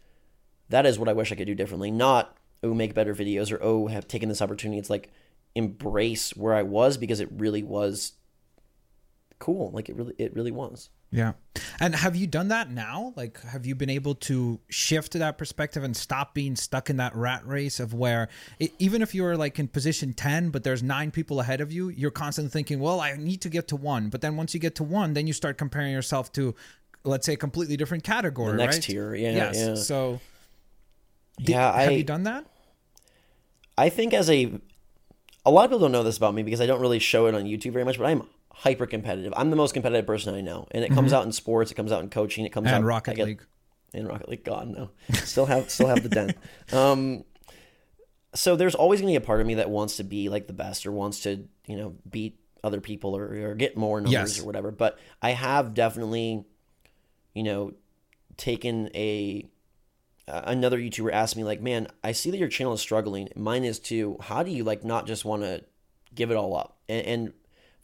that 0.71 0.87
is 0.87 0.99
what 0.99 1.09
I 1.09 1.13
wish 1.13 1.31
I 1.31 1.37
could 1.37 1.47
do 1.47 1.55
differently. 1.55 1.91
Not 1.91 2.37
oh 2.63 2.75
make 2.75 2.95
better 2.95 3.15
videos 3.15 3.53
or 3.53 3.63
oh 3.63 3.87
have 3.87 4.09
taken 4.09 4.29
this 4.29 4.43
opportunity. 4.43 4.79
It's 4.79 4.91
like 4.91 5.11
embrace 5.55 6.35
where 6.37 6.55
I 6.55 6.63
was 6.63 6.97
because 6.97 7.21
it 7.21 7.29
really 7.31 7.63
was 7.63 8.15
cool. 9.39 9.71
Like 9.71 9.89
it 9.89 9.97
really 9.97 10.15
it 10.19 10.35
really 10.35 10.51
was. 10.51 10.91
Yeah. 11.11 11.35
And 11.79 11.95
have 11.95 12.17
you 12.17 12.27
done 12.27 12.49
that 12.49 12.71
now? 12.73 13.13
Like, 13.15 13.41
have 13.43 13.65
you 13.67 13.77
been 13.77 13.89
able 13.91 14.17
to 14.17 14.59
shift 14.69 15.13
to 15.13 15.19
that 15.19 15.39
perspective 15.39 15.85
and 15.85 15.97
stop 15.97 16.35
being 16.35 16.57
stuck 16.57 16.91
in 16.91 16.97
that 16.97 17.15
rat 17.15 17.47
race 17.47 17.79
of 17.79 17.95
where, 17.95 18.29
it, 18.59 18.73
even 18.81 19.01
if 19.01 19.15
you're 19.15 19.37
like 19.37 19.61
in 19.61 19.69
position 19.69 20.13
10, 20.13 20.51
but 20.51 20.65
there's 20.65 20.83
nine 20.83 21.13
people 21.13 21.39
ahead 21.39 21.61
of 21.61 21.71
you, 21.71 21.89
you're 21.89 22.11
constantly 22.11 22.51
thinking, 22.51 22.81
well, 22.81 23.01
I 23.01 23.15
need 23.17 23.43
to 23.43 23.49
get 23.49 23.69
to 23.69 23.77
one. 23.77 24.09
But 24.09 24.23
then 24.23 24.37
once 24.37 24.55
you 24.55 24.61
get 24.61 24.75
to 24.77 24.83
one, 24.83 25.15
then 25.15 25.29
you 25.29 25.33
start 25.33 25.57
comparing 25.57 25.93
yourself 25.93 26.33
to, 26.33 26.57
let's 27.05 27.27
say, 27.27 27.35
a 27.35 27.37
completely 27.37 27.77
different 27.77 28.03
category. 28.03 28.51
The 28.51 28.59
next 28.59 28.77
right? 28.79 28.83
tier, 28.83 29.15
yeah, 29.15 29.31
Yes. 29.35 29.57
yeah. 29.57 29.75
So, 29.77 30.21
did- 31.39 31.51
Yeah, 31.51 31.81
have 31.81 31.93
you 31.93 32.03
done 32.03 32.25
that? 32.25 32.45
I 33.79 33.89
think 33.89 34.15
as 34.15 34.29
a 34.29 34.61
a 35.47 35.51
lot 35.51 35.65
of 35.65 35.71
people 35.71 35.81
don't 35.81 35.93
know 35.93 36.03
this 36.03 36.17
about 36.17 36.35
me 36.35 36.43
because 36.43 36.61
I 36.61 36.67
don't 36.67 36.81
really 36.81 36.99
show 36.99 37.27
it 37.27 37.35
on 37.37 37.45
YouTube 37.45 37.73
very 37.73 37.85
much, 37.85 37.99
but 37.99 38.07
I'm 38.07 38.27
hyper 38.55 38.87
competitive. 38.87 39.33
I'm 39.37 39.51
the 39.51 39.57
most 39.57 39.75
competitive 39.75 40.07
person 40.07 40.35
I 40.35 40.41
know, 40.41 40.67
and 40.71 40.85
it 40.85 40.93
comes 40.93 41.13
out 41.13 41.25
in 41.27 41.33
sports, 41.33 41.71
it 41.71 41.75
comes 41.75 41.93
out 41.93 42.03
in 42.03 42.09
coaching, 42.11 42.45
it 42.47 42.51
comes 42.51 42.69
out 42.69 42.71
Mm-hmm. 42.71 42.77
And 42.77 42.85
I 42.85 42.89
Rocket 42.89 43.17
get- 43.17 43.27
League. 43.27 43.43
in 43.93 44.07
Rocket 44.07 44.29
League. 44.29 44.45
God 44.45 44.69
no, 44.69 44.91
still 45.13 45.47
have 45.47 45.71
still 45.71 45.89
have 45.89 46.03
the 46.03 46.09
den. 46.09 46.35
Um, 46.73 47.25
so 48.35 48.57
there's 48.57 48.75
always 48.75 49.01
going 49.01 49.13
to 49.15 49.21
be 49.21 49.23
a 49.23 49.27
part 49.27 49.41
of 49.41 49.47
me 49.47 49.55
that 49.55 49.71
wants 49.71 49.97
to 49.99 50.05
be 50.05 50.29
like 50.29 50.47
the 50.49 50.53
best 50.53 50.87
or 50.87 50.93
wants 50.93 51.21
to 51.21 51.47
you 51.67 51.77
know 51.77 51.95
beat 52.11 52.39
other 52.65 52.81
people 52.81 53.17
or, 53.17 53.51
or 53.51 53.55
get 53.55 53.77
more 53.77 54.01
numbers 54.01 54.13
Yes. 54.13 54.41
or 54.41 54.45
whatever. 54.47 54.71
But 54.71 54.99
I 55.23 55.31
have 55.31 55.75
definitely, 55.75 56.45
you 57.35 57.43
know, 57.43 57.75
taken 58.37 58.89
a 58.95 59.47
uh, 60.27 60.41
another 60.47 60.79
YouTuber 60.79 61.13
asked 61.13 61.37
me 61.37 61.45
like, 61.45 61.61
"Man, 61.61 61.87
I 62.03 62.13
see 62.13 62.31
that 62.31 62.39
your 62.39 62.49
channel 62.49 62.73
is 62.73 62.81
struggling. 62.81 63.29
Mine 63.37 63.63
is 63.65 63.79
too. 63.79 64.17
How 64.21 64.43
do 64.43 64.51
you 64.51 64.65
like 64.65 64.83
not 64.85 65.07
just 65.07 65.25
want 65.25 65.43
to 65.43 65.63
give 66.15 66.31
it 66.31 66.37
all 66.37 66.57
up?" 66.57 66.79
And, 66.89 67.07
and 67.07 67.33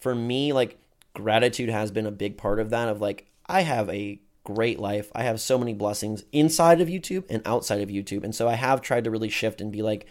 for 0.00 0.14
me, 0.14 0.52
like 0.52 0.78
gratitude 1.14 1.68
has 1.68 1.90
been 1.90 2.06
a 2.06 2.10
big 2.10 2.36
part 2.36 2.58
of 2.58 2.70
that. 2.70 2.88
Of 2.88 3.00
like, 3.00 3.26
I 3.46 3.62
have 3.62 3.88
a 3.90 4.20
great 4.44 4.78
life. 4.78 5.10
I 5.14 5.22
have 5.22 5.40
so 5.40 5.58
many 5.58 5.74
blessings 5.74 6.24
inside 6.32 6.80
of 6.80 6.88
YouTube 6.88 7.24
and 7.28 7.42
outside 7.46 7.80
of 7.80 7.88
YouTube, 7.88 8.24
and 8.24 8.34
so 8.34 8.48
I 8.48 8.54
have 8.54 8.80
tried 8.80 9.04
to 9.04 9.10
really 9.10 9.28
shift 9.28 9.60
and 9.60 9.72
be 9.72 9.82
like, 9.82 10.06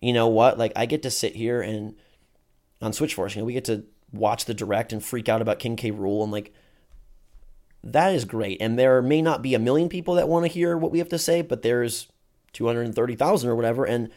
you 0.00 0.12
know 0.12 0.28
what? 0.28 0.58
Like, 0.58 0.72
I 0.76 0.86
get 0.86 1.02
to 1.02 1.10
sit 1.10 1.34
here 1.34 1.60
and 1.60 1.94
on 2.80 2.92
Switch 2.92 3.14
Force, 3.14 3.34
you 3.34 3.42
know, 3.42 3.46
we 3.46 3.52
get 3.52 3.64
to 3.66 3.84
watch 4.12 4.44
the 4.44 4.54
direct 4.54 4.92
and 4.92 5.04
freak 5.04 5.28
out 5.28 5.42
about 5.42 5.58
King 5.58 5.76
K. 5.76 5.90
Rool 5.90 6.22
and 6.22 6.32
like 6.32 6.52
that 7.82 8.14
is 8.14 8.24
great. 8.24 8.60
And 8.60 8.78
there 8.78 9.00
may 9.00 9.22
not 9.22 9.42
be 9.42 9.54
a 9.54 9.58
million 9.58 9.88
people 9.88 10.14
that 10.14 10.28
want 10.28 10.44
to 10.44 10.52
hear 10.52 10.76
what 10.76 10.90
we 10.90 10.98
have 10.98 11.08
to 11.10 11.18
say, 11.18 11.40
but 11.42 11.62
there's 11.62 12.08
230,000 12.52 13.48
or 13.48 13.54
whatever. 13.54 13.84
And 13.84 14.10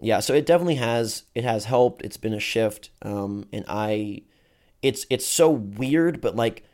yeah, 0.00 0.20
so 0.20 0.34
it 0.34 0.44
definitely 0.44 0.76
has, 0.76 1.24
it 1.34 1.42
has 1.44 1.64
helped. 1.64 2.04
It's 2.04 2.18
been 2.18 2.34
a 2.34 2.40
shift. 2.40 2.90
Um, 3.02 3.46
and 3.52 3.64
I, 3.66 4.22
it's, 4.82 5.06
it's 5.10 5.26
so 5.26 5.50
weird, 5.50 6.20
but 6.20 6.36
like, 6.36 6.64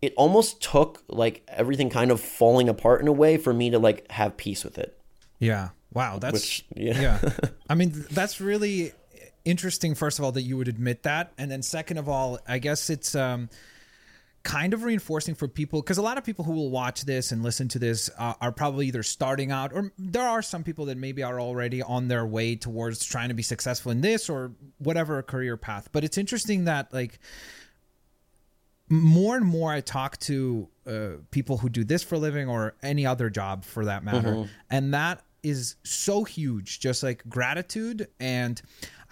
it 0.00 0.12
almost 0.16 0.60
took 0.60 1.02
like 1.08 1.42
everything 1.48 1.88
kind 1.88 2.10
of 2.10 2.20
falling 2.20 2.68
apart 2.68 3.00
in 3.00 3.08
a 3.08 3.12
way 3.12 3.36
for 3.36 3.52
me 3.52 3.70
to 3.70 3.78
like 3.78 4.10
have 4.10 4.36
peace 4.36 4.64
with 4.64 4.76
it. 4.76 4.98
Yeah. 5.38 5.70
Wow. 5.92 6.18
That's 6.18 6.32
Which, 6.32 6.64
yeah. 6.74 7.00
yeah. 7.00 7.32
I 7.70 7.74
mean, 7.74 8.04
that's 8.10 8.40
really 8.40 8.92
interesting 9.44 9.94
first 9.94 10.18
of 10.18 10.24
all 10.24 10.32
that 10.32 10.42
you 10.42 10.56
would 10.56 10.68
admit 10.68 11.02
that 11.02 11.32
and 11.36 11.50
then 11.50 11.62
second 11.62 11.98
of 11.98 12.08
all 12.08 12.38
i 12.46 12.58
guess 12.58 12.88
it's 12.88 13.16
um 13.16 13.48
kind 14.42 14.74
of 14.74 14.82
reinforcing 14.82 15.34
for 15.34 15.46
people 15.46 15.80
because 15.80 15.98
a 15.98 16.02
lot 16.02 16.18
of 16.18 16.24
people 16.24 16.44
who 16.44 16.52
will 16.52 16.70
watch 16.70 17.02
this 17.02 17.30
and 17.32 17.42
listen 17.42 17.68
to 17.68 17.78
this 17.78 18.10
uh, 18.18 18.34
are 18.40 18.50
probably 18.50 18.86
either 18.88 19.02
starting 19.02 19.52
out 19.52 19.72
or 19.72 19.92
there 19.98 20.26
are 20.26 20.42
some 20.42 20.64
people 20.64 20.86
that 20.86 20.98
maybe 20.98 21.22
are 21.22 21.40
already 21.40 21.80
on 21.82 22.08
their 22.08 22.26
way 22.26 22.56
towards 22.56 23.04
trying 23.04 23.28
to 23.28 23.34
be 23.34 23.42
successful 23.42 23.92
in 23.92 24.00
this 24.00 24.28
or 24.28 24.52
whatever 24.78 25.18
a 25.18 25.22
career 25.22 25.56
path 25.56 25.88
but 25.92 26.02
it's 26.02 26.18
interesting 26.18 26.64
that 26.64 26.92
like 26.92 27.20
more 28.88 29.36
and 29.36 29.46
more 29.46 29.72
i 29.72 29.80
talk 29.80 30.18
to 30.18 30.68
uh, 30.86 31.10
people 31.30 31.58
who 31.58 31.68
do 31.68 31.84
this 31.84 32.02
for 32.02 32.16
a 32.16 32.18
living 32.18 32.48
or 32.48 32.74
any 32.82 33.06
other 33.06 33.30
job 33.30 33.64
for 33.64 33.84
that 33.84 34.02
matter 34.02 34.28
mm-hmm. 34.28 34.52
and 34.70 34.92
that 34.92 35.22
is 35.42 35.76
so 35.84 36.24
huge 36.24 36.80
just 36.80 37.02
like 37.02 37.22
gratitude 37.28 38.08
and 38.18 38.60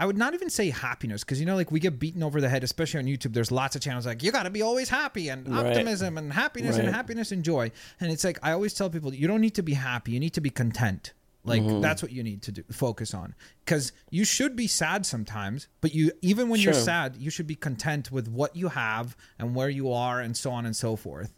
i 0.01 0.07
would 0.07 0.19
not 0.19 0.35
even 0.35 0.51
say 0.51 0.71
happiness 0.71 1.23
because 1.23 1.39
you 1.39 1.47
know 1.47 1.55
like 1.55 1.71
we 1.71 1.79
get 1.79 1.99
beaten 1.99 2.23
over 2.23 2.41
the 2.41 2.49
head 2.49 2.65
especially 2.65 2.99
on 2.99 3.07
youtube 3.07 3.33
there's 3.33 3.53
lots 3.53 3.77
of 3.77 3.83
channels 3.83 4.07
like 4.07 4.23
you 4.23 4.33
got 4.33 4.43
to 4.43 4.51
be 4.51 4.63
always 4.63 4.89
happy 4.89 5.29
and 5.29 5.49
right. 5.49 5.67
optimism 5.67 6.19
and 6.19 6.33
happiness 6.33 6.77
right. 6.77 6.85
and 6.85 6.95
happiness 6.95 7.31
and 7.31 7.45
joy 7.45 7.71
and 8.01 8.11
it's 8.11 8.25
like 8.25 8.39
i 8.43 8.51
always 8.53 8.75
tell 8.75 8.91
people 8.91 9.15
you 9.15 9.29
don't 9.29 9.41
need 9.41 9.55
to 9.55 9.63
be 9.63 9.75
happy 9.75 10.13
you 10.13 10.21
need 10.21 10.35
to 10.35 10.41
be 10.41 10.51
content 10.51 11.13
like 11.45 11.63
mm-hmm. 11.63 11.81
that's 11.81 12.03
what 12.03 12.13
you 12.13 12.23
need 12.23 12.43
to 12.43 12.53
do 12.53 12.63
focus 12.71 13.15
on 13.15 13.35
because 13.65 13.93
you 14.11 14.25
should 14.25 14.57
be 14.57 14.67
sad 14.67 15.07
sometimes 15.07 15.69
but 15.81 15.95
you 15.95 16.11
even 16.23 16.49
when 16.49 16.61
sure. 16.61 16.73
you're 16.73 16.81
sad 16.81 17.17
you 17.17 17.31
should 17.31 17.47
be 17.47 17.55
content 17.55 18.11
with 18.11 18.29
what 18.29 18.55
you 18.57 18.69
have 18.69 19.17
and 19.39 19.55
where 19.55 19.69
you 19.69 19.93
are 19.93 20.21
and 20.21 20.37
so 20.37 20.51
on 20.51 20.67
and 20.67 20.77
so 20.77 20.97
forth 20.97 21.33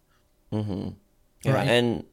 mm-hmm. 0.53 0.89
yeah, 1.45 1.53
right 1.53 1.69
and 1.69 2.05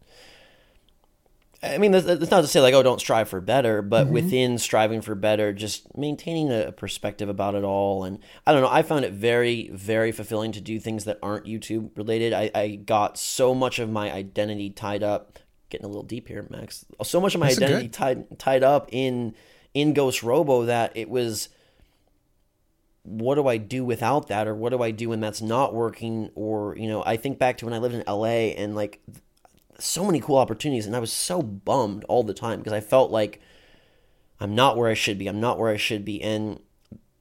I 1.62 1.78
mean, 1.78 1.92
that's, 1.92 2.32
not 2.32 2.42
to 2.42 2.48
say 2.48 2.62
like, 2.62 2.74
oh, 2.74 2.84
don't 2.84 3.02
strive 3.02 3.28
for 3.28 3.42
better, 3.42 3.82
but 3.82 4.06
mm-hmm. 4.06 4.14
within 4.14 4.58
striving 4.58 5.02
for 5.02 5.14
better, 5.14 5.52
just 5.52 5.98
maintaining 5.98 6.52
a 6.52 6.72
perspective 6.72 7.28
about 7.28 7.54
it 7.54 7.66
all. 7.66 8.06
And 8.06 8.20
I 8.48 8.54
don't 8.54 8.62
know, 8.62 8.70
I 8.72 8.82
found 8.82 9.04
it 9.04 9.12
very, 9.12 9.70
very 9.74 10.14
fulfilling 10.14 10.54
to 10.54 10.62
do 10.62 10.80
things 10.80 11.04
that 11.04 11.20
aren't 11.22 11.46
YouTube 11.46 11.98
related. 11.98 12.32
I, 12.32 12.50
I 12.56 12.76
got 12.76 13.18
so 13.18 13.54
much 13.54 13.78
of 13.80 13.90
my 13.90 14.10
identity 14.12 14.70
tied 14.70 15.04
up, 15.04 15.38
getting 15.70 15.84
a 15.84 15.90
little 15.90 16.04
deep 16.04 16.30
here, 16.30 16.48
Max. 16.50 16.86
So 17.04 17.20
much 17.20 17.36
of 17.36 17.42
my 17.42 17.48
that's 17.48 17.62
identity 17.62 17.90
tied 17.90 18.40
tied 18.40 18.64
up 18.64 18.88
in 18.94 19.36
in 19.74 19.94
Ghost 19.94 20.24
Robo 20.24 20.66
that 20.66 20.96
it 20.96 21.10
was, 21.10 21.50
what 23.04 23.36
do 23.36 23.48
I 23.48 23.58
do 23.58 23.84
without 23.84 24.30
that, 24.30 24.48
or 24.48 24.56
what 24.56 24.70
do 24.70 24.82
I 24.82 24.92
do 24.92 25.10
when 25.10 25.20
that's 25.20 25.42
not 25.42 25.74
working? 25.74 26.32
Or 26.36 26.78
you 26.78 26.88
know, 26.88 27.04
I 27.06 27.18
think 27.18 27.38
back 27.38 27.58
to 27.58 27.66
when 27.66 27.74
I 27.74 27.80
lived 27.80 27.96
in 27.96 28.04
LA 28.08 28.54
and 28.56 28.78
like 28.78 29.02
so 29.80 30.06
many 30.06 30.20
cool 30.20 30.38
opportunities, 30.38 30.86
and 30.86 30.96
I 30.96 31.00
was 31.00 31.12
so 31.12 31.42
bummed 31.42 32.04
all 32.06 32.24
the 32.24 32.34
time 32.34 32.60
because 32.60 32.74
I 32.74 32.82
felt 32.82 33.12
like 33.12 33.42
I'm 34.40 34.56
not 34.56 34.78
where 34.78 34.90
I 34.90 34.94
should 34.94 35.18
be. 35.18 35.28
I'm 35.28 35.42
not 35.42 35.60
where 35.60 35.70
I 35.70 35.78
should 35.78 36.06
be, 36.06 36.22
and 36.22 36.60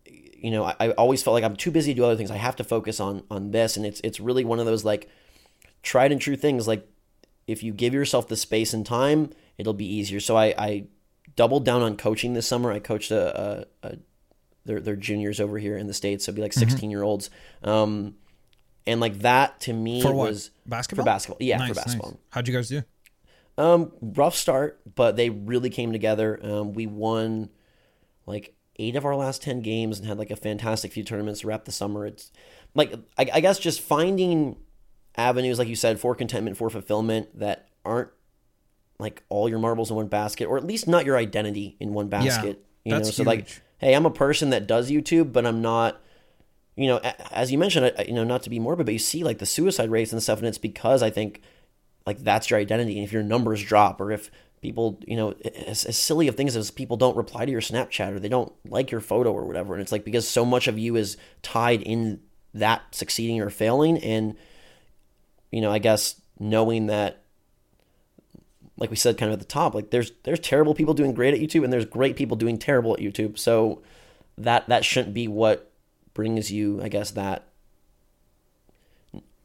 you 0.07 0.51
know, 0.51 0.65
I, 0.65 0.77
I, 0.79 0.91
always 0.91 1.23
felt 1.23 1.35
like 1.35 1.45
I'm 1.45 1.57
too 1.57 1.73
busy 1.73 1.93
to 1.93 1.97
do 1.97 2.05
other 2.05 2.17
things. 2.17 2.31
I 2.31 2.37
have 2.37 2.57
to 2.57 2.65
focus 2.65 3.01
on 3.01 3.25
on 3.31 3.51
this, 3.51 3.77
and 3.77 3.85
it's 3.85 4.01
it's 4.05 4.21
really 4.21 4.45
one 4.45 4.61
of 4.61 4.67
those 4.67 4.85
like 4.85 5.09
tried 5.83 6.13
and 6.13 6.21
true 6.21 6.37
things. 6.37 6.69
Like 6.69 6.89
if 7.47 7.63
you 7.63 7.73
give 7.73 7.95
yourself 7.95 8.29
the 8.29 8.37
space 8.37 8.73
and 8.73 8.87
time, 8.87 9.31
it'll 9.57 9.75
be 9.75 9.87
easier. 9.87 10.21
So 10.21 10.37
I, 10.37 10.55
I 10.59 10.85
doubled 11.35 11.65
down 11.65 11.83
on 11.83 11.97
coaching 11.97 12.35
this 12.35 12.47
summer. 12.47 12.71
I 12.71 12.79
coached 12.79 13.11
a, 13.11 13.67
a, 13.83 13.89
a 13.89 13.97
they're, 14.65 14.81
they're 14.81 14.97
juniors 14.97 15.41
over 15.41 15.59
here 15.59 15.77
in 15.77 15.87
the 15.87 15.95
states, 15.95 16.25
so 16.25 16.31
it'd 16.31 16.37
be 16.37 16.43
like 16.43 16.53
16 16.53 16.79
mm-hmm. 16.79 16.91
year 16.91 17.03
olds. 17.03 17.31
Um, 17.65 18.17
and 18.89 19.01
like 19.01 19.19
that 19.21 19.61
to 19.61 19.73
me 19.73 20.03
for 20.03 20.13
what? 20.13 20.31
was 20.31 20.51
basketball. 20.67 21.05
For 21.05 21.07
basketball, 21.07 21.37
yeah, 21.41 21.59
nice, 21.59 21.69
for 21.69 21.75
basketball. 21.75 22.11
Nice. 22.13 22.21
How'd 22.31 22.49
you 22.49 22.55
guys 22.55 22.69
do? 22.69 22.83
Um, 23.59 23.93
rough 24.01 24.35
start, 24.35 24.81
but 24.95 25.17
they 25.17 25.31
really 25.31 25.69
came 25.69 25.93
together. 25.93 26.41
Um, 26.43 26.73
we 26.73 26.87
won 26.87 27.51
like 28.25 28.55
eight 28.77 28.97
of 28.97 29.05
our 29.05 29.15
last 29.15 29.43
ten 29.43 29.61
games 29.61 29.99
and 29.99 30.09
had 30.09 30.19
like 30.19 30.31
a 30.31 30.37
fantastic 30.37 30.93
few 30.93 31.05
tournaments 31.05 31.41
to 31.41 31.49
wrap 31.49 31.67
the 31.67 31.73
summer. 31.73 32.07
It's 32.07 32.33
like 32.75 32.95
I, 33.19 33.29
I 33.35 33.41
guess 33.41 33.59
just 33.59 33.81
finding 33.81 34.57
avenues, 35.17 35.59
like 35.59 35.69
you 35.69 35.77
said, 35.77 36.01
for 36.01 36.15
contentment, 36.15 36.57
for 36.57 36.71
fulfillment 36.71 37.39
that 37.39 37.69
aren't 37.85 38.09
like 38.99 39.23
all 39.29 39.49
your 39.49 39.59
marbles 39.59 39.91
in 39.91 39.97
one 39.97 40.09
basket, 40.09 40.47
or 40.47 40.57
at 40.57 40.65
least 40.65 40.89
not 40.89 41.05
your 41.05 41.17
identity 41.17 41.77
in 41.79 41.93
one 41.93 42.09
basket. 42.09 42.65
Yeah, 42.85 42.95
you 42.95 42.99
know, 42.99 43.05
so 43.05 43.23
huge. 43.23 43.27
like, 43.27 43.49
hey, 43.79 43.95
I'm 43.95 44.07
a 44.07 44.11
person 44.11 44.51
that 44.51 44.67
does 44.67 44.91
YouTube, 44.91 45.33
but 45.33 45.45
I'm 45.45 45.61
not 45.61 46.01
you 46.79 46.87
know, 46.87 46.99
as 47.33 47.51
you 47.51 47.59
mentioned, 47.59 47.93
you 48.07 48.15
know, 48.15 48.23
not 48.23 48.45
to 48.45 48.51
be 48.51 48.61
morbid, 48.61 48.87
but 48.87 48.93
you 48.93 49.01
see 49.01 49.25
like 49.25 49.39
the 49.39 49.47
suicide 49.47 49.91
rates 49.91 50.13
and 50.13 50.23
stuff, 50.23 50.39
and 50.39 50.47
it's 50.47 50.59
because 50.59 51.03
I 51.03 51.11
think 51.11 51.43
like 52.07 52.19
that's 52.19 52.51
your 52.51 52.61
identity. 52.61 52.97
And 52.97 53.05
if 53.05 53.13
your 53.13 53.25
numbers 53.25 53.65
drop, 53.65 54.01
or 54.01 54.13
if 54.13 54.31
people, 54.63 55.01
you 55.05 55.17
know, 55.17 55.35
as, 55.67 55.85
as 55.85 55.97
silly 55.97 56.29
of 56.29 56.37
things 56.37 56.55
as 56.55 56.71
people 56.71 56.97
don't 56.97 57.17
reply 57.17 57.45
to 57.45 57.51
your 57.51 57.61
Snapchat 57.61 58.13
or 58.13 58.21
they 58.21 58.29
don't 58.29 58.53
like 58.65 58.93
your 58.93 59.01
photo 59.01 59.33
or 59.33 59.45
whatever, 59.45 59.75
and 59.75 59.83
it's 59.83 59.91
like 59.91 60.05
because 60.05 60.29
so 60.29 60.45
much 60.45 60.69
of 60.69 60.79
you 60.79 60.95
is 60.95 61.17
tied 61.43 61.83
in 61.83 62.21
that 62.55 62.83
succeeding 62.93 63.41
or 63.41 63.51
failing, 63.51 63.99
and 63.99 64.37
you 65.51 65.61
know, 65.61 65.73
I 65.73 65.81
guess 65.81 66.21
knowing 66.39 66.87
that 66.87 67.25
like 68.77 68.91
we 68.91 68.97
said 68.97 69.19
kind 69.19 69.33
of 69.33 69.41
at 69.41 69.41
the 69.41 69.53
top 69.53 69.75
like 69.75 69.91
there's 69.91 70.13
there's 70.23 70.39
terrible 70.39 70.73
people 70.73 70.95
doing 70.95 71.13
great 71.13 71.35
at 71.35 71.41
youtube 71.41 71.65
and 71.65 71.73
there's 71.73 71.85
great 71.85 72.15
people 72.15 72.37
doing 72.37 72.57
terrible 72.57 72.95
at 72.95 73.01
youtube 73.01 73.37
so 73.37 73.83
that 74.37 74.69
that 74.69 74.85
shouldn't 74.85 75.13
be 75.13 75.27
what 75.27 75.68
brings 76.19 76.51
you, 76.51 76.83
I 76.83 76.89
guess, 76.89 77.13
that 77.13 77.47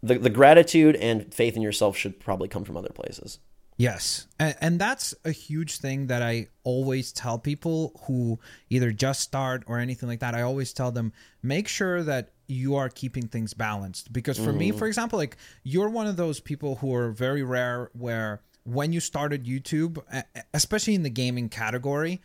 the 0.02 0.18
the 0.18 0.32
gratitude 0.32 0.96
and 0.96 1.32
faith 1.32 1.56
in 1.56 1.62
yourself 1.62 1.96
should 1.96 2.20
probably 2.20 2.48
come 2.48 2.64
from 2.64 2.76
other 2.76 2.90
places. 2.90 3.38
Yes. 3.78 4.26
And, 4.40 4.56
and, 4.60 4.80
that's 4.80 5.14
a 5.24 5.32
huge 5.32 5.78
thing 5.78 6.08
that 6.08 6.22
I 6.22 6.48
always 6.64 7.12
tell 7.12 7.40
people 7.40 8.00
who 8.06 8.40
either 8.70 8.92
just 8.92 9.22
start 9.22 9.64
or 9.66 9.80
anything 9.80 10.08
like 10.08 10.20
that. 10.20 10.36
I 10.36 10.44
always 10.44 10.74
tell 10.74 10.92
them 10.92 11.12
make 11.42 11.68
sure 11.68 12.04
that 12.04 12.30
you 12.48 12.76
are 12.76 12.90
keeping 12.90 13.28
things 13.28 13.54
balanced. 13.54 14.14
Because 14.14 14.38
for 14.38 14.50
mm-hmm. 14.50 14.58
me, 14.58 14.72
for 14.72 14.88
example, 14.88 15.18
like 15.18 15.38
you're 15.64 15.90
one 15.90 16.08
of 16.08 16.18
those 16.18 16.40
people 16.40 16.78
who 16.78 16.94
are 16.96 17.10
very 17.10 17.44
rare 17.44 17.90
where 17.94 18.42
when 18.64 18.94
you 18.94 19.00
started 19.00 19.46
YouTube, 19.46 20.02
especially 20.54 20.96
in 20.96 21.04
the 21.04 21.10
gaming 21.10 21.50
category, 21.50 22.22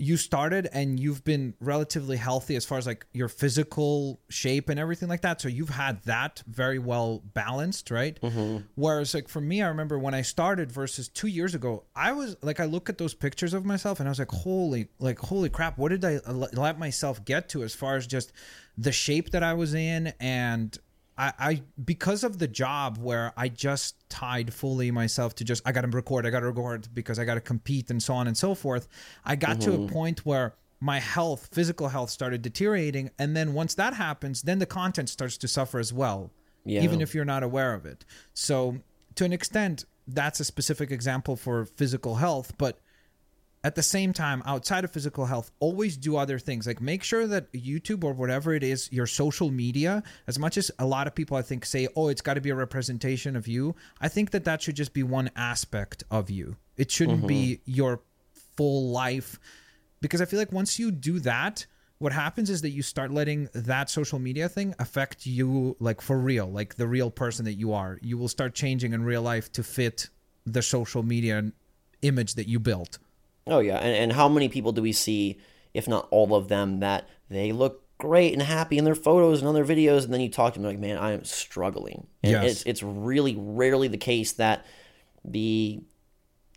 you 0.00 0.16
started 0.16 0.66
and 0.72 0.98
you've 0.98 1.22
been 1.24 1.52
relatively 1.60 2.16
healthy 2.16 2.56
as 2.56 2.64
far 2.64 2.78
as 2.78 2.86
like 2.86 3.06
your 3.12 3.28
physical 3.28 4.18
shape 4.30 4.70
and 4.70 4.80
everything 4.80 5.10
like 5.10 5.20
that. 5.20 5.42
So 5.42 5.48
you've 5.48 5.68
had 5.68 6.02
that 6.04 6.42
very 6.46 6.78
well 6.78 7.22
balanced, 7.34 7.90
right? 7.90 8.18
Mm-hmm. 8.22 8.64
Whereas 8.76 9.14
like 9.14 9.28
for 9.28 9.42
me, 9.42 9.60
I 9.60 9.68
remember 9.68 9.98
when 9.98 10.14
I 10.14 10.22
started 10.22 10.72
versus 10.72 11.08
two 11.08 11.28
years 11.28 11.54
ago, 11.54 11.84
I 11.94 12.12
was 12.12 12.34
like, 12.40 12.60
I 12.60 12.64
look 12.64 12.88
at 12.88 12.96
those 12.96 13.12
pictures 13.12 13.52
of 13.52 13.66
myself 13.66 14.00
and 14.00 14.08
I 14.08 14.10
was 14.10 14.18
like, 14.18 14.30
holy, 14.30 14.88
like, 14.98 15.18
holy 15.18 15.50
crap, 15.50 15.76
what 15.76 15.90
did 15.90 16.02
I 16.02 16.18
let 16.26 16.78
myself 16.78 17.22
get 17.26 17.50
to 17.50 17.62
as 17.62 17.74
far 17.74 17.96
as 17.96 18.06
just 18.06 18.32
the 18.78 18.92
shape 18.92 19.30
that 19.32 19.42
I 19.42 19.52
was 19.52 19.74
in 19.74 20.14
and 20.18 20.78
I, 21.20 21.32
I 21.38 21.62
because 21.84 22.24
of 22.24 22.38
the 22.38 22.48
job 22.48 22.96
where 22.96 23.34
I 23.36 23.48
just 23.48 24.08
tied 24.08 24.54
fully 24.54 24.90
myself 24.90 25.34
to 25.36 25.44
just 25.44 25.62
I 25.66 25.72
got 25.72 25.82
to 25.82 25.88
record, 25.88 26.24
I 26.24 26.30
got 26.30 26.40
to 26.40 26.46
record 26.46 26.88
because 26.94 27.18
I 27.18 27.26
got 27.26 27.34
to 27.34 27.42
compete 27.42 27.90
and 27.90 28.02
so 28.02 28.14
on 28.14 28.26
and 28.26 28.36
so 28.36 28.54
forth. 28.54 28.88
I 29.22 29.36
got 29.36 29.58
mm-hmm. 29.58 29.70
to 29.70 29.74
a 29.74 29.78
mm-hmm. 29.78 29.92
point 29.92 30.24
where 30.24 30.54
my 30.80 30.98
health, 30.98 31.50
physical 31.52 31.88
health, 31.88 32.08
started 32.08 32.40
deteriorating, 32.40 33.10
and 33.18 33.36
then 33.36 33.52
once 33.52 33.74
that 33.74 33.92
happens, 33.92 34.40
then 34.40 34.60
the 34.60 34.66
content 34.66 35.10
starts 35.10 35.36
to 35.36 35.46
suffer 35.46 35.78
as 35.78 35.92
well, 35.92 36.30
yeah. 36.64 36.80
even 36.80 37.02
if 37.02 37.14
you're 37.14 37.26
not 37.26 37.42
aware 37.42 37.74
of 37.74 37.84
it. 37.84 38.06
So 38.32 38.76
to 39.16 39.26
an 39.26 39.34
extent, 39.34 39.84
that's 40.08 40.40
a 40.40 40.44
specific 40.44 40.90
example 40.90 41.36
for 41.36 41.66
physical 41.66 42.14
health, 42.14 42.56
but 42.56 42.78
at 43.62 43.74
the 43.74 43.82
same 43.82 44.12
time 44.12 44.42
outside 44.46 44.84
of 44.84 44.90
physical 44.90 45.26
health 45.26 45.50
always 45.60 45.96
do 45.96 46.16
other 46.16 46.38
things. 46.38 46.66
Like 46.66 46.80
make 46.80 47.02
sure 47.02 47.26
that 47.26 47.52
youtube 47.52 48.04
or 48.04 48.12
whatever 48.12 48.54
it 48.54 48.62
is 48.62 48.90
your 48.92 49.06
social 49.06 49.50
media 49.50 50.02
as 50.26 50.38
much 50.38 50.56
as 50.56 50.70
a 50.78 50.86
lot 50.86 51.06
of 51.06 51.14
people 51.14 51.36
i 51.36 51.42
think 51.42 51.64
say 51.64 51.88
oh 51.96 52.08
it's 52.08 52.22
got 52.22 52.34
to 52.34 52.40
be 52.40 52.50
a 52.50 52.54
representation 52.54 53.36
of 53.36 53.46
you 53.46 53.74
i 54.00 54.08
think 54.08 54.30
that 54.30 54.44
that 54.44 54.62
should 54.62 54.76
just 54.76 54.92
be 54.92 55.02
one 55.02 55.30
aspect 55.36 56.04
of 56.10 56.30
you. 56.30 56.56
It 56.76 56.90
shouldn't 56.90 57.18
mm-hmm. 57.18 57.26
be 57.26 57.60
your 57.66 58.00
full 58.56 58.90
life. 58.90 59.38
Because 60.00 60.20
i 60.22 60.24
feel 60.24 60.38
like 60.38 60.52
once 60.52 60.78
you 60.78 60.90
do 60.90 61.20
that 61.20 61.66
what 61.98 62.14
happens 62.14 62.48
is 62.48 62.62
that 62.62 62.70
you 62.70 62.80
start 62.80 63.10
letting 63.10 63.50
that 63.52 63.90
social 63.90 64.18
media 64.18 64.48
thing 64.48 64.74
affect 64.78 65.26
you 65.26 65.76
like 65.80 66.00
for 66.00 66.18
real 66.18 66.50
like 66.50 66.76
the 66.76 66.86
real 66.86 67.10
person 67.10 67.44
that 67.44 67.54
you 67.54 67.74
are. 67.74 67.98
You 68.00 68.16
will 68.16 68.28
start 68.28 68.54
changing 68.54 68.94
in 68.94 69.02
real 69.02 69.20
life 69.20 69.52
to 69.52 69.62
fit 69.62 70.08
the 70.46 70.62
social 70.62 71.02
media 71.02 71.52
image 72.00 72.34
that 72.36 72.48
you 72.48 72.58
built 72.58 72.98
Oh 73.46 73.60
yeah, 73.60 73.78
and, 73.78 73.94
and 73.96 74.12
how 74.12 74.28
many 74.28 74.48
people 74.48 74.72
do 74.72 74.82
we 74.82 74.92
see, 74.92 75.38
if 75.74 75.88
not 75.88 76.08
all 76.10 76.34
of 76.34 76.48
them, 76.48 76.80
that 76.80 77.08
they 77.28 77.52
look 77.52 77.84
great 77.98 78.32
and 78.32 78.42
happy 78.42 78.78
in 78.78 78.84
their 78.84 78.94
photos 78.94 79.40
and 79.40 79.48
on 79.48 79.54
their 79.54 79.64
videos, 79.64 80.04
and 80.04 80.12
then 80.12 80.20
you 80.20 80.28
talk 80.28 80.54
to 80.54 80.60
them 80.60 80.68
like, 80.68 80.78
man, 80.78 80.96
I 80.96 81.12
am 81.12 81.24
struggling. 81.24 82.06
And 82.22 82.32
yes. 82.32 82.50
it's 82.50 82.62
it's 82.64 82.82
really 82.82 83.36
rarely 83.38 83.88
the 83.88 83.98
case 83.98 84.32
that 84.32 84.64
the 85.24 85.80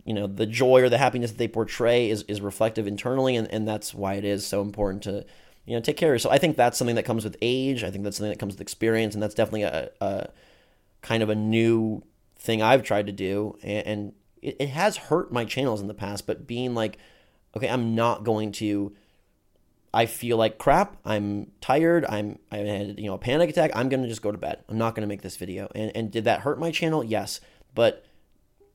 you 0.05 0.13
know 0.13 0.27
the 0.27 0.45
joy 0.45 0.81
or 0.81 0.89
the 0.89 0.97
happiness 0.97 1.31
that 1.31 1.37
they 1.37 1.47
portray 1.47 2.09
is, 2.09 2.23
is 2.23 2.41
reflective 2.41 2.87
internally 2.87 3.35
and, 3.35 3.49
and 3.53 3.67
that's 3.67 3.93
why 3.93 4.15
it 4.15 4.25
is 4.25 4.45
so 4.45 4.61
important 4.61 5.03
to 5.03 5.25
you 5.65 5.75
know 5.75 5.81
take 5.81 5.97
care 5.97 6.09
of 6.09 6.15
yourself. 6.15 6.33
I 6.33 6.37
think 6.37 6.57
that's 6.57 6.77
something 6.77 6.95
that 6.95 7.05
comes 7.05 7.23
with 7.23 7.37
age. 7.41 7.83
I 7.83 7.91
think 7.91 8.03
that's 8.03 8.17
something 8.17 8.31
that 8.31 8.39
comes 8.39 8.53
with 8.53 8.61
experience, 8.61 9.13
and 9.13 9.23
that's 9.23 9.35
definitely 9.35 9.63
a, 9.63 9.89
a 10.01 10.29
kind 11.01 11.23
of 11.23 11.29
a 11.29 11.35
new 11.35 12.03
thing 12.37 12.61
I've 12.61 12.83
tried 12.83 13.07
to 13.07 13.13
do. 13.13 13.57
And, 13.63 13.87
and 13.87 14.13
it, 14.43 14.57
it 14.59 14.69
has 14.69 14.97
hurt 14.97 15.31
my 15.31 15.45
channels 15.45 15.81
in 15.81 15.87
the 15.87 15.93
past, 15.93 16.27
but 16.27 16.45
being 16.45 16.75
like, 16.75 16.97
okay, 17.55 17.69
I'm 17.69 17.95
not 17.95 18.23
going 18.23 18.51
to 18.53 18.93
I 19.93 20.07
feel 20.07 20.37
like 20.37 20.57
crap. 20.57 20.97
I'm 21.05 21.51
tired. 21.61 22.03
I'm 22.09 22.39
I 22.51 22.57
had 22.57 22.99
you 22.99 23.05
know 23.05 23.13
a 23.13 23.19
panic 23.19 23.49
attack. 23.49 23.71
I'm 23.75 23.89
gonna 23.89 24.07
just 24.07 24.23
go 24.23 24.31
to 24.31 24.37
bed. 24.37 24.63
I'm 24.67 24.77
not 24.77 24.95
gonna 24.95 25.07
make 25.07 25.21
this 25.21 25.37
video. 25.37 25.69
And 25.75 25.91
and 25.95 26.11
did 26.11 26.23
that 26.23 26.41
hurt 26.41 26.59
my 26.59 26.71
channel? 26.71 27.03
Yes, 27.03 27.39
but 27.75 28.03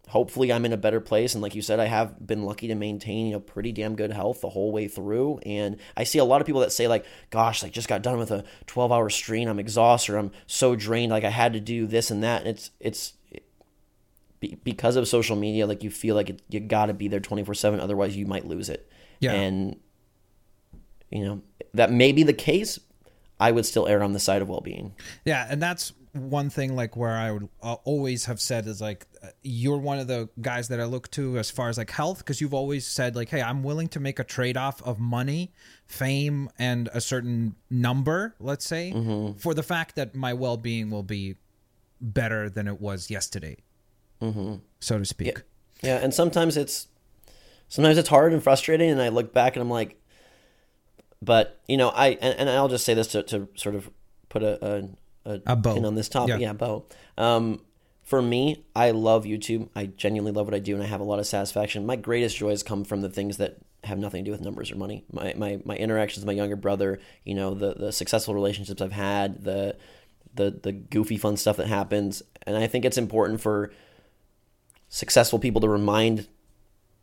hopefully 0.09 0.53
I'm 0.53 0.65
in 0.65 0.73
a 0.73 0.77
better 0.77 1.01
place. 1.01 1.35
And 1.35 1.43
like 1.43 1.57
you 1.57 1.61
said, 1.61 1.81
I 1.81 1.87
have 1.87 2.25
been 2.25 2.45
lucky 2.45 2.69
to 2.69 2.77
maintain 2.77 3.27
you 3.27 3.33
know 3.33 3.41
pretty 3.41 3.73
damn 3.73 3.97
good 3.97 4.13
health 4.13 4.43
the 4.43 4.51
whole 4.51 4.71
way 4.71 4.87
through. 4.87 5.39
And 5.39 5.79
I 5.97 6.05
see 6.05 6.21
a 6.21 6.25
lot 6.25 6.41
of 6.41 6.47
people 6.47 6.61
that 6.61 6.71
say 6.71 6.87
like, 6.87 7.05
"Gosh, 7.31 7.65
like 7.65 7.73
just 7.73 7.89
got 7.89 8.03
done 8.03 8.19
with 8.19 8.31
a 8.31 8.45
12 8.69 8.93
hour 8.93 9.11
stream. 9.11 9.49
I'm 9.49 9.59
exhausted. 9.59 10.17
I'm 10.17 10.31
so 10.47 10.77
drained. 10.77 11.11
Like 11.11 11.25
I 11.25 11.31
had 11.31 11.53
to 11.55 11.61
do 11.61 11.89
this 11.89 12.13
and 12.13 12.23
that." 12.23 12.43
And 12.43 12.51
it's 12.51 12.71
it's 12.79 13.15
because 14.41 14.97
of 14.97 15.09
social 15.09 15.37
media, 15.37 15.67
like 15.67 15.83
you 15.83 15.91
feel 15.91 16.15
like 16.15 16.31
it, 16.31 16.43
you 16.49 16.61
got 16.61 16.87
to 16.87 16.95
be 16.95 17.09
there 17.09 17.21
24 17.21 17.55
7, 17.55 17.81
otherwise 17.81 18.17
you 18.17 18.27
might 18.27 18.47
lose 18.47 18.69
it. 18.69 18.91
Yeah. 19.21 19.33
And, 19.33 19.77
you 21.11 21.25
know, 21.25 21.43
that 21.75 21.91
may 21.91 22.13
be 22.13 22.23
the 22.23 22.33
case. 22.33 22.79
I 23.41 23.53
would 23.53 23.67
still 23.67 23.87
err 23.87 24.03
on 24.03 24.13
the 24.13 24.19
side 24.19 24.43
of 24.43 24.49
well 24.49 24.61
being. 24.61 24.95
Yeah. 25.25 25.47
And 25.49 25.63
that's 25.63 25.93
one 26.13 26.51
thing, 26.51 26.75
like, 26.75 26.97
where 26.97 27.17
I 27.17 27.31
would 27.31 27.49
uh, 27.63 27.75
always 27.85 28.25
have 28.25 28.41
said 28.41 28.67
is 28.67 28.81
like, 28.81 29.07
you're 29.43 29.79
one 29.79 30.01
of 30.01 30.09
the 30.09 30.29
guys 30.41 30.69
that 30.69 30.81
I 30.81 30.85
look 30.85 31.09
to 31.13 31.39
as 31.39 31.51
far 31.51 31.69
as 31.69 31.79
like 31.79 31.91
health, 31.91 32.19
because 32.19 32.41
you've 32.41 32.55
always 32.55 32.87
said, 32.87 33.15
like, 33.15 33.29
hey, 33.29 33.41
I'm 33.41 33.63
willing 33.63 33.89
to 33.91 34.01
make 34.01 34.19
a 34.19 34.25
trade 34.25 34.57
off 34.57 34.83
of 34.83 34.99
money, 34.99 35.53
fame, 35.87 36.51
and 36.59 36.89
a 36.93 37.01
certain 37.01 37.55
number, 37.71 38.35
let's 38.41 38.65
say, 38.65 38.93
mm-hmm. 38.95 39.39
for 39.39 39.55
the 39.55 39.63
fact 39.63 39.95
that 39.97 40.15
my 40.17 40.33
well 40.33 40.57
being 40.57 40.91
will 40.91 41.05
be 41.05 41.37
better 42.01 42.49
than 42.51 42.67
it 42.67 42.81
was 42.81 43.11
yesterday 43.11 43.57
mm-hmm. 44.21 44.55
so 44.81 44.99
to 44.99 45.05
speak. 45.05 45.43
Yeah. 45.83 45.97
yeah, 45.97 46.03
and 46.03 46.13
sometimes 46.13 46.57
it's 46.57 46.89
sometimes 47.69 47.99
it's 47.99 48.09
hard 48.09 48.33
and 48.33 48.43
frustrating, 48.43 48.91
and 48.91 49.01
I 49.01 49.09
look 49.09 49.33
back 49.33 49.57
and 49.57 49.63
I'm 49.63 49.71
like, 49.71 50.01
but 51.23 51.61
you 51.69 51.77
know, 51.77 51.89
I 51.89 52.09
and, 52.21 52.39
and 52.41 52.51
I'll 52.51 52.69
just 52.69 52.85
say 52.85 52.95
this 52.95 53.09
to, 53.09 53.23
to 53.25 53.49
sort 53.55 53.75
of 53.75 53.91
put 54.29 54.43
a 54.43 54.89
a, 55.25 55.33
a, 55.33 55.41
a 55.47 55.57
bow. 55.57 55.85
on 55.85 55.95
this 55.95 56.09
topic. 56.09 56.41
Yeah, 56.41 56.49
yeah 56.49 56.53
bow. 56.53 56.85
Um, 57.17 57.61
for 58.03 58.23
me, 58.23 58.65
I 58.75 58.93
love 58.93 59.25
YouTube. 59.25 59.69
I 59.77 59.87
genuinely 59.87 60.33
love 60.33 60.47
what 60.47 60.55
I 60.55 60.61
do, 60.61 60.75
and 60.75 60.83
I 60.83 60.87
have 60.87 61.01
a 61.01 61.05
lot 61.05 61.19
of 61.19 61.27
satisfaction. 61.27 61.85
My 61.85 61.97
greatest 61.97 62.37
joys 62.37 62.63
come 62.63 62.85
from 62.85 63.03
the 63.03 63.11
things 63.11 63.37
that 63.37 63.59
have 63.85 63.99
nothing 63.99 64.25
to 64.25 64.29
do 64.29 64.33
with 64.33 64.41
numbers 64.41 64.73
or 64.73 64.77
money. 64.77 65.05
My 65.13 65.35
my 65.37 65.61
my 65.65 65.77
interactions 65.77 66.25
with 66.25 66.27
my 66.27 66.33
younger 66.33 66.57
brother, 66.57 67.01
you 67.25 67.35
know, 67.35 67.55
the 67.55 67.75
the 67.75 67.93
successful 67.93 68.35
relationships 68.35 68.81
I've 68.81 68.93
had, 68.93 69.45
the 69.45 69.77
the 70.35 70.59
the 70.63 70.73
goofy 70.73 71.19
fun 71.19 71.37
stuff 71.37 71.59
that 71.59 71.67
happens, 71.67 72.23
and 72.43 72.57
I 72.57 72.67
think 72.67 72.85
it's 72.85 72.99
important 72.99 73.41
for 73.41 73.73
successful 74.89 75.39
people 75.39 75.61
to 75.61 75.69
remind 75.69 76.29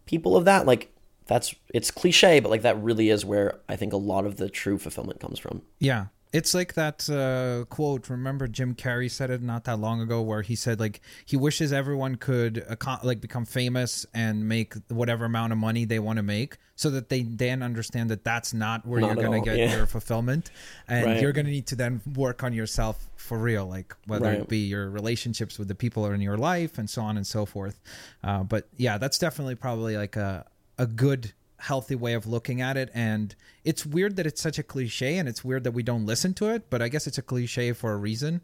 people 0.06 0.36
of 0.36 0.46
that 0.46 0.66
like 0.66 0.92
that's 1.28 1.56
it's 1.74 1.92
cliche 1.92 2.40
but 2.40 2.50
like 2.50 2.62
that 2.62 2.82
really 2.82 3.10
is 3.10 3.26
where 3.26 3.60
i 3.68 3.76
think 3.76 3.94
a 3.94 3.98
lot 3.98 4.26
of 4.26 4.38
the 4.38 4.50
true 4.50 4.78
fulfillment 4.78 5.20
comes 5.20 5.40
from. 5.40 5.62
Yeah 5.80 6.08
it's 6.34 6.54
like 6.54 6.74
that 6.74 7.10
uh, 7.10 7.66
quote. 7.66 8.10
Remember, 8.10 8.48
Jim 8.48 8.76
Carrey 8.76 9.10
said 9.10 9.30
it 9.30 9.42
not 9.42 9.64
that 9.66 9.80
long 9.80 10.02
ago, 10.02 10.22
where 10.22 10.42
he 10.42 10.56
said 10.56 10.80
like 10.80 11.02
he 11.26 11.38
wishes 11.38 11.72
everyone 11.72 12.16
could 12.16 12.66
like 13.04 13.22
become 13.22 13.46
famous 13.46 14.06
and 14.14 14.48
make 14.48 14.74
whatever 14.90 15.26
amount 15.26 15.54
of 15.54 15.60
money 15.60 15.86
they 15.86 16.00
want 16.00 16.18
to 16.18 16.24
make, 16.24 16.58
so 16.76 16.90
that 16.90 17.10
they 17.10 17.24
then 17.24 17.64
understand 17.64 18.10
that 18.10 18.24
that's 18.24 18.54
not 18.54 18.86
where 18.86 19.00
not 19.00 19.16
you're 19.16 19.24
going 19.26 19.44
to 19.44 19.50
get 19.50 19.58
yeah. 19.58 19.76
your 19.76 19.86
fulfillment, 19.86 20.52
and 20.88 21.06
right. 21.06 21.22
you're 21.22 21.32
going 21.32 21.46
to 21.46 21.52
need 21.52 21.68
to 21.68 21.76
then 21.76 22.02
work 22.16 22.44
on 22.44 22.54
yourself 22.54 23.10
for 23.16 23.38
real, 23.38 23.66
like 23.66 23.96
whether 24.06 24.26
right. 24.26 24.40
it 24.40 24.50
be 24.50 24.60
your 24.60 24.90
relationships 24.90 25.58
with 25.58 25.68
the 25.68 25.76
people 25.76 26.06
in 26.06 26.22
your 26.22 26.38
life 26.38 26.78
and 26.78 26.90
so 26.90 27.02
on 27.02 27.18
and 27.18 27.26
so 27.26 27.46
forth. 27.46 27.80
Uh, 28.24 28.44
but 28.44 28.68
yeah, 28.78 28.98
that's 28.98 29.18
definitely 29.18 29.56
probably 29.56 29.98
like 29.98 30.16
a 30.16 30.46
a 30.78 30.86
good 30.86 31.34
healthy 31.66 31.96
way 31.96 32.14
of 32.14 32.28
looking 32.28 32.62
at 32.62 32.78
it. 32.78 32.90
And 32.94 33.36
it's 33.64 33.86
weird 33.86 34.16
that 34.16 34.26
it's 34.26 34.42
such 34.42 34.60
a 34.60 34.64
cliche 34.64 35.18
and 35.18 35.28
it's 35.28 35.44
weird 35.44 35.64
that 35.64 35.72
we 35.72 35.84
don't 35.84 36.06
listen 36.06 36.34
to 36.36 36.50
it 36.50 36.70
but 36.70 36.82
i 36.82 36.88
guess 36.88 37.08
it's 37.08 37.18
a 37.18 37.22
cliche 37.22 37.74
for 37.74 37.94
a 37.94 37.98
reason. 37.98 38.42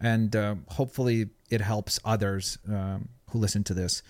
And 0.00 0.34
uh, 0.34 0.56
hopefully 0.68 1.28
it 1.48 1.60
helps 1.60 2.00
others 2.04 2.58
um, 2.68 3.08
who 3.30 3.38
listen 3.38 3.62
to 3.64 3.74
this. 3.74 4.02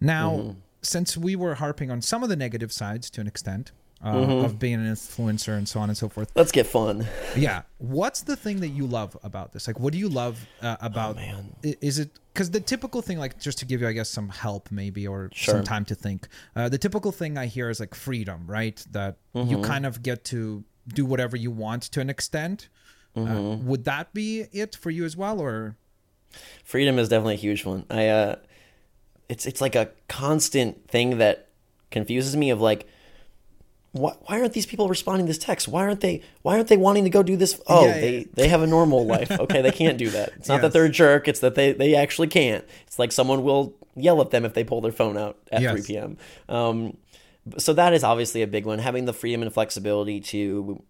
Now 0.00 0.30
mm-hmm. 0.30 0.58
since 0.82 1.16
we 1.16 1.36
were 1.36 1.54
harping 1.54 1.90
on 1.90 2.02
some 2.02 2.22
of 2.22 2.28
the 2.28 2.36
negative 2.36 2.72
sides 2.72 3.10
to 3.10 3.20
an 3.20 3.26
extent 3.26 3.72
uh, 4.02 4.12
mm-hmm. 4.12 4.44
of 4.44 4.58
being 4.58 4.74
an 4.74 4.92
influencer 4.92 5.56
and 5.56 5.68
so 5.68 5.80
on 5.80 5.88
and 5.88 5.96
so 5.96 6.08
forth. 6.08 6.30
Let's 6.34 6.52
get 6.52 6.66
fun. 6.66 7.06
yeah. 7.36 7.62
What's 7.78 8.22
the 8.22 8.36
thing 8.36 8.60
that 8.60 8.68
you 8.68 8.86
love 8.86 9.16
about 9.22 9.52
this? 9.52 9.66
Like, 9.66 9.80
what 9.80 9.92
do 9.92 9.98
you 9.98 10.08
love 10.08 10.46
uh, 10.62 10.76
about? 10.80 11.16
Oh, 11.16 11.20
man. 11.20 11.56
Is 11.62 11.98
it 11.98 12.10
because 12.32 12.50
the 12.50 12.60
typical 12.60 13.00
thing, 13.00 13.18
like, 13.18 13.40
just 13.40 13.58
to 13.58 13.64
give 13.64 13.80
you, 13.80 13.88
I 13.88 13.92
guess, 13.92 14.10
some 14.10 14.28
help 14.28 14.70
maybe 14.70 15.06
or 15.06 15.30
sure. 15.32 15.54
some 15.54 15.64
time 15.64 15.84
to 15.86 15.94
think. 15.94 16.28
Uh, 16.54 16.68
the 16.68 16.78
typical 16.78 17.10
thing 17.10 17.38
I 17.38 17.46
hear 17.46 17.70
is 17.70 17.80
like 17.80 17.94
freedom, 17.94 18.46
right? 18.46 18.84
That 18.90 19.16
mm-hmm. 19.34 19.50
you 19.50 19.62
kind 19.62 19.86
of 19.86 20.02
get 20.02 20.24
to 20.26 20.62
do 20.88 21.06
whatever 21.06 21.36
you 21.36 21.50
want 21.50 21.84
to 21.84 22.00
an 22.00 22.10
extent. 22.10 22.68
Uh, 23.16 23.20
mm-hmm. 23.20 23.66
would 23.66 23.84
that 23.84 24.12
be 24.12 24.44
it 24.52 24.76
for 24.76 24.90
you 24.90 25.06
as 25.06 25.16
well, 25.16 25.40
or? 25.40 25.76
Freedom 26.64 26.98
is 26.98 27.08
definitely 27.08 27.34
a 27.34 27.38
huge 27.38 27.64
one. 27.64 27.86
I, 27.88 28.08
uh, 28.08 28.36
it's 29.28 29.46
it's 29.46 29.62
like 29.62 29.74
a 29.74 29.90
constant 30.08 30.88
thing 30.88 31.16
that 31.18 31.48
confuses 31.90 32.36
me. 32.36 32.50
Of 32.50 32.60
like 32.60 32.86
why, 33.98 34.14
why 34.22 34.40
aren't 34.40 34.52
these 34.52 34.66
people 34.66 34.88
responding 34.88 35.26
to 35.26 35.30
this 35.30 35.38
text? 35.38 35.68
Why 35.68 35.82
aren't 35.82 36.00
they 36.00 36.22
why 36.42 36.56
aren't 36.56 36.68
they 36.68 36.76
wanting 36.76 37.04
to 37.04 37.10
go 37.10 37.22
do 37.22 37.36
this? 37.36 37.60
Oh, 37.66 37.86
yeah, 37.86 37.94
they 37.94 38.18
yeah. 38.18 38.24
they 38.34 38.48
have 38.48 38.62
a 38.62 38.66
normal 38.66 39.06
life. 39.14 39.30
Okay, 39.30 39.62
they 39.62 39.70
can't 39.70 39.98
do 39.98 40.10
that. 40.10 40.32
It's 40.36 40.48
not 40.48 40.56
yes. 40.56 40.62
that 40.62 40.72
they're 40.72 40.84
a 40.84 40.90
jerk, 40.90 41.28
it's 41.28 41.40
that 41.40 41.54
they 41.54 41.72
they 41.72 41.94
actually 41.94 42.28
can't. 42.28 42.64
It's 42.86 42.98
like 42.98 43.12
someone 43.12 43.42
will 43.42 43.74
yell 43.94 44.20
at 44.20 44.30
them 44.30 44.44
if 44.44 44.54
they 44.54 44.64
pull 44.64 44.80
their 44.80 44.92
phone 44.92 45.16
out 45.16 45.38
at 45.50 45.62
yes. 45.62 45.72
3 45.72 45.82
p.m. 45.82 46.16
Um, 46.48 46.96
so 47.58 47.72
that 47.74 47.94
is 47.94 48.04
obviously 48.04 48.42
a 48.42 48.46
big 48.46 48.66
one. 48.66 48.78
Having 48.78 49.06
the 49.06 49.12
freedom 49.12 49.42
and 49.42 49.52
flexibility 49.52 50.20
to 50.20 50.82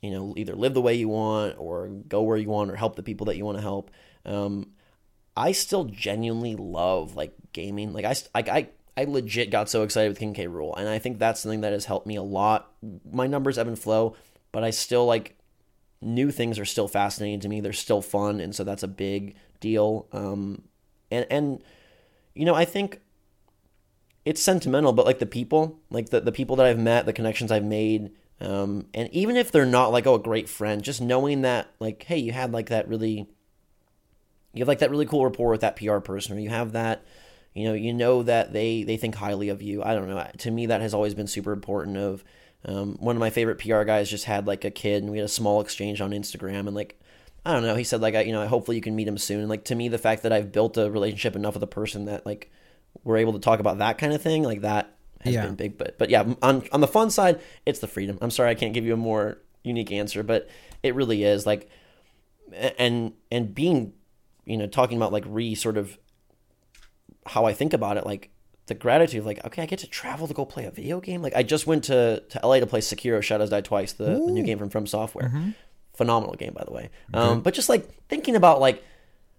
you 0.00 0.10
know 0.10 0.34
either 0.36 0.54
live 0.54 0.74
the 0.74 0.82
way 0.82 0.94
you 0.94 1.08
want 1.08 1.56
or 1.58 1.88
go 1.88 2.22
where 2.22 2.36
you 2.36 2.48
want 2.48 2.70
or 2.70 2.76
help 2.76 2.96
the 2.96 3.02
people 3.02 3.26
that 3.26 3.36
you 3.36 3.44
want 3.44 3.58
to 3.58 3.62
help. 3.62 3.90
Um, 4.24 4.72
I 5.36 5.52
still 5.52 5.84
genuinely 5.84 6.56
love 6.56 7.16
like 7.16 7.34
gaming. 7.52 7.92
Like 7.92 8.04
I, 8.04 8.14
I, 8.34 8.40
I 8.50 8.68
I 8.96 9.04
legit 9.04 9.50
got 9.50 9.70
so 9.70 9.82
excited 9.82 10.08
with 10.08 10.18
King 10.18 10.34
K. 10.34 10.46
Rool, 10.46 10.76
and 10.76 10.88
I 10.88 10.98
think 10.98 11.18
that's 11.18 11.40
something 11.40 11.62
that 11.62 11.72
has 11.72 11.86
helped 11.86 12.06
me 12.06 12.16
a 12.16 12.22
lot. 12.22 12.72
My 13.10 13.26
numbers 13.26 13.56
ebb 13.56 13.68
and 13.68 13.78
flow, 13.78 14.16
but 14.52 14.64
I 14.64 14.70
still 14.70 15.06
like 15.06 15.36
new 16.02 16.30
things 16.30 16.58
are 16.58 16.64
still 16.64 16.88
fascinating 16.88 17.40
to 17.40 17.48
me. 17.48 17.60
They're 17.60 17.72
still 17.72 18.02
fun, 18.02 18.40
and 18.40 18.54
so 18.54 18.64
that's 18.64 18.82
a 18.82 18.88
big 18.88 19.34
deal. 19.60 20.08
Um, 20.12 20.62
and 21.10 21.26
and 21.30 21.62
you 22.34 22.44
know, 22.44 22.54
I 22.54 22.66
think 22.66 23.00
it's 24.24 24.42
sentimental, 24.42 24.92
but 24.92 25.06
like 25.06 25.20
the 25.20 25.26
people, 25.26 25.80
like 25.90 26.10
the 26.10 26.20
the 26.20 26.32
people 26.32 26.56
that 26.56 26.66
I've 26.66 26.78
met, 26.78 27.06
the 27.06 27.14
connections 27.14 27.50
I've 27.50 27.64
made, 27.64 28.10
um, 28.40 28.86
and 28.92 29.08
even 29.12 29.36
if 29.36 29.50
they're 29.50 29.64
not 29.64 29.90
like 29.90 30.06
oh 30.06 30.16
a 30.16 30.18
great 30.18 30.50
friend, 30.50 30.82
just 30.82 31.00
knowing 31.00 31.42
that 31.42 31.68
like 31.80 32.02
hey, 32.02 32.18
you 32.18 32.32
had 32.32 32.52
like 32.52 32.68
that 32.68 32.88
really, 32.88 33.26
you 34.52 34.60
have 34.60 34.68
like 34.68 34.80
that 34.80 34.90
really 34.90 35.06
cool 35.06 35.24
rapport 35.24 35.50
with 35.50 35.62
that 35.62 35.76
PR 35.76 35.98
person, 35.98 36.36
or 36.36 36.40
you 36.40 36.50
have 36.50 36.72
that 36.72 37.04
you 37.54 37.64
know 37.64 37.74
you 37.74 37.92
know 37.92 38.22
that 38.22 38.52
they 38.52 38.82
they 38.82 38.96
think 38.96 39.14
highly 39.14 39.48
of 39.48 39.62
you. 39.62 39.82
I 39.82 39.94
don't 39.94 40.08
know. 40.08 40.26
To 40.38 40.50
me 40.50 40.66
that 40.66 40.80
has 40.80 40.94
always 40.94 41.14
been 41.14 41.26
super 41.26 41.52
important 41.52 41.96
of 41.96 42.24
um, 42.64 42.96
one 43.00 43.16
of 43.16 43.20
my 43.20 43.30
favorite 43.30 43.58
pr 43.58 43.82
guys 43.82 44.08
just 44.08 44.24
had 44.24 44.46
like 44.46 44.64
a 44.64 44.70
kid 44.70 45.02
and 45.02 45.10
we 45.10 45.18
had 45.18 45.24
a 45.24 45.28
small 45.28 45.60
exchange 45.60 46.00
on 46.00 46.12
instagram 46.12 46.60
and 46.68 46.74
like 46.74 47.00
i 47.44 47.52
don't 47.52 47.62
know. 47.62 47.74
He 47.74 47.84
said 47.84 48.00
like 48.00 48.14
I, 48.14 48.22
you 48.22 48.32
know 48.32 48.46
hopefully 48.46 48.76
you 48.76 48.82
can 48.82 48.94
meet 48.94 49.08
him 49.08 49.18
soon. 49.18 49.40
And 49.40 49.48
like 49.48 49.64
to 49.64 49.74
me 49.74 49.88
the 49.88 49.98
fact 49.98 50.22
that 50.22 50.32
i've 50.32 50.52
built 50.52 50.76
a 50.76 50.90
relationship 50.90 51.36
enough 51.36 51.54
with 51.54 51.62
a 51.62 51.68
person 51.68 52.06
that 52.06 52.24
like 52.24 52.50
we're 53.04 53.16
able 53.18 53.32
to 53.32 53.38
talk 53.38 53.58
about 53.60 53.78
that 53.78 53.98
kind 53.98 54.12
of 54.12 54.22
thing 54.22 54.44
like 54.44 54.60
that 54.60 54.96
has 55.22 55.34
yeah. 55.34 55.46
been 55.46 55.54
big. 55.54 55.78
But 55.78 55.98
but 55.98 56.08
yeah 56.08 56.34
on 56.40 56.62
on 56.72 56.80
the 56.80 56.86
fun 56.86 57.10
side 57.10 57.40
it's 57.66 57.80
the 57.80 57.88
freedom. 57.88 58.18
I'm 58.20 58.30
sorry 58.30 58.50
i 58.50 58.54
can't 58.54 58.74
give 58.74 58.84
you 58.84 58.94
a 58.94 58.98
more 58.98 59.38
unique 59.64 59.92
answer 59.92 60.22
but 60.22 60.48
it 60.82 60.94
really 60.94 61.24
is 61.24 61.46
like 61.46 61.68
and 62.78 63.12
and 63.30 63.54
being 63.54 63.92
you 64.44 64.56
know 64.56 64.66
talking 64.66 64.96
about 64.96 65.12
like 65.12 65.24
re 65.26 65.54
sort 65.54 65.76
of 65.76 65.98
how 67.26 67.44
I 67.44 67.52
think 67.52 67.72
about 67.72 67.96
it, 67.96 68.06
like 68.06 68.30
the 68.66 68.74
gratitude, 68.74 69.24
like 69.24 69.44
okay, 69.44 69.62
I 69.62 69.66
get 69.66 69.80
to 69.80 69.86
travel 69.86 70.28
to 70.28 70.34
go 70.34 70.44
play 70.44 70.64
a 70.64 70.70
video 70.70 71.00
game. 71.00 71.22
Like 71.22 71.34
I 71.34 71.42
just 71.42 71.66
went 71.66 71.84
to 71.84 72.20
to 72.20 72.40
LA 72.46 72.60
to 72.60 72.66
play 72.66 72.80
Sekiro: 72.80 73.22
Shadows 73.22 73.50
Die 73.50 73.60
Twice, 73.60 73.92
the, 73.92 74.04
the 74.04 74.32
new 74.32 74.42
game 74.42 74.58
from 74.58 74.70
From 74.70 74.86
Software. 74.86 75.28
Mm-hmm. 75.28 75.50
Phenomenal 75.94 76.34
game, 76.34 76.54
by 76.54 76.64
the 76.64 76.72
way. 76.72 76.90
Okay. 77.14 77.18
Um, 77.18 77.42
but 77.42 77.54
just 77.54 77.68
like 77.68 77.88
thinking 78.08 78.34
about 78.34 78.60
like 78.60 78.82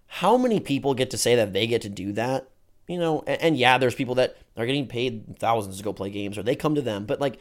how 0.06 0.36
many 0.36 0.60
people 0.60 0.94
get 0.94 1.10
to 1.10 1.18
say 1.18 1.34
that 1.34 1.52
they 1.52 1.66
get 1.66 1.82
to 1.82 1.88
do 1.88 2.12
that, 2.12 2.48
you 2.86 2.98
know? 2.98 3.24
And, 3.26 3.42
and 3.42 3.56
yeah, 3.56 3.78
there's 3.78 3.94
people 3.94 4.14
that 4.16 4.36
are 4.56 4.66
getting 4.66 4.86
paid 4.86 5.38
thousands 5.38 5.78
to 5.78 5.82
go 5.82 5.92
play 5.92 6.10
games, 6.10 6.38
or 6.38 6.42
they 6.42 6.54
come 6.54 6.74
to 6.76 6.82
them. 6.82 7.06
But 7.06 7.20
like 7.20 7.38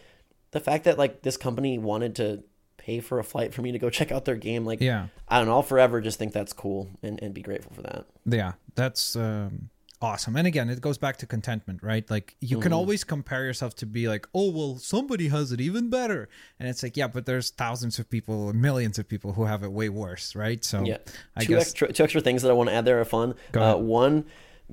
the 0.51 0.59
fact 0.59 0.85
that 0.85 0.97
like 0.97 1.21
this 1.21 1.37
company 1.37 1.77
wanted 1.77 2.15
to 2.15 2.43
pay 2.77 2.99
for 2.99 3.19
a 3.19 3.23
flight 3.23 3.53
for 3.53 3.61
me 3.61 3.71
to 3.71 3.79
go 3.79 3.89
check 3.91 4.11
out 4.11 4.25
their 4.25 4.35
game, 4.35 4.65
like 4.65 4.81
yeah, 4.81 5.07
I 5.27 5.37
don't 5.37 5.47
know, 5.47 5.53
I'll 5.53 5.63
forever 5.63 6.01
just 6.01 6.17
think 6.17 6.33
that's 6.33 6.53
cool 6.53 6.89
and, 7.03 7.21
and 7.21 7.33
be 7.33 7.41
grateful 7.41 7.73
for 7.75 7.81
that. 7.83 8.05
Yeah, 8.25 8.53
that's 8.75 9.15
um, 9.15 9.69
awesome. 10.03 10.35
And 10.35 10.45
again, 10.45 10.69
it 10.69 10.81
goes 10.81 10.97
back 10.97 11.17
to 11.17 11.25
contentment, 11.25 11.81
right? 11.81 12.07
Like 12.11 12.35
you 12.41 12.57
mm-hmm. 12.57 12.63
can 12.63 12.73
always 12.73 13.03
compare 13.03 13.45
yourself 13.45 13.73
to 13.77 13.85
be 13.85 14.07
like, 14.09 14.27
oh, 14.35 14.51
well, 14.51 14.77
somebody 14.77 15.29
has 15.29 15.51
it 15.51 15.61
even 15.61 15.89
better. 15.89 16.29
And 16.59 16.67
it's 16.67 16.83
like, 16.83 16.97
yeah, 16.97 17.07
but 17.07 17.25
there's 17.25 17.51
thousands 17.51 17.97
of 17.99 18.09
people, 18.09 18.51
millions 18.53 18.99
of 18.99 19.07
people 19.07 19.33
who 19.33 19.45
have 19.45 19.63
it 19.63 19.71
way 19.71 19.87
worse, 19.87 20.35
right? 20.35 20.63
So 20.63 20.83
yeah, 20.83 20.97
I 21.37 21.45
two 21.45 21.53
guess 21.53 21.61
extra, 21.69 21.93
two 21.93 22.03
extra 22.03 22.21
things 22.21 22.41
that 22.41 22.49
I 22.49 22.53
want 22.53 22.69
to 22.69 22.75
add 22.75 22.85
there 22.85 22.99
are 22.99 23.05
fun. 23.05 23.35
Uh, 23.55 23.75
one, 23.75 24.25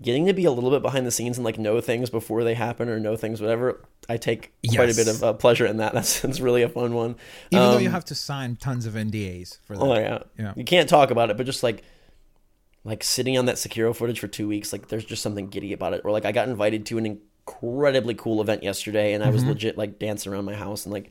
getting 0.03 0.27
to 0.27 0.33
be 0.33 0.45
a 0.45 0.51
little 0.51 0.71
bit 0.71 0.83
behind 0.83 1.07
the 1.07 1.11
scenes 1.11 1.39
and 1.39 1.45
like 1.45 1.59
know 1.59 1.81
things 1.81 2.11
before 2.11 2.43
they 2.43 2.55
happen 2.55 2.89
or 2.89 2.99
know 2.99 3.17
things 3.17 3.41
whatever 3.41 3.81
i 4.09 4.17
take 4.17 4.53
quite 4.73 4.89
a 4.89 4.95
bit 4.95 5.09
of 5.09 5.23
uh, 5.23 5.33
pleasure 5.33 5.67
in 5.67 5.79
that 5.79 5.93
that's, 5.95 6.21
that's 6.21 6.41
really 6.41 6.63
a 6.63 6.69
fun 6.69 6.95
one 6.95 7.17
Even 7.51 7.71
though 7.71 7.77
Um, 7.77 7.83
you 7.83 7.91
have 7.91 8.05
to 8.07 8.15
sign 8.15 8.57
tons 8.57 8.87
of 8.87 8.95
NDAs 8.95 9.59
for 9.65 9.77
that. 9.77 9.83
oh 9.83 9.95
yeah. 9.95 10.23
Yeah. 10.39 10.53
you 10.57 10.65
can't 10.65 10.89
talk 10.89 11.11
about 11.11 11.31
it 11.31 11.37
but 11.37 11.45
just 11.45 11.63
like 11.63 11.83
like 12.85 13.05
sitting 13.05 13.37
on 13.39 13.47
that 13.47 13.57
Sekiro 13.57 13.95
footage 13.95 14.21
for 14.21 14.29
two 14.29 14.49
weeks 14.49 14.73
like 14.73 14.89
there's 14.89 15.05
just 15.05 15.23
something 15.23 15.49
giddy 15.49 15.73
about 15.73 15.93
it 15.93 16.01
or 16.05 16.11
like 16.11 16.25
i 16.25 16.33
got 16.33 16.49
invited 16.49 16.87
to 16.87 16.99
an 16.99 17.07
incredibly 17.07 18.15
cool 18.15 18.41
event 18.41 18.63
yesterday 18.63 19.13
and 19.13 19.23
i 19.23 19.27
Mm-hmm. 19.27 19.35
was 19.35 19.45
legit 19.45 19.77
like 19.77 19.99
dancing 19.99 20.33
around 20.33 20.45
my 20.47 20.55
house 20.55 20.85
and 20.87 20.93
like 20.93 21.11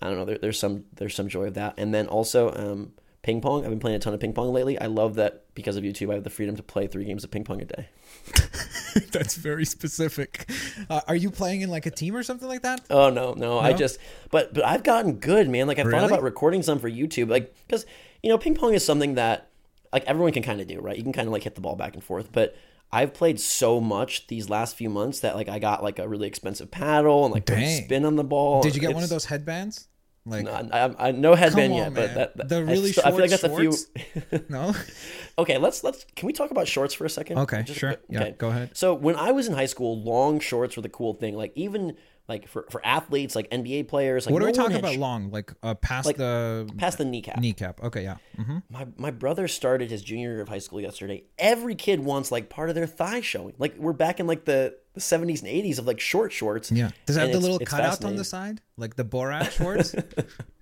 i 0.00 0.06
don't 0.06 0.16
know 0.18 0.24
there, 0.24 0.38
there's 0.38 0.58
some 0.58 0.84
there's 0.94 1.14
some 1.14 1.28
joy 1.28 1.46
of 1.46 1.54
that 1.54 1.74
and 1.78 1.92
then 1.92 2.06
also 2.06 2.52
um 2.54 2.92
ping 3.22 3.40
pong 3.40 3.64
i've 3.64 3.70
been 3.70 3.80
playing 3.80 3.96
a 3.96 3.98
ton 3.98 4.14
of 4.14 4.20
ping 4.20 4.32
pong 4.32 4.52
lately 4.52 4.78
i 4.80 4.86
love 4.86 5.16
that 5.16 5.44
because 5.54 5.76
of 5.76 5.82
youtube 5.82 6.10
i 6.10 6.14
have 6.14 6.22
the 6.24 6.30
freedom 6.30 6.54
to 6.54 6.62
play 6.62 6.86
three 6.86 7.04
games 7.04 7.24
of 7.24 7.30
ping 7.30 7.44
pong 7.44 7.60
a 7.60 7.64
day 7.64 7.88
That's 9.12 9.36
very 9.36 9.64
specific. 9.64 10.50
Uh, 10.90 11.00
are 11.06 11.14
you 11.16 11.30
playing 11.30 11.60
in 11.60 11.70
like 11.70 11.86
a 11.86 11.90
team 11.90 12.16
or 12.16 12.22
something 12.22 12.48
like 12.48 12.62
that? 12.62 12.80
Oh 12.90 13.10
no, 13.10 13.32
no, 13.34 13.58
I 13.58 13.72
just 13.72 13.98
but 14.30 14.52
but 14.52 14.64
I've 14.64 14.82
gotten 14.82 15.14
good, 15.14 15.48
man. 15.48 15.66
Like 15.66 15.78
I've 15.78 15.88
thought 15.90 16.04
about 16.04 16.22
recording 16.22 16.62
some 16.62 16.78
for 16.78 16.90
YouTube, 16.90 17.30
like 17.30 17.54
because 17.66 17.86
you 18.22 18.28
know 18.28 18.38
ping 18.38 18.54
pong 18.54 18.74
is 18.74 18.84
something 18.84 19.14
that 19.14 19.47
like 19.92 20.04
everyone 20.04 20.32
can 20.32 20.42
kind 20.42 20.60
of 20.60 20.66
do, 20.66 20.80
right? 20.80 20.96
You 20.96 21.02
can 21.02 21.12
kind 21.12 21.26
of 21.28 21.32
like 21.32 21.42
hit 21.42 21.54
the 21.54 21.60
ball 21.60 21.76
back 21.76 21.94
and 21.94 22.02
forth, 22.02 22.30
but 22.32 22.56
I've 22.90 23.12
played 23.12 23.38
so 23.38 23.80
much 23.80 24.26
these 24.28 24.48
last 24.48 24.76
few 24.76 24.88
months 24.88 25.20
that 25.20 25.34
like 25.36 25.48
I 25.48 25.58
got 25.58 25.82
like 25.82 25.98
a 25.98 26.08
really 26.08 26.26
expensive 26.28 26.70
paddle 26.70 27.24
and 27.24 27.34
like 27.34 27.46
put 27.46 27.58
a 27.58 27.60
Dang. 27.60 27.84
spin 27.84 28.04
on 28.04 28.16
the 28.16 28.24
ball. 28.24 28.62
Did 28.62 28.74
you 28.74 28.80
get 28.80 28.94
one 28.94 29.02
of 29.02 29.10
those 29.10 29.26
headbands? 29.26 29.88
Like 30.26 30.44
No, 30.44 30.52
I, 30.52 30.86
I, 30.86 31.08
I 31.08 31.10
no 31.12 31.34
headband 31.34 31.74
yet, 31.74 31.86
on, 31.88 31.94
but 31.94 32.14
that, 32.14 32.36
that 32.36 32.48
The 32.48 32.56
I 32.56 32.60
really 32.60 32.92
still- 32.92 33.04
I 33.06 33.10
feel 33.10 33.20
like 33.20 33.30
short 33.30 33.40
that's 33.40 34.24
a 34.24 34.30
few. 34.30 34.44
no? 34.48 34.74
okay, 35.38 35.58
let's 35.58 35.82
let's 35.84 36.04
can 36.16 36.26
we 36.26 36.32
talk 36.32 36.50
about 36.50 36.68
shorts 36.68 36.92
for 36.94 37.04
a 37.04 37.10
second? 37.10 37.38
Okay, 37.38 37.62
Just- 37.62 37.78
sure. 37.80 37.92
Uh, 37.92 37.96
yeah, 38.10 38.30
go 38.30 38.48
ahead. 38.48 38.76
So 38.76 38.94
when 38.94 39.16
I 39.16 39.32
was 39.32 39.48
in 39.48 39.54
high 39.54 39.66
school, 39.66 40.02
long 40.02 40.40
shorts 40.40 40.76
were 40.76 40.82
the 40.82 40.88
cool 40.88 41.14
thing. 41.14 41.34
Like 41.36 41.52
even 41.54 41.96
like 42.28 42.46
for, 42.46 42.66
for 42.70 42.84
athletes, 42.84 43.34
like 43.34 43.50
NBA 43.50 43.88
players. 43.88 44.26
Like 44.26 44.32
What 44.34 44.42
are 44.42 44.46
we 44.46 44.52
no 44.52 44.56
talking 44.62 44.76
about 44.76 44.92
sh- 44.94 44.98
long? 44.98 45.30
Like 45.30 45.52
uh, 45.62 45.74
past 45.74 46.06
Like, 46.06 46.16
the 46.16 46.70
Past 46.76 46.98
the 46.98 47.04
kneecap. 47.04 47.38
kneecap. 47.38 47.82
Okay, 47.82 48.02
yeah. 48.02 48.16
hmm 48.36 48.58
My 48.70 48.86
my 48.96 49.10
brother 49.10 49.48
started 49.48 49.90
his 49.90 50.02
junior 50.02 50.32
year 50.32 50.40
of 50.42 50.48
high 50.48 50.58
school 50.58 50.80
yesterday. 50.80 51.24
Every 51.38 51.74
kid 51.74 52.00
wants 52.00 52.30
like 52.30 52.50
part 52.50 52.68
of 52.68 52.74
their 52.74 52.86
thigh 52.86 53.22
showing. 53.22 53.54
Like 53.58 53.76
we're 53.78 53.92
back 53.94 54.20
in 54.20 54.26
like 54.26 54.44
the, 54.44 54.76
70s 54.98 55.42
and 55.42 55.48
80s 55.48 55.78
of 55.78 55.86
like 55.86 56.00
short 56.00 56.32
shorts. 56.32 56.72
Yeah. 56.72 56.90
Does 57.06 57.16
it 57.16 57.20
have 57.20 57.30
the 57.32 57.38
little 57.38 57.60
cutout 57.60 58.04
on 58.04 58.16
the 58.16 58.24
side? 58.24 58.60
Like 58.76 58.96
the 58.96 59.04
Borat 59.04 59.52
shorts? 59.56 59.94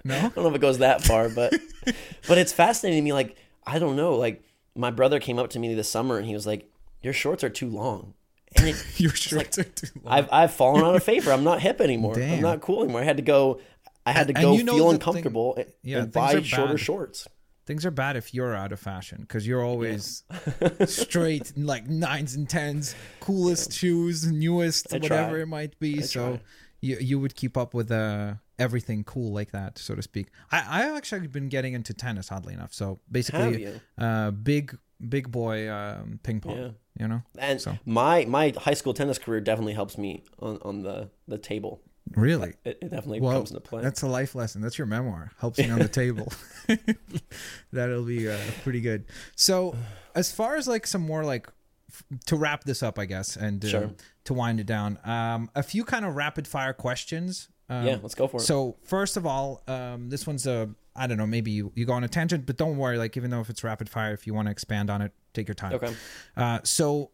no? 0.04 0.14
I 0.14 0.20
don't 0.20 0.36
know 0.36 0.48
if 0.50 0.54
it 0.54 0.60
goes 0.60 0.78
that 0.78 1.02
far, 1.02 1.30
but 1.30 1.54
but 2.28 2.36
it's 2.38 2.52
fascinating 2.52 3.00
to 3.00 3.04
me. 3.04 3.12
Like 3.14 3.36
I 3.66 3.78
don't 3.78 3.96
know. 3.96 4.14
Like 4.16 4.42
my 4.74 4.90
brother 4.90 5.18
came 5.20 5.38
up 5.38 5.48
to 5.50 5.58
me 5.58 5.74
this 5.74 5.88
summer 5.88 6.18
and 6.18 6.26
he 6.26 6.34
was 6.34 6.46
like, 6.46 6.70
"Your 7.02 7.14
shorts 7.14 7.42
are 7.44 7.48
too 7.48 7.68
long." 7.70 8.12
And 8.58 8.68
it, 8.68 8.84
Your 9.00 9.10
shorts 9.12 9.58
are 9.58 9.64
too 9.64 9.88
long. 10.02 10.14
I've 10.14 10.28
I've 10.32 10.52
fallen 10.52 10.84
out 10.84 10.96
of 10.96 11.02
favor. 11.12 11.32
I'm 11.32 11.44
not 11.44 11.60
hip 11.60 11.80
anymore. 11.80 12.14
Damn. 12.14 12.34
I'm 12.34 12.40
not 12.42 12.60
cool 12.60 12.82
anymore. 12.82 13.00
I 13.00 13.04
had 13.04 13.16
to 13.16 13.22
go. 13.22 13.60
I 14.04 14.12
had 14.12 14.28
to 14.28 14.34
And 14.34 14.42
go 14.42 14.52
you 14.54 14.62
know 14.64 14.74
feel 14.76 14.90
uncomfortable 14.90 15.56
and, 15.56 15.72
yeah, 15.82 15.98
and 16.02 16.12
buy 16.12 16.40
shorter 16.42 16.74
bad. 16.74 16.80
shorts. 16.80 17.26
Things 17.66 17.84
are 17.84 17.90
bad 17.90 18.16
if 18.16 18.32
you're 18.32 18.54
out 18.54 18.70
of 18.70 18.78
fashion 18.78 19.22
because 19.22 19.44
you're 19.44 19.64
always 19.64 20.22
straight, 20.86 21.52
like 21.56 21.88
nines 21.88 22.36
and 22.36 22.48
tens, 22.48 22.94
coolest 23.18 23.72
shoes, 23.72 24.24
newest, 24.30 24.92
I 24.94 24.98
whatever 24.98 25.30
try. 25.32 25.40
it 25.40 25.46
might 25.46 25.78
be. 25.80 26.00
so 26.02 26.28
try. 26.36 26.40
you 26.80 26.96
you 27.00 27.18
would 27.18 27.34
keep 27.34 27.56
up 27.56 27.74
with 27.74 27.90
uh, 27.90 28.34
everything 28.58 29.02
cool 29.02 29.32
like 29.32 29.50
that, 29.50 29.78
so 29.78 29.96
to 29.96 30.02
speak. 30.02 30.28
I 30.52 30.64
I 30.84 30.96
actually 30.96 31.26
been 31.26 31.48
getting 31.48 31.74
into 31.74 31.92
tennis, 31.92 32.30
oddly 32.30 32.54
enough. 32.54 32.72
So 32.72 33.00
basically, 33.10 33.80
uh, 33.98 34.30
big 34.30 34.78
big 35.08 35.30
boy 35.30 35.70
um, 35.70 36.20
ping 36.22 36.40
pong. 36.40 36.56
Yeah. 36.58 36.68
You 36.98 37.08
know, 37.08 37.22
And 37.38 37.60
So- 37.60 37.78
my 37.84 38.24
my 38.24 38.54
high 38.56 38.74
school 38.74 38.94
tennis 38.94 39.18
career 39.18 39.40
definitely 39.40 39.74
helps 39.74 39.98
me 39.98 40.24
on, 40.38 40.58
on 40.62 40.82
the, 40.82 41.10
the 41.28 41.36
table. 41.38 41.82
really. 42.14 42.54
It, 42.64 42.78
it 42.80 42.90
definitely 42.90 43.20
Well, 43.20 43.32
comes 43.38 43.50
into 43.50 43.60
play. 43.60 43.82
that's 43.82 44.00
a 44.02 44.06
life 44.08 44.34
lesson. 44.34 44.62
That's 44.62 44.78
your 44.78 44.86
memoir. 44.86 45.30
Helps 45.38 45.58
me 45.58 45.68
on 45.70 45.78
the 45.80 45.88
table. 45.88 46.32
That'll 47.72 48.04
be 48.04 48.28
uh, 48.30 48.38
pretty 48.62 48.80
good. 48.80 49.04
So, 49.34 49.76
as 50.14 50.32
far 50.32 50.56
as 50.56 50.66
like 50.68 50.86
some 50.86 51.02
more 51.02 51.24
like 51.24 51.48
f- 51.90 52.04
to 52.26 52.36
wrap 52.36 52.64
this 52.64 52.82
up, 52.82 52.98
I 52.98 53.04
guess, 53.04 53.36
and 53.36 53.64
uh, 53.64 53.68
Sure. 53.68 53.90
to 54.24 54.34
wind 54.34 54.60
it 54.60 54.66
down, 54.66 54.98
um, 55.04 55.50
a 55.54 55.62
few 55.62 55.84
kind 55.84 56.04
of 56.04 56.14
rapid 56.16 56.46
fire 56.48 56.72
questions. 56.72 57.48
Um, 57.68 57.86
yeah, 57.86 57.98
let's 58.02 58.14
go 58.14 58.28
for 58.28 58.38
it. 58.38 58.44
So 58.44 58.76
first 58.84 59.16
of 59.16 59.26
all, 59.26 59.62
um, 59.66 60.08
this 60.08 60.26
one's 60.26 60.46
a 60.46 60.70
I 60.98 61.06
don't 61.06 61.18
know. 61.18 61.26
Maybe 61.26 61.50
you, 61.50 61.72
you 61.74 61.84
go 61.84 61.92
on 61.92 62.04
a 62.04 62.08
tangent, 62.08 62.46
but 62.46 62.56
don't 62.56 62.76
worry. 62.76 62.98
Like 62.98 63.16
even 63.16 63.30
though 63.30 63.40
if 63.40 63.50
it's 63.50 63.62
rapid 63.62 63.88
fire, 63.88 64.12
if 64.12 64.26
you 64.26 64.34
want 64.34 64.46
to 64.46 64.52
expand 64.52 64.90
on 64.90 65.02
it, 65.02 65.12
take 65.34 65.48
your 65.48 65.54
time. 65.54 65.74
okay. 65.74 65.94
Uh, 66.36 66.60
so, 66.64 67.10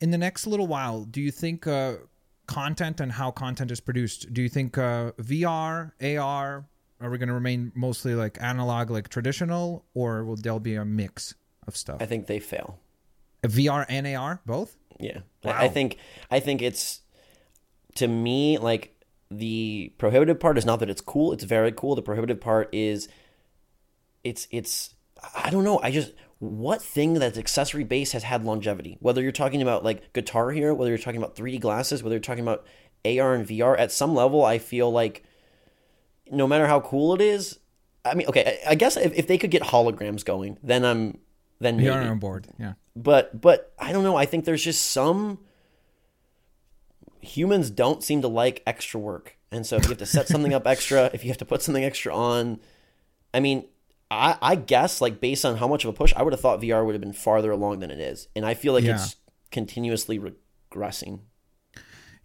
in 0.00 0.10
the 0.10 0.18
next 0.18 0.46
little 0.46 0.66
while, 0.66 1.04
do 1.04 1.20
you 1.20 1.30
think 1.30 1.66
uh, 1.66 1.94
content 2.46 3.00
and 3.00 3.12
how 3.12 3.30
content 3.30 3.70
is 3.70 3.80
produced? 3.80 4.32
Do 4.32 4.42
you 4.42 4.48
think 4.48 4.78
uh, 4.78 5.12
VR, 5.12 5.92
AR, 6.18 6.66
are 7.00 7.10
we 7.10 7.18
going 7.18 7.28
to 7.28 7.34
remain 7.34 7.72
mostly 7.74 8.14
like 8.14 8.38
analog, 8.40 8.90
like 8.90 9.08
traditional, 9.08 9.84
or 9.94 10.24
will 10.24 10.36
there 10.36 10.58
be 10.60 10.74
a 10.74 10.84
mix 10.84 11.34
of 11.66 11.76
stuff? 11.76 11.98
I 12.00 12.06
think 12.06 12.26
they 12.26 12.38
fail. 12.38 12.78
VR 13.42 13.86
and 13.88 14.06
AR, 14.06 14.40
both. 14.46 14.76
Yeah. 14.98 15.20
Wow. 15.44 15.52
I, 15.52 15.64
I 15.64 15.68
think 15.68 15.98
I 16.30 16.40
think 16.40 16.62
it's 16.62 17.00
to 17.96 18.08
me 18.08 18.58
like 18.58 18.95
the 19.30 19.92
prohibitive 19.98 20.38
part 20.38 20.58
is 20.58 20.64
not 20.64 20.80
that 20.80 20.90
it's 20.90 21.00
cool, 21.00 21.32
it's 21.32 21.44
very 21.44 21.72
cool. 21.72 21.94
The 21.94 22.02
prohibitive 22.02 22.40
part 22.40 22.68
is 22.72 23.08
it's 24.24 24.46
it's 24.50 24.94
I 25.34 25.50
don't 25.50 25.64
know. 25.64 25.80
I 25.82 25.90
just 25.90 26.12
what 26.38 26.82
thing 26.82 27.14
that's 27.14 27.38
accessory 27.38 27.84
based 27.84 28.12
has 28.12 28.22
had 28.22 28.44
longevity? 28.44 28.98
Whether 29.00 29.22
you're 29.22 29.32
talking 29.32 29.62
about 29.62 29.84
like 29.84 30.12
Guitar 30.12 30.50
Hero 30.50 30.74
whether 30.74 30.90
you're 30.90 30.98
talking 30.98 31.22
about 31.22 31.36
3D 31.36 31.60
glasses, 31.60 32.02
whether 32.02 32.14
you're 32.14 32.20
talking 32.20 32.44
about 32.44 32.66
AR 33.04 33.34
and 33.34 33.46
VR, 33.46 33.78
at 33.78 33.92
some 33.92 34.14
level, 34.14 34.44
I 34.44 34.58
feel 34.58 34.90
like 34.90 35.24
no 36.30 36.46
matter 36.46 36.66
how 36.66 36.80
cool 36.80 37.14
it 37.14 37.20
is, 37.20 37.58
I 38.04 38.14
mean, 38.14 38.26
okay, 38.28 38.60
I, 38.66 38.72
I 38.72 38.74
guess 38.74 38.96
if, 38.96 39.12
if 39.14 39.26
they 39.26 39.38
could 39.38 39.50
get 39.50 39.62
holograms 39.62 40.24
going, 40.24 40.58
then 40.62 40.84
I'm 40.84 41.18
then 41.60 41.76
maybe 41.78 41.88
VR 41.88 42.10
on 42.10 42.18
board. 42.18 42.48
Yeah. 42.58 42.74
but 42.94 43.40
but 43.40 43.72
I 43.78 43.92
don't 43.92 44.04
know. 44.04 44.16
I 44.16 44.26
think 44.26 44.44
there's 44.44 44.64
just 44.64 44.90
some 44.90 45.38
humans 47.26 47.70
don't 47.70 48.02
seem 48.02 48.22
to 48.22 48.28
like 48.28 48.62
extra 48.66 48.98
work, 49.00 49.36
and 49.50 49.66
so 49.66 49.76
if 49.76 49.84
you 49.84 49.88
have 49.90 49.98
to 49.98 50.06
set 50.06 50.28
something 50.28 50.54
up 50.54 50.66
extra, 50.74 51.10
if 51.12 51.24
you 51.24 51.30
have 51.30 51.38
to 51.38 51.44
put 51.44 51.62
something 51.62 51.84
extra 51.84 52.14
on, 52.14 52.60
I 53.34 53.40
mean, 53.40 53.66
I 54.10 54.36
I 54.40 54.54
guess 54.54 55.00
like 55.00 55.20
based 55.20 55.44
on 55.44 55.56
how 55.56 55.68
much 55.68 55.84
of 55.84 55.90
a 55.90 55.92
push, 55.92 56.12
I 56.16 56.22
would 56.22 56.32
have 56.32 56.40
thought 56.40 56.60
VR 56.60 56.84
would 56.84 56.94
have 56.94 57.02
been 57.02 57.12
farther 57.12 57.50
along 57.50 57.80
than 57.80 57.90
it 57.90 58.00
is, 58.00 58.28
and 58.36 58.44
I 58.46 58.54
feel 58.54 58.72
like 58.72 58.84
Yeah. 58.84 58.94
it's 58.96 59.16
continuously 59.50 60.18
regressing. 60.18 61.20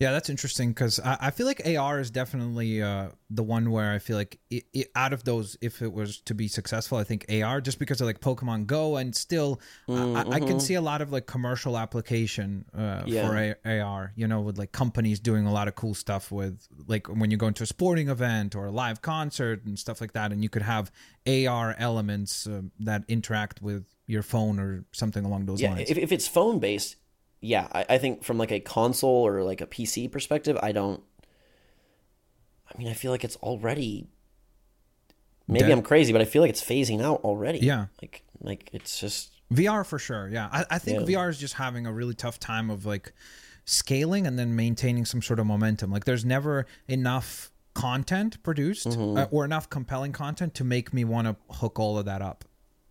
Yeah, 0.01 0.11
that's 0.11 0.29
interesting 0.31 0.69
because 0.69 0.99
I, 0.99 1.17
I 1.21 1.29
feel 1.31 1.45
like 1.45 1.61
AR 1.63 1.99
is 1.99 2.09
definitely 2.09 2.81
uh, 2.81 3.09
the 3.29 3.43
one 3.43 3.69
where 3.69 3.91
I 3.91 3.99
feel 3.99 4.17
like 4.17 4.39
it, 4.49 4.63
it, 4.73 4.87
out 4.95 5.13
of 5.13 5.23
those, 5.25 5.57
if 5.61 5.83
it 5.83 5.93
was 5.93 6.21
to 6.21 6.33
be 6.33 6.47
successful, 6.47 6.97
I 6.97 7.03
think 7.03 7.23
AR 7.29 7.61
just 7.61 7.77
because 7.77 8.01
of 8.01 8.07
like 8.07 8.19
Pokemon 8.19 8.65
Go 8.65 8.97
and 8.97 9.15
still, 9.15 9.61
I- 9.87 10.23
I, 10.25 10.35
I 10.37 10.39
can 10.39 10.59
see 10.59 10.73
a 10.73 10.81
lot 10.81 11.03
of 11.03 11.11
like 11.11 11.27
commercial 11.27 11.77
application 11.77 12.65
uh, 12.75 13.03
Yeah. 13.05 13.21
for 13.21 13.55
a, 13.63 13.79
AR. 13.81 14.11
You 14.15 14.27
know, 14.27 14.41
with 14.41 14.57
like 14.57 14.71
companies 14.71 15.19
doing 15.19 15.45
a 15.45 15.53
lot 15.53 15.67
of 15.67 15.75
cool 15.75 15.93
stuff 15.93 16.31
with 16.31 16.67
like 16.87 17.05
when 17.07 17.29
you 17.29 17.37
go 17.37 17.45
into 17.45 17.61
a 17.61 17.67
sporting 17.67 18.09
event 18.09 18.55
or 18.55 18.65
a 18.65 18.71
live 18.71 19.03
concert 19.03 19.65
and 19.65 19.77
stuff 19.77 20.01
like 20.01 20.13
that, 20.13 20.31
and 20.31 20.41
you 20.41 20.49
could 20.49 20.63
have 20.63 20.91
AR 21.27 21.75
elements 21.77 22.47
um 22.47 22.71
that 22.79 23.03
interact 23.07 23.61
with 23.61 23.85
your 24.07 24.23
phone 24.23 24.59
or 24.59 24.83
something 24.93 25.23
along 25.25 25.45
those 25.45 25.61
Yeah, 25.61 25.73
lines. 25.75 25.91
if, 25.91 25.97
if 25.99 26.11
it's 26.11 26.27
phone 26.27 26.57
based, 26.57 26.95
yeah, 27.41 27.67
I, 27.73 27.85
I 27.89 27.97
think 27.97 28.23
from 28.23 28.37
like 28.37 28.51
a 28.51 28.59
console 28.59 29.25
or 29.27 29.43
like 29.43 29.61
a 29.61 29.67
PC 29.67 30.11
perspective, 30.11 30.57
I 30.61 30.71
don't. 30.71 31.01
I 32.73 32.77
mean, 32.77 32.87
I 32.87 32.93
feel 32.93 33.11
like 33.11 33.23
it's 33.23 33.35
already. 33.37 34.07
Maybe 35.47 35.65
Dead. 35.65 35.71
I'm 35.71 35.81
crazy, 35.81 36.13
but 36.13 36.21
I 36.21 36.25
feel 36.25 36.41
like 36.41 36.49
it's 36.51 36.63
phasing 36.63 37.01
out 37.03 37.21
already. 37.23 37.59
Yeah. 37.59 37.87
like 38.01 38.23
like 38.41 38.69
it's 38.71 38.99
just 38.99 39.31
VR 39.51 39.85
for 39.85 39.99
sure. 39.99 40.29
Yeah, 40.31 40.47
I, 40.51 40.65
I 40.71 40.79
think 40.79 41.09
Yeah. 41.09 41.17
VR 41.17 41.29
is 41.29 41.37
just 41.37 41.55
having 41.55 41.85
a 41.85 41.91
really 41.91 42.13
tough 42.13 42.39
time 42.39 42.69
of 42.69 42.85
like 42.85 43.11
scaling 43.65 44.25
and 44.25 44.39
then 44.39 44.55
maintaining 44.55 45.03
some 45.05 45.21
sort 45.21 45.39
of 45.39 45.45
momentum. 45.45 45.91
Like, 45.91 46.05
there's 46.05 46.23
never 46.25 46.65
enough 46.87 47.51
content 47.73 48.41
produced 48.43 48.87
Mm-hmm. 48.87 49.17
uh, 49.17 49.25
or 49.31 49.45
enough 49.45 49.69
compelling 49.69 50.11
content 50.13 50.53
to 50.55 50.63
make 50.63 50.93
me 50.93 51.03
want 51.03 51.27
to 51.27 51.35
hook 51.55 51.79
all 51.79 51.97
of 51.97 52.05
that 52.05 52.21
up. 52.21 52.45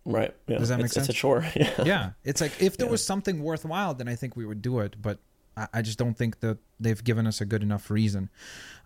Right. 0.05 0.33
Yeah. 0.47 0.57
Does 0.57 0.69
that 0.69 0.77
make 0.77 0.85
it's, 0.87 0.97
It's 0.97 1.05
sense? 1.07 1.17
a 1.17 1.19
chore. 1.19 1.45
Yeah. 1.55 1.83
Yeah, 1.83 2.09
it's 2.23 2.41
like 2.41 2.61
if 2.61 2.77
there 2.77 2.87
was 2.87 3.05
something 3.05 3.41
worthwhile, 3.43 3.93
then 3.93 4.07
I 4.07 4.15
think 4.15 4.35
we 4.35 4.45
would 4.45 4.61
do 4.61 4.79
it. 4.79 4.95
But 5.01 5.19
I, 5.57 5.67
I 5.75 5.81
just 5.81 5.97
don't 5.97 6.17
think 6.17 6.39
that 6.39 6.57
they've 6.79 7.03
given 7.03 7.27
us 7.27 7.41
a 7.41 7.45
good 7.45 7.63
enough 7.63 7.89
reason. 7.91 8.29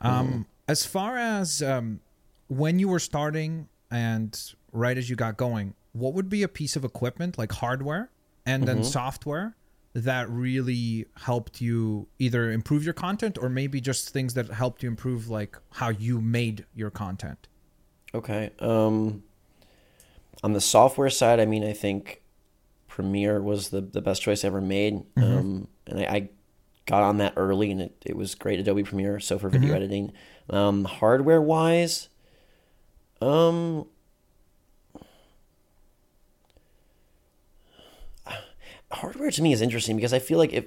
Um, 0.01 0.45
As 0.67 0.85
far 0.85 1.17
as 1.17 1.61
um, 1.61 1.99
when 2.47 2.79
you 2.79 2.87
were 2.87 2.99
starting 2.99 3.67
and 3.91 4.39
right 4.71 4.97
as 4.97 5.09
you 5.09 5.15
got 5.15 5.37
going, 5.37 5.73
what 5.93 6.13
would 6.13 6.29
be 6.29 6.43
a 6.43 6.47
piece 6.47 6.75
of 6.75 6.83
equipment 6.83 7.37
like 7.37 7.51
hardware 7.53 8.09
and 8.45 8.67
then 8.67 8.83
software 8.83 9.55
that 9.93 10.29
really 10.29 11.05
helped 11.15 11.61
you 11.61 12.05
either 12.19 12.51
improve 12.51 12.83
your 12.83 12.93
content 12.93 13.37
or 13.41 13.47
maybe 13.47 13.79
just 13.79 14.09
things 14.09 14.33
that 14.33 14.49
helped 14.49 14.83
you 14.83 14.89
improve 14.89 15.29
like 15.29 15.55
how 15.71 15.87
you 15.89 16.19
made 16.19 16.65
your 16.75 16.89
content? 16.89 17.47
Okay. 18.13 18.51
Um, 18.59 19.23
on 20.45 20.53
the 20.53 20.61
software 20.61 21.09
side, 21.09 21.39
I 21.39 21.47
mean, 21.47 21.63
I 21.63 21.73
think 21.73 22.21
Premiere 22.87 23.41
was 23.41 23.69
the 23.69 23.81
the 23.81 23.99
best 23.99 24.21
choice 24.21 24.45
I 24.45 24.47
ever 24.49 24.61
made, 24.61 24.93
mm-hmm. 24.93 25.23
um, 25.23 25.67
and 25.87 25.99
I, 26.01 26.03
I, 26.03 26.29
got 26.85 27.01
on 27.01 27.17
that 27.17 27.33
early, 27.35 27.71
and 27.71 27.81
it, 27.81 27.95
it 28.05 28.15
was 28.15 28.35
great. 28.35 28.59
Adobe 28.59 28.83
Premiere, 28.83 29.19
so 29.19 29.39
for 29.39 29.49
video 29.49 29.69
mm-hmm. 29.69 29.75
editing, 29.75 30.13
um, 30.51 30.85
hardware 30.85 31.41
wise, 31.41 32.09
um, 33.21 33.87
hardware 38.91 39.31
to 39.31 39.41
me 39.41 39.51
is 39.51 39.63
interesting 39.63 39.95
because 39.95 40.13
I 40.13 40.19
feel 40.19 40.37
like 40.37 40.53
if 40.53 40.65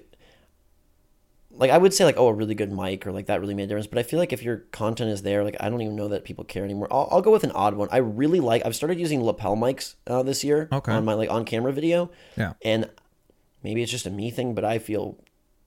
like 1.59 1.71
I 1.71 1.79
would 1.79 1.93
say 1.93 2.05
like 2.05 2.17
oh 2.17 2.29
a 2.29 2.33
really 2.33 2.55
good 2.55 2.73
mic 2.73 3.07
or 3.07 3.13
like 3.13 3.27
that 3.27 3.41
really 3.41 3.55
made 3.55 3.65
a 3.65 3.67
difference, 3.67 3.89
but 3.89 3.99
I 3.99 4.05
feel 4.05 4.19
like 4.19 4.33
if 4.33 4.43
your 4.43 4.59
content 4.71 5.11
is 5.11 5.23
there, 5.23 5.43
like 5.45 5.57
I 5.61 5.69
don't 5.69 5.83
even 5.83 5.97
know 5.97 6.09
that 6.09 6.25
people 6.25 6.45
care 6.45 6.65
anymore. 6.65 6.89
I'll, 6.91 7.09
I'll 7.11 7.23
go 7.23 7.33
with 7.33 7.45
an 7.45 7.51
odd 7.53 7.75
one. 7.75 7.89
I 7.91 7.99
really 7.99 8.41
like. 8.41 8.65
I've 8.65 8.77
started 8.77 8.99
using 8.99 9.23
lapel 9.23 9.57
mics 9.57 9.97
uh, 10.07 10.23
this 10.23 10.45
year 10.45 10.69
okay. 10.73 10.93
on 10.93 11.05
my 11.05 11.15
like 11.15 11.31
on 11.31 11.45
camera 11.45 11.73
video. 11.73 12.11
Yeah, 12.37 12.53
and 12.63 12.89
maybe 13.63 13.83
it's 13.83 13.91
just 13.91 14.07
a 14.07 14.11
me 14.11 14.31
thing, 14.31 14.55
but 14.55 14.65
I 14.65 14.79
feel 14.79 15.19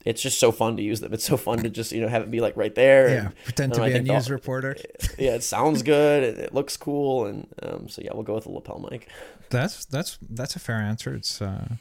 it's 0.06 0.22
just 0.22 0.40
so 0.40 0.52
fun 0.52 0.78
to 0.78 0.84
use 0.84 1.02
them. 1.02 1.14
It's 1.14 1.26
so 1.26 1.38
fun 1.38 1.60
to 1.60 1.70
just 1.70 1.92
you 1.92 2.02
know 2.02 2.08
have 2.08 2.24
it 2.24 2.32
be 2.32 2.40
like 2.40 2.56
right 2.56 2.74
there. 2.74 3.10
Yeah, 3.10 3.26
and, 3.26 3.36
pretend 3.44 3.74
to 3.74 3.84
be 3.84 3.92
a 3.92 4.02
news 4.02 4.30
reporter. 4.30 4.78
Yeah, 5.18 5.36
it 5.36 5.44
sounds 5.44 5.84
good. 5.84 6.24
It, 6.24 6.38
it 6.40 6.54
looks 6.54 6.78
cool, 6.78 7.26
and 7.26 7.48
um, 7.62 7.90
so 7.90 8.02
yeah, 8.02 8.12
we'll 8.14 8.24
go 8.24 8.34
with 8.34 8.46
the 8.46 8.52
lapel 8.52 8.80
mic. 8.90 9.08
That's 9.50 9.86
that's 9.86 10.18
that's 10.22 10.56
a 10.56 10.60
fair 10.60 10.78
answer. 10.78 11.14
It's 11.14 11.42
uh, 11.42 11.76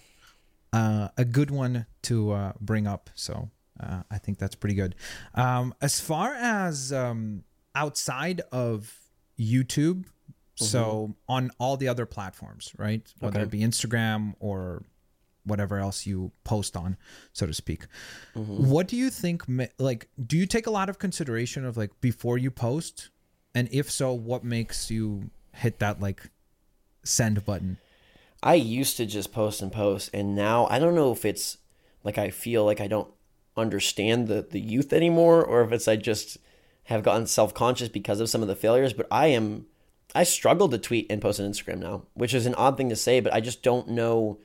uh, 0.73 1.09
a 1.17 1.25
good 1.25 1.51
one 1.51 1.87
to 2.03 2.33
uh, 2.33 2.53
bring 2.61 2.87
up. 2.87 3.09
So 3.15 3.51
uh, 3.83 4.03
I 4.11 4.19
think 4.19 4.39
that's 4.39 4.55
pretty 4.55 4.75
good. 4.75 4.95
Um, 5.35 5.75
as 5.81 6.01
far 6.01 6.35
as 6.35 6.93
um, 6.93 7.45
outside 7.75 8.43
of 8.53 8.95
YouTube, 9.39 10.05
mm-hmm. 10.05 10.65
so 10.65 11.15
on 11.29 11.51
all 11.59 11.77
the 11.77 11.89
other 11.89 12.07
platforms, 12.07 12.73
right? 12.77 13.03
Whether 13.21 13.41
okay. 13.41 13.45
it 13.45 13.51
be 13.51 13.61
Instagram 13.61 14.35
or 14.41 14.85
whatever 15.45 15.79
else 15.79 16.07
you 16.07 16.31
post 16.45 16.77
on, 16.77 16.97
so 17.33 17.47
to 17.47 17.55
speak. 17.55 17.87
Mm-hmm. 18.35 18.71
What 18.71 18.89
do 18.89 18.97
you 18.97 19.11
think? 19.11 19.45
Like, 19.79 20.09
do 20.25 20.37
you 20.37 20.47
take 20.47 20.67
a 20.67 20.71
lot 20.71 20.89
of 20.89 20.99
consideration 20.99 21.65
of 21.65 21.77
like 21.77 22.01
before 22.01 22.39
you 22.39 22.51
post, 22.51 23.11
and 23.55 23.69
if 23.73 23.91
so, 23.91 24.13
what 24.13 24.45
makes 24.45 24.91
you 24.91 25.31
hit 25.55 25.79
that 25.79 26.01
like 26.01 26.31
send 27.03 27.45
button? 27.45 27.79
I 28.43 28.55
used 28.55 28.97
to 28.97 29.07
just 29.07 29.33
post 29.33 29.61
and 29.63 29.73
post, 29.73 30.11
and 30.13 30.35
now 30.35 30.67
I 30.71 30.79
don't 30.79 30.95
know 30.95 31.13
if 31.13 31.25
it's 31.25 31.59
like 32.05 32.19
I 32.19 32.31
feel 32.31 32.65
like 32.65 32.81
I 32.81 32.87
don't 32.87 33.09
understand 33.61 34.29
the 34.29 34.43
the 34.43 34.61
youth 34.61 34.93
anymore, 34.93 35.45
or 35.45 35.63
if 35.63 35.73
it's 35.73 35.89
I 35.89 35.97
just 35.97 36.39
have 36.85 37.03
gotten 37.03 37.27
self 37.27 37.55
conscious 37.55 37.89
because 37.89 38.21
of 38.21 38.29
some 38.29 38.43
of 38.43 38.49
the 38.49 38.57
failures. 38.57 38.93
But 38.93 39.07
I 39.11 39.29
am 39.29 39.67
I 40.15 40.25
struggle 40.25 40.69
to 40.69 40.79
tweet 40.79 41.07
and 41.11 41.23
post 41.23 41.41
on 41.41 41.51
Instagram 41.51 41.79
now, 41.79 42.03
which 42.15 42.35
is 42.35 42.47
an 42.47 42.55
odd 42.57 42.77
thing 42.77 42.89
to 42.89 42.97
say, 42.97 43.21
but 43.21 43.33
I 43.33 43.41
just 43.41 43.63
don't 43.63 43.89
know 43.89 44.39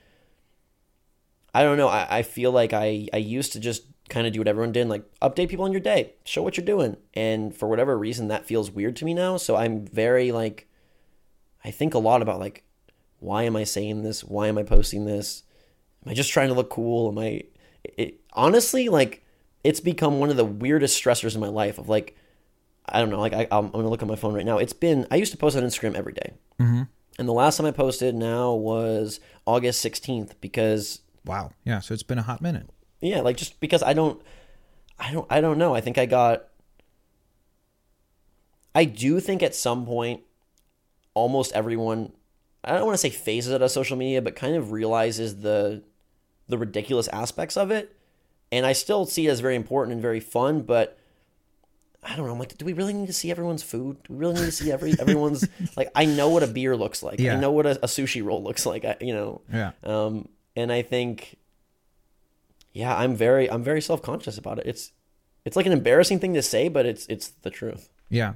I 1.56 1.64
don't 1.64 1.78
know. 1.78 1.88
I, 1.88 2.18
I 2.18 2.22
feel 2.24 2.52
like 2.52 2.74
I, 2.74 3.08
I 3.14 3.18
used 3.18 3.54
to 3.54 3.62
just 3.62 3.84
kind 4.10 4.28
of 4.28 4.34
do 4.34 4.42
what 4.42 4.48
everyone 4.50 4.74
did, 4.74 4.90
like 4.90 5.06
update 5.22 5.48
people 5.48 5.64
on 5.64 5.72
your 5.72 5.80
day, 5.80 6.14
show 6.26 6.44
what 6.44 6.58
you're 6.58 6.66
doing. 6.66 6.98
And 7.14 7.56
for 7.56 7.70
whatever 7.70 7.98
reason, 7.98 8.28
that 8.28 8.46
feels 8.46 8.70
weird 8.70 8.98
to 8.98 9.06
me 9.06 9.14
now. 9.14 9.38
So 9.38 9.56
I'm 9.56 9.86
very 9.86 10.34
like, 10.34 10.68
I 11.64 11.72
think 11.72 11.94
a 11.94 12.00
lot 12.00 12.22
about 12.22 12.42
like, 12.42 12.66
why 13.20 13.44
am 13.44 13.56
I 13.56 13.64
saying 13.64 14.04
this? 14.04 14.22
Why 14.22 14.50
am 14.50 14.58
I 14.58 14.64
posting 14.64 15.06
this? 15.06 15.44
Am 16.06 16.12
I 16.12 16.14
just 16.14 16.30
trying 16.30 16.50
to 16.50 16.54
look 16.54 16.70
cool? 16.70 17.08
Am 17.08 17.20
I, 17.20 17.44
it, 17.84 18.20
honestly, 18.36 18.90
like, 18.90 19.24
it's 19.64 19.80
become 19.80 20.20
one 20.20 20.30
of 20.30 20.38
the 20.38 20.46
weirdest 20.46 21.02
stressors 21.02 21.34
in 21.34 21.42
my 21.42 21.48
life 21.48 21.78
of 21.80 21.90
like, 21.90 22.16
I 22.88 23.00
don't 23.00 23.10
know, 23.10 23.20
like 23.20 23.34
I, 23.34 23.48
I'm, 23.52 23.72
gonna 23.72 23.90
look 23.90 24.04
at 24.04 24.08
my 24.08 24.16
phone 24.16 24.36
right 24.36 24.46
now. 24.46 24.60
It's 24.60 24.74
been, 24.74 25.08
I 25.10 25.16
used 25.16 25.32
to 25.32 25.38
post 25.38 25.58
on 25.58 25.64
Instagram 25.64 25.96
every 25.96 26.14
day. 26.14 26.34
Mm-hmm. 26.60 26.84
And 27.18 27.28
the 27.28 27.34
last 27.34 27.58
time 27.58 27.66
I 27.66 27.72
posted 27.72 28.14
now 28.14 28.54
was 28.54 29.20
August 29.48 29.84
16th 29.84 30.34
because 30.42 31.00
Wow. 31.26 31.52
Yeah. 31.64 31.80
So 31.80 31.94
it's 31.94 32.04
been 32.04 32.20
a 32.20 32.24
hot 32.24 32.42
minute. 32.42 32.70
Yeah, 33.02 33.22
like 33.22 33.38
just 33.38 33.60
because 33.60 33.84
I 33.84 33.94
don't, 33.94 34.22
I 34.98 35.12
don't, 35.12 35.28
I 35.30 35.42
don't 35.42 35.58
know. 35.58 35.76
I 35.76 35.82
think 35.82 35.98
I 35.98 36.06
got. 36.06 36.46
I 38.74 38.86
do 38.86 39.20
think 39.20 39.42
at 39.42 39.56
some 39.56 39.86
point, 39.86 40.22
almost 41.14 41.54
everyone, 41.54 42.12
I 42.64 42.74
don't 42.74 42.86
want 42.86 42.96
to 42.96 43.00
say 43.00 43.10
phases 43.10 43.54
out 43.54 43.62
of 43.62 43.72
social 43.72 43.96
media, 43.96 44.22
but 44.22 44.36
kind 44.36 44.56
of 44.56 44.72
realizes 44.72 45.42
the, 45.42 45.82
the 46.50 46.58
ridiculous 46.58 47.08
aspects 47.08 47.56
of 47.56 47.72
it, 47.72 47.95
and 48.56 48.66
I 48.66 48.74
still 48.74 49.06
see 49.06 49.28
it 49.28 49.30
as 49.30 49.40
very 49.40 49.56
important 49.56 49.94
and 49.94 50.02
very 50.02 50.20
fun, 50.20 50.62
but. 50.62 50.98
I 52.08 52.16
don't 52.16 52.28
know. 52.28 52.34
I'm 52.34 52.38
like, 52.38 52.56
do 52.56 52.66
we 52.66 52.74
really 52.74 52.94
need 52.94 53.08
to 53.08 53.14
see 53.14 53.32
everyone's 53.32 53.64
food? 53.64 53.98
Do 54.04 54.14
we 54.14 54.20
really 54.20 54.36
need 54.36 54.46
to 54.46 54.52
see 54.52 54.72
every 54.72 54.94
everyone's 55.00 55.44
like? 55.76 55.90
I 55.96 56.06
know 56.06 56.30
what 56.30 56.44
a 56.44 56.48
beer 56.48 56.78
looks 56.78 57.02
like. 57.02 57.20
Yeah. 57.20 57.36
I 57.36 57.40
know 57.40 57.52
what 57.52 57.66
a, 57.66 57.72
a 57.84 57.88
sushi 57.88 58.24
roll 58.24 58.44
looks 58.44 58.64
like. 58.64 58.86
I, 58.86 58.96
you 59.02 59.12
know. 59.12 59.42
Yeah. 59.52 59.72
Um, 59.84 60.30
and 60.56 60.72
I 60.72 60.84
think 60.84 61.36
yeah, 62.76 62.96
I'm 62.96 63.16
very 63.16 63.50
I'm 63.50 63.64
very 63.64 63.82
self-conscious 63.82 64.38
about 64.38 64.60
it. 64.60 64.68
It's 64.68 64.92
it's 65.46 65.56
like 65.56 65.66
an 65.66 65.72
embarrassing 65.72 66.20
thing 66.20 66.34
to 66.34 66.42
say, 66.42 66.68
but 66.68 66.86
it's 66.86 67.08
it's 67.08 67.30
the 67.30 67.50
truth. 67.50 67.90
Yeah. 68.10 68.34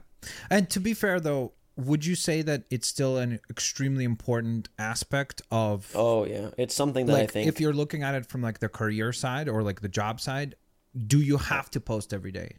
And 0.50 0.70
to 0.72 0.80
be 0.80 0.94
fair 0.94 1.20
though, 1.20 1.52
would 1.86 2.06
you 2.06 2.16
say 2.16 2.42
that 2.42 2.64
it's 2.70 2.88
still 2.88 3.18
an 3.18 3.40
extremely 3.50 4.04
important 4.04 4.70
aspect 4.78 5.42
of 5.52 5.92
Oh 5.96 6.26
yeah. 6.26 6.50
It's 6.58 6.76
something 6.76 7.06
that 7.06 7.14
like, 7.14 7.24
I 7.24 7.28
think 7.28 7.48
if 7.48 7.60
you're 7.60 7.74
looking 7.74 8.04
at 8.04 8.16
it 8.16 8.26
from 8.26 8.42
like 8.42 8.60
the 8.60 8.70
career 8.70 9.14
side 9.14 9.48
or 9.48 9.64
like 9.64 9.82
the 9.82 9.90
job 9.90 10.20
side, 10.20 10.56
do 11.08 11.20
you 11.20 11.38
have 11.38 11.70
to 11.72 11.80
post 11.80 12.14
every 12.14 12.32
day? 12.32 12.58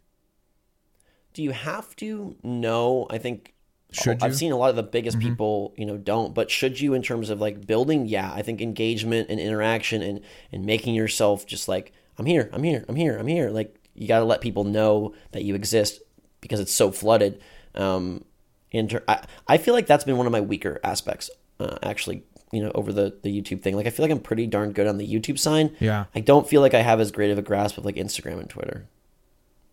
Do 1.33 1.43
you 1.43 1.53
have 1.53 1.95
to? 1.97 2.37
No, 2.43 3.07
I 3.11 3.18
think 3.18 3.55
should 3.93 4.21
you? 4.21 4.27
I've 4.27 4.37
seen 4.37 4.53
a 4.53 4.57
lot 4.57 4.71
of 4.71 4.77
the 4.77 4.83
biggest 4.83 5.18
mm-hmm. 5.18 5.29
people, 5.29 5.75
you 5.77 5.87
know, 5.87 5.97
don't. 5.97 6.35
But 6.35 6.51
should 6.51 6.81
you, 6.81 6.95
in 6.95 7.03
terms 7.03 7.31
of 7.31 7.41
like 7.41 7.66
building? 7.66 8.07
Yeah, 8.07 8.33
I 8.33 8.43
think 8.43 8.61
engagement 8.61 9.29
and 9.31 9.41
interaction 9.41 10.03
and 10.03 10.21
and 10.53 10.64
making 10.64 10.95
yourself 10.95 11.47
just 11.47 11.68
like 11.68 11.93
I'm 12.18 12.27
here, 12.27 12.51
I'm 12.53 12.62
here, 12.62 12.85
I'm 12.89 12.97
here, 12.97 13.16
I'm 13.16 13.27
here. 13.27 13.51
Like 13.51 13.77
you 13.95 14.09
got 14.09 14.21
to 14.21 14.25
let 14.25 14.41
people 14.41 14.64
know 14.64 15.14
that 15.33 15.43
you 15.43 15.55
exist 15.55 16.01
because 16.41 16.61
it's 16.61 16.73
so 16.73 16.91
flooded. 16.91 17.41
Um, 17.75 18.25
inter- 18.71 19.05
I 19.09 19.25
I 19.47 19.59
feel 19.59 19.75
like 19.75 19.87
that's 19.87 20.05
been 20.05 20.16
one 20.16 20.27
of 20.27 20.33
my 20.33 20.41
weaker 20.41 20.81
aspects. 20.85 21.31
Uh, 21.59 21.77
actually, 21.83 22.23
you 22.53 22.62
know, 22.62 22.73
over 22.75 22.93
the 22.93 23.16
the 23.23 23.31
YouTube 23.31 23.62
thing. 23.62 23.77
Like 23.77 23.87
I 23.87 23.91
feel 23.91 24.05
like 24.05 24.12
I'm 24.12 24.21
pretty 24.21 24.47
darn 24.47 24.73
good 24.73 24.87
on 24.87 24.99
the 24.99 25.07
YouTube 25.07 25.39
sign. 25.39 25.77
Yeah. 25.81 26.07
I 26.14 26.21
don't 26.21 26.49
feel 26.49 26.61
like 26.61 26.75
I 26.75 26.83
have 26.83 27.01
as 27.01 27.11
great 27.11 27.31
of 27.31 27.39
a 27.39 27.43
grasp 27.43 27.79
of 27.79 27.85
like 27.85 27.97
Instagram 27.97 28.41
and 28.41 28.49
Twitter. 28.49 28.87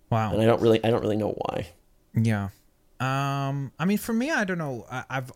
Wow. 0.10 0.34
And 0.34 0.42
I 0.42 0.46
don't 0.46 0.62
really 0.62 0.84
I 0.84 0.90
don't 0.90 1.02
really 1.02 1.18
know 1.18 1.32
why. 1.32 1.68
Yeah. 2.14 2.50
Um, 3.00 3.72
I 3.78 3.86
mean, 3.86 3.98
for 3.98 4.14
me, 4.14 4.32
I 4.32 4.44
don't 4.44 4.58
know. 4.58 4.86
I, 4.90 5.04
have 5.10 5.32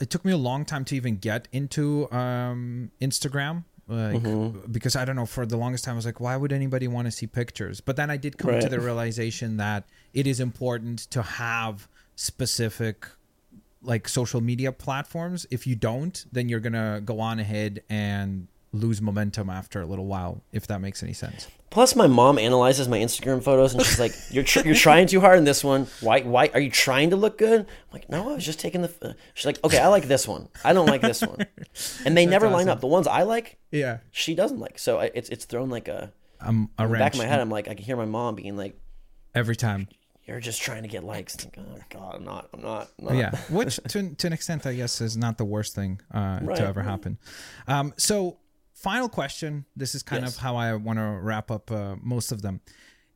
it 0.00 0.10
took 0.10 0.24
me 0.24 0.32
a 0.32 0.36
long 0.36 0.64
time 0.64 0.84
to 0.86 0.96
even 0.96 1.16
get 1.16 1.48
into 1.52 2.10
um 2.12 2.90
Instagram. 3.00 3.64
Like, 3.86 4.22
mm-hmm. 4.22 4.72
because 4.72 4.96
I 4.96 5.04
don't 5.04 5.14
know, 5.14 5.26
for 5.26 5.44
the 5.44 5.58
longest 5.58 5.84
time, 5.84 5.92
I 5.92 5.96
was 5.96 6.06
like, 6.06 6.18
why 6.18 6.36
would 6.38 6.52
anybody 6.52 6.88
want 6.88 7.06
to 7.06 7.10
see 7.10 7.26
pictures? 7.26 7.82
But 7.82 7.96
then 7.96 8.10
I 8.10 8.16
did 8.16 8.38
come 8.38 8.52
right. 8.52 8.62
to 8.62 8.68
the 8.70 8.80
realization 8.80 9.58
that 9.58 9.84
it 10.14 10.26
is 10.26 10.40
important 10.40 11.00
to 11.10 11.20
have 11.20 11.86
specific 12.16 13.06
like 13.82 14.08
social 14.08 14.40
media 14.40 14.72
platforms. 14.72 15.46
If 15.50 15.66
you 15.66 15.76
don't, 15.76 16.24
then 16.32 16.48
you're 16.48 16.60
gonna 16.60 17.00
go 17.04 17.20
on 17.20 17.38
ahead 17.38 17.82
and 17.88 18.48
lose 18.72 19.00
momentum 19.00 19.48
after 19.48 19.80
a 19.80 19.86
little 19.86 20.06
while, 20.06 20.42
if 20.52 20.66
that 20.66 20.80
makes 20.80 21.02
any 21.02 21.12
sense. 21.12 21.46
Plus, 21.70 21.96
my 21.96 22.06
mom 22.06 22.38
analyzes 22.38 22.88
my 22.88 22.98
Instagram 22.98 23.42
photos, 23.42 23.74
and 23.74 23.82
she's 23.82 23.98
like, 23.98 24.12
"You're 24.30 24.44
tr- 24.44 24.60
you're 24.60 24.76
trying 24.76 25.06
too 25.08 25.20
hard 25.20 25.38
in 25.38 25.44
this 25.44 25.64
one. 25.64 25.88
Why 26.00 26.20
why 26.20 26.50
are 26.54 26.60
you 26.60 26.70
trying 26.70 27.10
to 27.10 27.16
look 27.16 27.36
good?" 27.36 27.60
I'm 27.60 27.66
like, 27.92 28.08
"No, 28.08 28.30
I 28.30 28.34
was 28.34 28.44
just 28.44 28.60
taking 28.60 28.82
the." 28.82 28.88
F-. 29.02 29.14
She's 29.34 29.46
like, 29.46 29.62
"Okay, 29.64 29.78
I 29.78 29.88
like 29.88 30.04
this 30.04 30.28
one. 30.28 30.48
I 30.64 30.72
don't 30.72 30.86
like 30.86 31.00
this 31.00 31.20
one," 31.20 31.38
and 32.04 32.16
they 32.16 32.26
That's 32.26 32.30
never 32.30 32.46
awesome. 32.46 32.52
line 32.58 32.68
up. 32.68 32.80
The 32.80 32.86
ones 32.86 33.08
I 33.08 33.22
like, 33.22 33.58
yeah, 33.72 33.98
she 34.12 34.34
doesn't 34.36 34.60
like. 34.60 34.78
So 34.78 35.00
it's 35.00 35.28
it's 35.30 35.44
thrown 35.46 35.68
like 35.68 35.88
a. 35.88 36.12
Um, 36.40 36.70
a 36.78 36.84
in 36.84 36.92
the 36.92 36.98
back 36.98 37.14
of 37.14 37.18
my 37.18 37.26
head, 37.26 37.40
I'm 37.40 37.50
like, 37.50 37.68
I 37.68 37.74
can 37.74 37.84
hear 37.84 37.96
my 37.96 38.04
mom 38.04 38.34
being 38.34 38.56
like, 38.56 38.78
every 39.34 39.56
time 39.56 39.88
you're 40.26 40.40
just 40.40 40.62
trying 40.62 40.82
to 40.82 40.88
get 40.88 41.04
likes. 41.04 41.44
Like, 41.44 41.58
oh 41.58 41.78
God, 41.90 42.16
I'm 42.16 42.24
not. 42.24 42.48
I'm 42.52 42.62
not. 42.62 42.90
I'm 42.98 43.04
not. 43.06 43.16
Yeah, 43.16 43.36
which 43.50 43.76
to 43.88 44.14
to 44.14 44.26
an 44.26 44.32
extent, 44.32 44.66
I 44.66 44.74
guess, 44.74 45.00
is 45.00 45.16
not 45.16 45.38
the 45.38 45.44
worst 45.44 45.74
thing 45.74 46.00
uh, 46.12 46.40
right. 46.42 46.56
to 46.56 46.66
ever 46.66 46.82
happen. 46.82 47.18
Um, 47.68 47.92
so 47.96 48.38
final 48.74 49.08
question. 49.08 49.64
This 49.76 49.94
is 49.94 50.02
kind 50.02 50.22
yes. 50.22 50.34
of 50.34 50.40
how 50.40 50.56
I 50.56 50.74
want 50.74 50.98
to 50.98 51.18
wrap 51.22 51.50
up 51.50 51.70
uh, 51.70 51.96
most 52.02 52.32
of 52.32 52.42
them. 52.42 52.60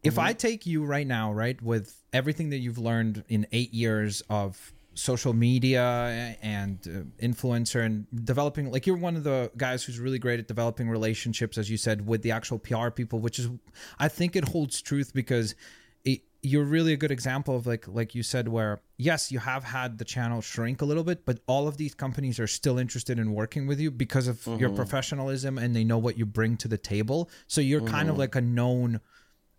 If 0.02 0.14
mm-hmm. 0.14 0.28
I 0.28 0.32
take 0.32 0.66
you 0.66 0.84
right 0.84 1.06
now, 1.06 1.32
right, 1.32 1.60
with 1.60 1.94
everything 2.12 2.50
that 2.50 2.58
you've 2.58 2.78
learned 2.78 3.24
in 3.28 3.46
eight 3.52 3.74
years 3.74 4.22
of 4.30 4.72
social 4.94 5.32
media 5.32 6.36
and 6.42 6.78
uh, 6.86 7.24
influencer 7.24 7.84
and 7.84 8.06
developing, 8.24 8.70
like 8.70 8.86
you're 8.86 8.96
one 8.96 9.16
of 9.16 9.24
the 9.24 9.50
guys 9.56 9.84
who's 9.84 9.98
really 9.98 10.18
great 10.18 10.40
at 10.40 10.48
developing 10.48 10.88
relationships, 10.88 11.58
as 11.58 11.70
you 11.70 11.76
said, 11.76 12.06
with 12.06 12.22
the 12.22 12.30
actual 12.30 12.58
PR 12.58 12.90
people, 12.90 13.18
which 13.18 13.38
is, 13.38 13.48
I 13.98 14.08
think 14.08 14.36
it 14.36 14.48
holds 14.48 14.80
truth 14.80 15.12
because 15.14 15.54
you're 16.42 16.64
really 16.64 16.92
a 16.92 16.96
good 16.96 17.10
example 17.10 17.56
of 17.56 17.66
like 17.66 17.86
like 17.88 18.14
you 18.14 18.22
said 18.22 18.48
where 18.48 18.80
yes 18.96 19.32
you 19.32 19.38
have 19.38 19.64
had 19.64 19.98
the 19.98 20.04
channel 20.04 20.40
shrink 20.40 20.80
a 20.80 20.84
little 20.84 21.02
bit 21.02 21.24
but 21.24 21.40
all 21.46 21.66
of 21.66 21.76
these 21.76 21.94
companies 21.94 22.38
are 22.38 22.46
still 22.46 22.78
interested 22.78 23.18
in 23.18 23.32
working 23.32 23.66
with 23.66 23.80
you 23.80 23.90
because 23.90 24.28
of 24.28 24.36
mm-hmm. 24.38 24.58
your 24.58 24.70
professionalism 24.70 25.58
and 25.58 25.74
they 25.74 25.84
know 25.84 25.98
what 25.98 26.16
you 26.16 26.24
bring 26.24 26.56
to 26.56 26.68
the 26.68 26.78
table 26.78 27.28
so 27.46 27.60
you're 27.60 27.80
mm-hmm. 27.80 27.90
kind 27.90 28.08
of 28.08 28.14
mm-hmm. 28.14 28.20
like 28.20 28.34
a 28.36 28.40
known 28.40 29.00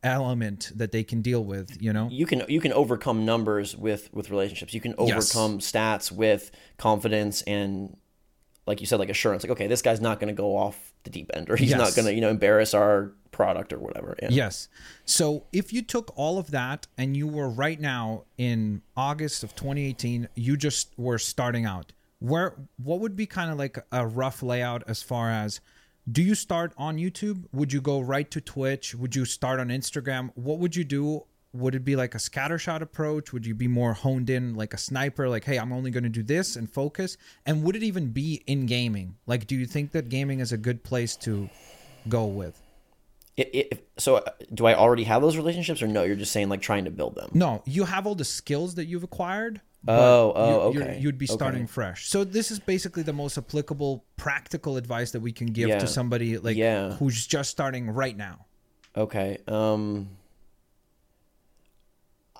element 0.03 0.71
that 0.73 0.93
they 0.93 1.03
can 1.03 1.21
deal 1.21 1.43
with 1.43 1.77
you 1.81 1.91
know 1.91 2.07
you 2.09 2.25
can 2.25 2.43
you 2.47 2.61
can 2.61 2.71
overcome 2.71 3.25
numbers 3.25 3.75
with 3.75 4.09
with 4.13 4.29
relationships 4.29 4.73
you 4.73 4.79
can 4.79 4.95
overcome 4.97 5.55
yes. 5.55 5.71
stats 5.71 6.11
with 6.11 6.51
confidence 6.77 7.41
and 7.41 7.97
like 8.69 8.79
you 8.79 8.85
said, 8.87 8.99
like 8.99 9.09
assurance, 9.09 9.43
like 9.43 9.51
okay, 9.51 9.67
this 9.67 9.81
guy's 9.81 9.99
not 9.99 10.19
going 10.19 10.27
to 10.33 10.37
go 10.37 10.55
off 10.55 10.93
the 11.03 11.09
deep 11.09 11.29
end, 11.33 11.49
or 11.49 11.55
he's 11.57 11.71
Yes. 11.71 11.79
not 11.79 11.95
going 11.95 12.05
to 12.05 12.13
you 12.13 12.21
know 12.21 12.29
embarrass 12.29 12.73
our 12.73 13.11
product 13.31 13.73
or 13.73 13.79
whatever. 13.79 14.15
Yeah. 14.21 14.29
Yes. 14.31 14.69
So 15.05 15.45
if 15.51 15.73
you 15.73 15.81
took 15.81 16.11
all 16.15 16.37
of 16.37 16.51
that 16.51 16.87
and 16.97 17.17
you 17.17 17.27
were 17.27 17.49
right 17.49 17.79
now 17.79 18.23
in 18.37 18.81
August 18.95 19.43
of 19.43 19.55
2018, 19.55 20.27
you 20.35 20.55
just 20.55 20.97
were 20.97 21.17
starting 21.17 21.65
out. 21.65 21.91
Where 22.19 22.55
what 22.77 22.99
would 22.99 23.15
be 23.15 23.25
kind 23.25 23.49
of 23.51 23.57
like 23.57 23.77
a 23.91 24.05
rough 24.05 24.43
layout 24.43 24.83
as 24.87 25.01
far 25.01 25.29
as 25.31 25.61
do 26.11 26.21
you 26.21 26.35
start 26.35 26.73
on 26.77 26.97
YouTube? 26.97 27.45
Would 27.53 27.71
you 27.71 27.81
go 27.81 27.99
right 27.99 28.29
to 28.31 28.41
Twitch? 28.41 28.93
Would 28.95 29.15
you 29.15 29.25
start 29.25 29.59
on 29.59 29.69
Instagram? 29.69 30.31
What 30.35 30.59
would 30.59 30.75
you 30.75 30.83
do? 30.83 31.25
Would 31.53 31.73
it 31.73 31.83
be 31.83 31.95
like 31.95 32.13
a 32.13 32.19
scattershot 32.19 32.81
approach? 32.81 33.33
Would 33.33 33.45
you 33.45 33.55
be 33.55 33.67
more 33.67 33.93
honed 33.93 34.29
in 34.29 34.53
like 34.55 34.73
a 34.73 34.77
sniper 34.77 35.27
like 35.27 35.45
hey, 35.45 35.57
I'm 35.57 35.71
only 35.71 35.89
going 35.91 36.03
to 36.03 36.09
do 36.09 36.21
this 36.23 36.55
and 36.55 36.69
focus? 36.71 37.17
And 37.45 37.63
would 37.63 37.75
it 37.75 37.83
even 37.83 38.11
be 38.11 38.43
in 38.45 38.65
gaming? 38.67 39.15
Like 39.25 39.47
do 39.47 39.55
you 39.55 39.65
think 39.65 39.91
that 39.93 40.09
gaming 40.09 40.39
is 40.41 40.51
a 40.51 40.57
good 40.57 40.83
place 40.83 41.15
to 41.17 41.49
go 42.07 42.25
with? 42.25 42.61
It, 43.35 43.49
it, 43.55 43.89
so 43.97 44.17
uh, 44.17 44.31
do 44.53 44.65
I 44.65 44.75
already 44.75 45.05
have 45.05 45.21
those 45.21 45.37
relationships, 45.37 45.81
or 45.81 45.87
no? 45.87 46.03
You're 46.03 46.17
just 46.17 46.33
saying 46.33 46.49
like 46.49 46.61
trying 46.61 46.83
to 46.85 46.91
build 46.91 47.15
them. 47.15 47.31
No, 47.33 47.63
you 47.65 47.85
have 47.85 48.05
all 48.05 48.13
the 48.15 48.25
skills 48.25 48.75
that 48.75 48.85
you've 48.85 49.03
acquired. 49.03 49.61
but 49.81 49.97
Oh, 49.97 50.33
oh, 50.35 50.71
you, 50.73 50.81
okay 50.81 50.99
you'd 50.99 51.17
be 51.17 51.23
Okay. 51.25 51.33
starting 51.33 51.65
fresh. 51.65 52.09
So 52.09 52.25
this 52.25 52.51
is 52.51 52.59
basically 52.59 53.01
the 53.01 53.13
most 53.13 53.37
applicable, 53.37 54.03
practical 54.17 54.75
advice 54.75 55.11
that 55.11 55.21
we 55.21 55.31
can 55.31 55.47
give 55.47 55.69
Yeah. 55.69 55.79
to 55.79 55.87
somebody 55.87 56.37
like 56.37 56.57
Yeah. 56.57 56.95
who's 56.97 57.25
just 57.25 57.49
starting 57.49 57.89
right 57.89 58.15
now. 58.17 58.45
Okay. 58.97 59.37
Um, 59.47 60.09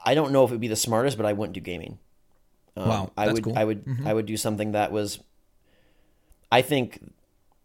I 0.06 0.14
don't 0.16 0.32
know 0.32 0.43
if 0.43 0.52
it 0.52 0.54
would 0.56 0.62
be 0.62 0.68
the 0.68 0.76
smartest, 0.76 1.18
but 1.18 1.26
I 1.26 1.34
wouldn't 1.34 1.54
do 1.54 1.60
gaming. 1.62 2.00
Um, 2.78 2.88
Wow, 2.89 3.12
I 3.18 3.32
would. 3.32 3.43
cool. 3.43 3.54
Mm-hmm. 3.54 3.60
I 3.60 3.66
would. 3.66 3.97
I 4.06 4.14
would 4.14 4.26
do 4.26 4.38
something 4.38 4.72
that 4.74 4.91
was. 4.91 5.20
I 6.52 6.62
think, 6.62 7.12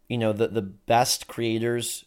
you 0.09 0.17
know, 0.17 0.33
the 0.33 0.47
the 0.47 0.61
best 0.61 1.27
creators 1.27 2.05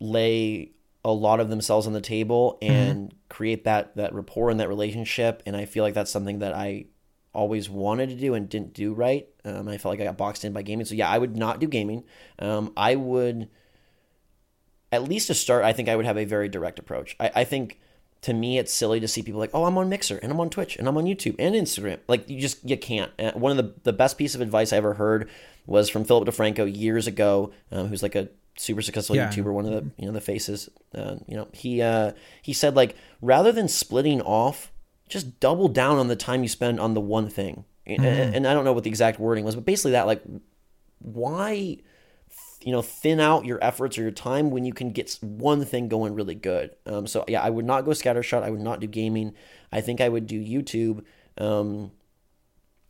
lay 0.00 0.72
a 1.04 1.12
lot 1.12 1.40
of 1.40 1.48
themselves 1.48 1.86
on 1.86 1.92
the 1.92 2.00
table 2.00 2.58
Mm-hmm. 2.62 2.72
and 2.72 3.14
create 3.28 3.64
that 3.64 3.96
that 3.96 4.14
rapport 4.14 4.50
and 4.50 4.60
that 4.60 4.68
relationship, 4.68 5.42
and 5.46 5.56
I 5.56 5.64
feel 5.64 5.82
like 5.84 5.94
that's 5.94 6.10
something 6.10 6.38
that 6.40 6.54
I 6.54 6.86
always 7.32 7.68
wanted 7.68 8.08
to 8.08 8.14
do 8.16 8.32
and 8.34 8.48
didn't 8.48 8.72
do 8.72 8.94
right. 8.94 9.28
Um, 9.44 9.68
I 9.68 9.76
felt 9.78 9.92
like 9.92 10.00
I 10.00 10.04
got 10.04 10.16
boxed 10.16 10.44
in 10.44 10.52
by 10.52 10.62
gaming, 10.62 10.86
so 10.86 10.94
yeah, 10.94 11.08
I 11.08 11.18
would 11.18 11.36
not 11.36 11.60
do 11.60 11.66
gaming. 11.66 12.04
Um, 12.38 12.72
I 12.76 12.94
would 12.96 13.48
at 14.92 15.02
least 15.04 15.26
to 15.26 15.34
start, 15.34 15.64
I 15.64 15.72
think 15.72 15.88
I 15.88 15.96
would 15.96 16.06
have 16.06 16.16
a 16.16 16.24
very 16.24 16.48
direct 16.48 16.78
approach. 16.78 17.14
I, 17.20 17.30
I 17.36 17.44
think 17.44 17.78
to 18.26 18.34
me, 18.34 18.58
it's 18.58 18.72
silly 18.72 18.98
to 18.98 19.06
see 19.06 19.22
people 19.22 19.38
like, 19.38 19.52
oh, 19.54 19.66
I'm 19.66 19.78
on 19.78 19.88
Mixer 19.88 20.18
and 20.18 20.32
I'm 20.32 20.40
on 20.40 20.50
Twitch 20.50 20.76
and 20.76 20.88
I'm 20.88 20.96
on 20.96 21.04
YouTube 21.04 21.36
and 21.38 21.54
Instagram. 21.54 22.00
Like 22.08 22.28
you 22.28 22.40
just 22.40 22.68
you 22.68 22.76
can't. 22.76 23.12
Uh, 23.20 23.30
one 23.32 23.52
of 23.52 23.56
the 23.56 23.72
the 23.84 23.92
best 23.92 24.18
piece 24.18 24.34
of 24.34 24.40
advice 24.40 24.72
I 24.72 24.78
ever 24.78 24.94
heard 24.94 25.30
was 25.64 25.88
from 25.88 26.04
Philip 26.04 26.28
DeFranco 26.28 26.66
years 26.76 27.06
ago, 27.06 27.52
um, 27.70 27.86
who's 27.86 28.02
like 28.02 28.16
a 28.16 28.28
super 28.56 28.82
successful 28.82 29.14
Yeah. 29.14 29.28
YouTuber, 29.28 29.52
one 29.52 29.64
of 29.64 29.70
the 29.70 29.90
you 29.96 30.06
know 30.06 30.12
the 30.12 30.20
faces. 30.20 30.68
Uh, 30.92 31.16
you 31.28 31.36
know 31.36 31.46
he 31.52 31.80
uh, 31.80 32.12
he 32.42 32.52
said 32.52 32.74
like 32.74 32.96
rather 33.22 33.52
than 33.52 33.68
splitting 33.68 34.20
off, 34.22 34.72
just 35.08 35.38
double 35.38 35.68
down 35.68 35.96
on 35.96 36.08
the 36.08 36.16
time 36.16 36.42
you 36.42 36.48
spend 36.48 36.80
on 36.80 36.94
the 36.94 37.00
one 37.00 37.28
thing. 37.28 37.64
And, 37.86 38.04
and 38.04 38.46
I 38.48 38.54
don't 38.54 38.64
know 38.64 38.72
what 38.72 38.82
the 38.82 38.90
exact 38.90 39.20
wording 39.20 39.44
was, 39.44 39.54
but 39.54 39.64
basically 39.64 39.92
that 39.92 40.08
like 40.08 40.20
why 40.98 41.78
you 42.66 42.72
know 42.72 42.82
thin 42.82 43.20
out 43.20 43.46
your 43.46 43.62
efforts 43.64 43.96
or 43.96 44.02
your 44.02 44.10
time 44.10 44.50
when 44.50 44.64
you 44.64 44.72
can 44.74 44.90
get 44.90 45.16
one 45.22 45.64
thing 45.64 45.88
going 45.88 46.14
really 46.14 46.34
good 46.34 46.74
um, 46.86 47.06
so 47.06 47.24
yeah 47.28 47.40
i 47.40 47.48
would 47.48 47.64
not 47.64 47.84
go 47.84 47.92
scattershot 47.92 48.42
i 48.42 48.50
would 48.50 48.60
not 48.60 48.80
do 48.80 48.88
gaming 48.88 49.32
i 49.72 49.80
think 49.80 50.00
i 50.00 50.08
would 50.08 50.26
do 50.26 50.42
youtube 50.44 51.04
um, 51.38 51.92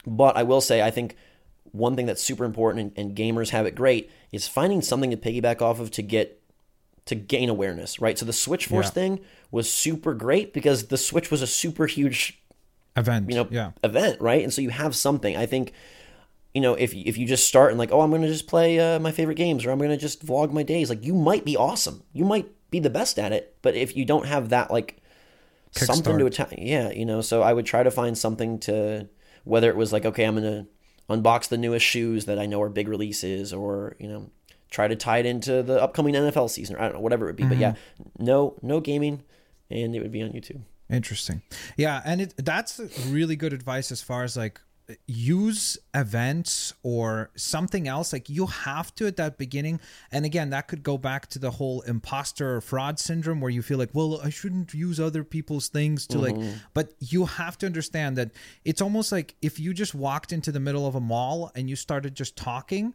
but 0.06 0.34
i 0.34 0.42
will 0.42 0.62
say 0.62 0.80
i 0.80 0.90
think 0.90 1.14
one 1.72 1.94
thing 1.94 2.06
that's 2.06 2.22
super 2.22 2.44
important 2.46 2.96
and, 2.96 3.08
and 3.08 3.16
gamers 3.16 3.50
have 3.50 3.66
it 3.66 3.74
great 3.74 4.10
is 4.32 4.48
finding 4.48 4.80
something 4.80 5.10
to 5.10 5.16
piggyback 5.16 5.60
off 5.60 5.78
of 5.78 5.90
to 5.90 6.00
get 6.00 6.42
to 7.04 7.14
gain 7.14 7.50
awareness 7.50 8.00
right 8.00 8.18
so 8.18 8.24
the 8.24 8.32
switch 8.32 8.66
force 8.66 8.86
Yeah. 8.86 8.92
thing 8.92 9.20
was 9.50 9.70
super 9.70 10.14
great 10.14 10.54
because 10.54 10.86
the 10.86 10.96
switch 10.96 11.30
was 11.30 11.42
a 11.42 11.46
super 11.46 11.86
huge 11.86 12.42
Event. 12.96 13.28
you 13.28 13.36
know 13.36 13.46
yeah. 13.50 13.72
event 13.84 14.22
right 14.22 14.42
and 14.42 14.50
so 14.54 14.62
you 14.62 14.70
have 14.70 14.96
something 14.96 15.36
i 15.36 15.44
think 15.44 15.74
you 16.56 16.62
know 16.62 16.72
if 16.72 16.94
if 16.94 17.18
you 17.18 17.26
just 17.26 17.46
start 17.46 17.68
and 17.70 17.78
like 17.78 17.92
oh 17.92 18.00
i'm 18.00 18.10
gonna 18.10 18.26
just 18.26 18.46
play 18.46 18.80
uh, 18.80 18.98
my 18.98 19.12
favorite 19.12 19.34
games 19.34 19.66
or 19.66 19.70
i'm 19.70 19.78
gonna 19.78 19.94
just 19.94 20.24
vlog 20.24 20.52
my 20.52 20.62
days 20.62 20.88
like 20.88 21.04
you 21.04 21.14
might 21.14 21.44
be 21.44 21.54
awesome. 21.54 22.02
You 22.14 22.24
might 22.24 22.50
be 22.70 22.80
the 22.80 22.88
best 22.88 23.18
at 23.18 23.30
it 23.30 23.58
but 23.60 23.74
if 23.74 23.94
you 23.94 24.06
don't 24.06 24.24
have 24.24 24.48
that 24.48 24.70
like 24.70 25.02
something 25.72 26.18
to 26.18 26.24
attack 26.24 26.54
yeah 26.56 26.90
you 26.90 27.04
know 27.04 27.20
so 27.20 27.42
i 27.42 27.52
would 27.52 27.66
try 27.66 27.82
to 27.82 27.90
find 27.90 28.16
something 28.16 28.58
to 28.60 29.06
whether 29.44 29.68
it 29.68 29.76
was 29.76 29.92
like 29.92 30.06
okay 30.06 30.24
i'm 30.24 30.36
gonna 30.36 30.66
unbox 31.10 31.48
the 31.48 31.58
newest 31.58 31.84
shoes 31.84 32.24
that 32.24 32.38
i 32.38 32.46
know 32.46 32.62
are 32.62 32.70
big 32.70 32.88
releases 32.88 33.52
or 33.52 33.94
you 33.98 34.08
know 34.08 34.30
try 34.70 34.88
to 34.88 34.96
tie 34.96 35.18
it 35.18 35.26
into 35.26 35.62
the 35.62 35.80
upcoming 35.82 36.14
nfl 36.14 36.48
season 36.48 36.74
or 36.74 36.80
i 36.80 36.84
don't 36.84 36.94
know 36.94 37.00
whatever 37.00 37.26
it 37.26 37.28
would 37.28 37.36
be 37.36 37.44
but 37.44 37.58
yeah 37.58 37.74
no 38.18 38.56
no 38.62 38.80
gaming 38.80 39.22
and 39.70 39.94
it 39.94 40.00
would 40.00 40.12
be 40.12 40.22
on 40.22 40.30
youtube. 40.30 40.62
Interesting. 40.88 41.42
Yeah, 41.76 42.00
and 42.04 42.20
it 42.20 42.34
that's 42.36 42.80
really 43.08 43.34
good 43.34 43.52
advice 43.52 43.90
as 43.90 44.00
far 44.00 44.22
as 44.22 44.36
like 44.36 44.60
use 45.08 45.76
events 45.94 46.72
or 46.84 47.30
something 47.34 47.88
else 47.88 48.12
like 48.12 48.28
you 48.30 48.46
have 48.46 48.94
to 48.94 49.06
at 49.06 49.16
that 49.16 49.36
beginning 49.36 49.80
and 50.12 50.24
again 50.24 50.50
that 50.50 50.68
could 50.68 50.82
go 50.84 50.96
back 50.96 51.26
to 51.26 51.40
the 51.40 51.50
whole 51.50 51.80
imposter 51.82 52.60
fraud 52.60 52.98
syndrome 52.98 53.40
where 53.40 53.50
you 53.50 53.62
feel 53.62 53.78
like 53.78 53.90
well 53.94 54.20
i 54.22 54.30
shouldn't 54.30 54.72
use 54.72 55.00
other 55.00 55.24
people's 55.24 55.68
things 55.68 56.06
to 56.06 56.18
like 56.18 56.36
mm-hmm. 56.36 56.56
but 56.72 56.92
you 57.00 57.24
have 57.26 57.58
to 57.58 57.66
understand 57.66 58.16
that 58.16 58.30
it's 58.64 58.80
almost 58.80 59.10
like 59.10 59.34
if 59.42 59.58
you 59.58 59.74
just 59.74 59.94
walked 59.94 60.32
into 60.32 60.52
the 60.52 60.60
middle 60.60 60.86
of 60.86 60.94
a 60.94 61.00
mall 61.00 61.50
and 61.56 61.68
you 61.68 61.74
started 61.74 62.14
just 62.14 62.36
talking 62.36 62.94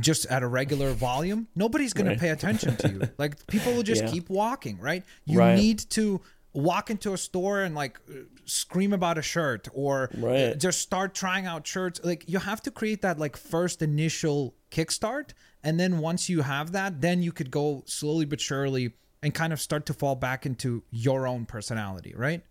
just 0.00 0.26
at 0.26 0.42
a 0.42 0.46
regular 0.48 0.92
volume, 0.92 1.46
nobody's 1.54 1.92
going 1.92 2.10
to 2.12 2.18
pay 2.18 2.30
attention 2.30 2.76
to 2.78 2.88
you. 2.88 3.00
Like 3.16 3.46
people 3.46 3.72
will 3.74 3.84
just 3.84 4.02
Yeah. 4.02 4.10
keep 4.10 4.28
walking, 4.28 4.80
right? 4.80 5.04
You 5.24 5.38
Right. 5.38 5.54
need 5.56 5.78
to 5.90 6.20
walk 6.54 6.88
into 6.90 7.12
a 7.12 7.18
store 7.18 7.62
and 7.62 7.74
like 7.74 7.98
uh, 8.08 8.14
scream 8.46 8.92
about 8.92 9.18
a 9.18 9.22
shirt 9.22 9.68
or 9.74 10.10
uh, 10.14 10.16
Right. 10.18 10.58
just 10.58 10.80
start 10.80 11.14
trying 11.14 11.46
out 11.46 11.66
shirts. 11.66 12.00
Like 12.02 12.24
you 12.28 12.38
have 12.38 12.62
to 12.62 12.70
create 12.70 13.02
that 13.02 13.18
like 13.18 13.36
first 13.36 13.82
initial 13.82 14.54
kickstart 14.70 15.30
and 15.62 15.80
then 15.80 15.98
once 15.98 16.28
you 16.28 16.42
have 16.42 16.72
that, 16.72 17.00
then 17.00 17.22
you 17.22 17.32
could 17.32 17.50
go 17.50 17.82
slowly 17.86 18.24
but 18.24 18.40
surely 18.40 18.92
and 19.22 19.32
kind 19.34 19.52
of 19.52 19.60
start 19.60 19.86
to 19.86 19.94
fall 19.94 20.14
back 20.14 20.44
into 20.44 20.82
your 20.90 21.26
own 21.26 21.46
personality, 21.46 22.14
right? 22.14 22.42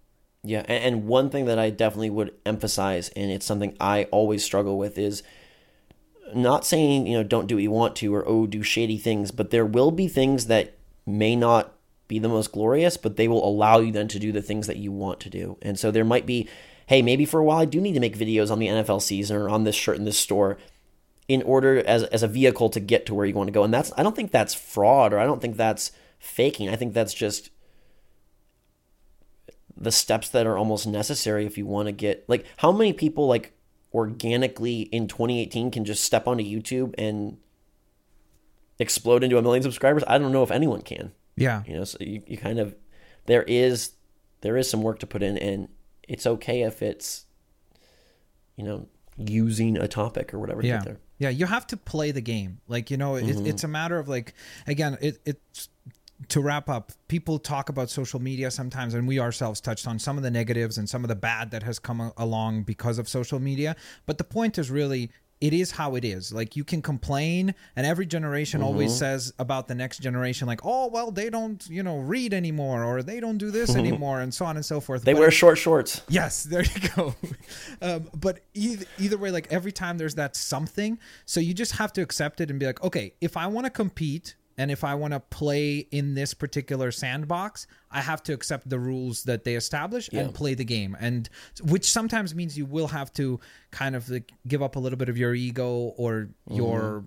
Yeah, 0.44 0.66
and, 0.68 0.84
and 0.84 1.08
one 1.08 1.30
thing 1.30 1.46
that 1.46 1.60
I 1.60 1.70
definitely 1.70 2.10
would 2.10 2.34
emphasize, 2.46 3.10
and 3.10 3.32
it's 3.32 3.46
something 3.46 3.78
I 3.80 4.06
always 4.06 4.44
struggle 4.44 4.78
with, 4.78 4.98
is 4.98 5.24
not 6.34 6.66
saying 6.66 7.06
you 7.06 7.18
know 7.18 7.24
don't 7.24 7.48
do 7.48 7.56
what 7.56 7.64
you 7.64 7.72
want 7.72 7.96
to 7.98 8.14
or 8.14 8.28
oh 8.28 8.48
do 8.48 8.64
shady 8.64 8.98
things, 8.98 9.32
but 9.32 9.52
there 9.52 9.66
will 9.66 9.92
be 9.92 10.08
things 10.08 10.48
that 10.48 10.74
may 11.06 11.36
not 11.36 11.73
be 12.08 12.20
the 12.20 12.30
most 12.30 12.52
glorious, 12.52 12.98
but 12.98 13.16
they 13.16 13.28
will 13.28 13.48
allow 13.48 13.80
you 13.80 13.92
then 13.92 14.08
to 14.10 14.20
do 14.20 14.32
the 14.32 14.42
things 14.42 14.68
that 14.68 14.78
you 14.78 14.92
want 14.92 15.20
to 15.22 15.30
do. 15.30 15.58
And 15.62 15.80
so 15.80 15.92
there 15.92 16.04
might 16.04 16.26
be, 16.26 16.48
hey, 16.88 17.02
maybe 17.02 17.26
for 17.26 17.40
a 17.40 17.44
while 17.44 17.60
I 17.60 17.66
do 17.66 17.82
need 17.82 17.94
to 17.94 18.00
make 18.00 18.18
videos 18.18 18.52
on 18.52 18.60
the 18.60 18.68
NFL 18.68 19.02
season 19.02 19.38
or 19.38 19.50
on 19.50 19.64
this 19.64 19.76
shirt 19.76 19.98
in 19.98 20.06
this 20.06 20.18
store 20.18 20.58
in 21.28 21.42
order 21.44 21.80
as 21.86 22.04
as 22.04 22.24
a 22.24 22.28
vehicle 22.28 22.70
to 22.70 22.80
get 22.80 23.06
to 23.06 23.14
where 23.14 23.26
you 23.26 23.34
want 23.34 23.48
to 23.48 23.54
go. 23.54 23.64
And 23.64 23.74
that's 23.74 23.92
I 23.98 24.04
don't 24.04 24.16
think 24.16 24.32
that's 24.32 24.54
fraud 24.54 25.14
or 25.14 25.20
I 25.20 25.26
don't 25.26 25.42
think 25.42 25.58
that's 25.58 25.92
faking. 26.20 26.70
I 26.70 26.76
think 26.76 26.94
that's 26.94 27.14
just 27.14 27.50
the 29.76 29.92
steps 29.92 30.30
that 30.30 30.46
are 30.46 30.58
almost 30.58 30.86
necessary 30.86 31.46
if 31.46 31.58
you 31.58 31.66
want 31.66 31.88
to 31.88 31.92
get 31.92 32.26
like 32.28 32.46
how 32.58 32.72
many 32.72 32.94
people 32.94 33.28
like 33.28 33.54
organically 33.94 34.82
in 34.82 35.08
2018 35.08 35.72
can 35.72 35.86
just 35.86 36.04
step 36.04 36.28
onto 36.28 36.44
YouTube 36.44 36.94
and 36.98 37.38
explode 38.80 39.24
into 39.24 39.38
a 39.38 39.42
million 39.42 39.64
subscribers? 39.64 40.04
I 40.08 40.18
don't 40.18 40.32
know 40.32 40.44
if 40.44 40.52
anyone 40.52 40.82
can. 40.82 41.12
Yeah. 41.36 41.64
You 41.66 41.76
know, 41.76 41.84
so 41.84 41.98
you, 42.02 42.22
you 42.28 42.38
kind 42.38 42.60
of 42.60 42.76
there 43.26 43.44
is 43.44 43.94
there 44.42 44.58
is 44.58 44.70
some 44.70 44.82
work 44.82 45.00
to 45.00 45.08
put 45.08 45.24
in 45.24 45.38
and 45.38 45.70
it's 46.08 46.28
okay 46.28 46.64
if 46.64 46.82
it's 46.82 47.26
you 48.56 48.64
know 48.64 48.88
using 49.18 49.78
a 49.78 49.88
topic 49.88 50.34
or 50.34 50.40
whatever 50.40 50.62
yeah 50.66 50.82
there. 50.84 50.98
yeah 51.18 51.30
you 51.30 51.46
have 51.46 51.66
to 51.66 51.78
play 51.78 52.12
the 52.12 52.22
game 52.22 52.60
like 52.68 52.92
you 52.92 52.98
know 52.98 53.16
it, 53.16 53.26
mm-hmm. 53.26 53.46
it's 53.46 53.64
a 53.64 53.68
matter 53.68 53.98
of 53.98 54.08
like 54.08 54.34
again 54.68 54.98
it, 55.02 55.20
it's 55.26 55.70
to 56.30 56.42
wrap 56.42 56.70
up 56.70 56.92
people 57.08 57.38
talk 57.38 57.70
about 57.70 57.90
social 57.90 58.20
media 58.20 58.50
sometimes 58.50 58.94
and 58.94 59.08
we 59.08 59.20
ourselves 59.20 59.60
touched 59.60 59.88
on 59.88 60.00
some 60.00 60.18
of 60.18 60.24
the 60.24 60.32
negatives 60.32 60.78
and 60.78 60.90
some 60.90 61.04
of 61.04 61.08
the 61.08 61.16
bad 61.16 61.52
that 61.52 61.64
has 61.64 61.80
come 61.80 62.12
along 62.18 62.64
because 62.64 62.98
of 62.98 63.08
social 63.08 63.40
media 63.40 63.76
but 64.06 64.18
the 64.18 64.24
point 64.24 64.58
is 64.58 64.72
really 64.72 65.10
it 65.42 65.54
is 65.54 65.72
how 65.72 65.96
it 65.96 66.06
is 66.06 66.32
like 66.32 66.56
you 66.56 66.64
can 66.64 66.82
complain 66.82 67.54
and 67.76 67.86
every 67.86 68.06
generation 68.06 68.62
always 68.62 68.96
says 68.96 69.34
about 69.40 69.68
the 69.68 69.76
next 69.76 70.00
generation 70.00 70.48
like 70.48 70.62
oh 70.64 70.88
well 70.88 71.12
they 71.12 71.30
don't 71.30 71.68
you 71.70 71.84
know 71.84 71.98
read 71.98 72.34
anymore 72.34 72.84
or 72.86 73.04
they 73.04 73.20
don't 73.20 73.38
do 73.38 73.52
this 73.52 73.76
anymore 73.84 74.22
and 74.22 74.34
so 74.34 74.46
on 74.46 74.56
and 74.56 74.66
so 74.66 74.80
forth 74.80 75.04
They 75.04 75.14
But 75.14 75.20
wear 75.20 75.32
short 75.32 75.58
shorts. 75.58 76.02
Yes, 76.08 76.44
there 76.52 76.64
you 76.64 76.90
go. 76.96 77.16
um, 77.82 78.10
but 78.16 78.40
either, 78.54 78.86
either 79.00 79.18
way, 79.18 79.32
like 79.32 79.48
every 79.52 79.72
time 79.72 79.98
there's 79.98 80.16
that 80.16 80.36
something, 80.36 80.98
so 81.26 81.40
you 81.40 81.54
just 81.54 81.74
have 81.74 81.92
to 81.94 82.02
accept 82.02 82.40
it 82.40 82.50
and 82.50 82.60
be 82.60 82.66
like, 82.66 82.82
okay, 82.84 83.14
if 83.20 83.36
I 83.36 83.48
want 83.48 83.66
to 83.66 83.70
compete 83.72 84.36
and 84.58 84.70
if 84.72 84.84
I 84.84 84.96
want 84.96 85.14
to 85.14 85.20
play 85.20 85.78
in 85.92 86.14
this 86.16 86.34
particular 86.34 86.92
sandbox, 86.92 87.66
I 87.92 88.02
have 88.02 88.22
to 88.24 88.34
accept 88.34 88.70
the 88.70 88.80
rules 88.80 89.24
that 89.24 89.44
they 89.44 89.56
establish 89.56 90.10
Yeah. 90.12 90.22
and 90.22 90.34
play 90.34 90.54
the 90.54 90.66
game. 90.66 90.96
And 91.00 91.30
which 91.64 91.92
sometimes 91.92 92.34
means 92.36 92.58
you 92.58 92.66
will 92.66 92.88
have 92.88 93.12
to 93.14 93.40
kind 93.72 93.96
of 93.96 94.10
like 94.10 94.32
give 94.48 94.62
up 94.62 94.76
a 94.76 94.80
little 94.80 94.98
bit 94.98 95.10
of 95.10 95.18
your 95.18 95.34
ego 95.34 95.94
or 95.98 96.30
your 96.50 97.06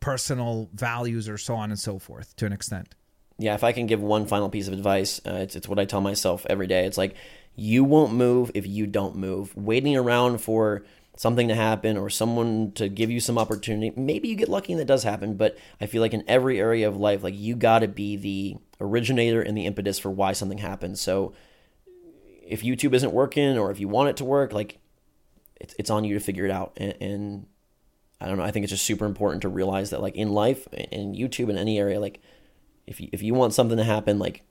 personal 0.00 0.68
values 0.74 1.28
or 1.28 1.38
so 1.38 1.54
on 1.54 1.70
and 1.70 1.78
so 1.78 1.98
forth 1.98 2.34
to 2.36 2.46
an 2.46 2.52
extent. 2.52 2.94
yeah, 3.38 3.54
if 3.54 3.64
I 3.64 3.72
can 3.72 3.86
give 3.86 4.00
one 4.00 4.26
final 4.26 4.48
piece 4.48 4.68
of 4.68 4.72
advice, 4.74 5.20
uh, 5.26 5.34
it's, 5.34 5.56
it's 5.56 5.68
what 5.68 5.78
I 5.78 5.84
tell 5.84 6.00
myself 6.00 6.46
every 6.50 6.66
day. 6.66 6.86
It's 6.86 6.98
like, 6.98 7.14
you 7.56 7.82
won't 7.84 8.12
move 8.12 8.50
if 8.54 8.66
you 8.66 8.86
don't 8.86 9.16
move. 9.16 9.54
Waiting 9.56 9.96
around 9.96 10.38
for 10.38 10.84
something 11.16 11.48
to 11.48 11.54
happen 11.54 11.96
or 11.96 12.08
someone 12.08 12.72
to 12.72 12.88
give 12.88 13.10
you 13.10 13.20
some 13.20 13.38
opportunity, 13.38 13.92
maybe 13.96 14.28
you 14.28 14.34
get 14.34 14.48
lucky 14.48 14.72
and 14.72 14.80
that 14.80 14.86
does 14.86 15.02
happen, 15.02 15.34
but 15.34 15.56
I 15.80 15.86
feel 15.86 16.00
like 16.00 16.14
in 16.14 16.24
every 16.26 16.58
area 16.58 16.88
of 16.88 16.96
life, 16.96 17.22
like 17.22 17.36
you 17.36 17.54
got 17.54 17.80
to 17.80 17.88
be 17.88 18.16
the 18.16 18.56
originator 18.80 19.42
and 19.42 19.56
the 19.56 19.66
impetus 19.66 19.98
for 19.98 20.10
why 20.10 20.32
something 20.32 20.58
happens. 20.58 21.00
So 21.00 21.34
if 22.46 22.62
YouTube 22.62 22.94
isn't 22.94 23.12
working 23.12 23.58
or 23.58 23.70
if 23.70 23.78
you 23.78 23.88
want 23.88 24.08
it 24.08 24.16
to 24.18 24.24
work, 24.24 24.52
like 24.52 24.78
it's, 25.60 25.74
it's 25.78 25.90
on 25.90 26.04
you 26.04 26.14
to 26.14 26.20
figure 26.20 26.44
it 26.44 26.50
out. 26.50 26.72
And, 26.78 26.94
and 27.00 27.46
I 28.20 28.26
don't 28.26 28.38
know, 28.38 28.44
I 28.44 28.50
think 28.50 28.64
it's 28.64 28.72
just 28.72 28.86
super 28.86 29.04
important 29.04 29.42
to 29.42 29.48
realize 29.48 29.90
that 29.90 30.00
like 30.00 30.16
in 30.16 30.32
life, 30.32 30.66
in 30.72 31.14
YouTube, 31.14 31.50
in 31.50 31.58
any 31.58 31.78
area, 31.78 32.00
like 32.00 32.20
if 32.86 33.00
you, 33.00 33.08
if 33.12 33.22
you 33.22 33.34
want 33.34 33.52
something 33.52 33.76
to 33.76 33.84
happen, 33.84 34.18
like 34.18 34.42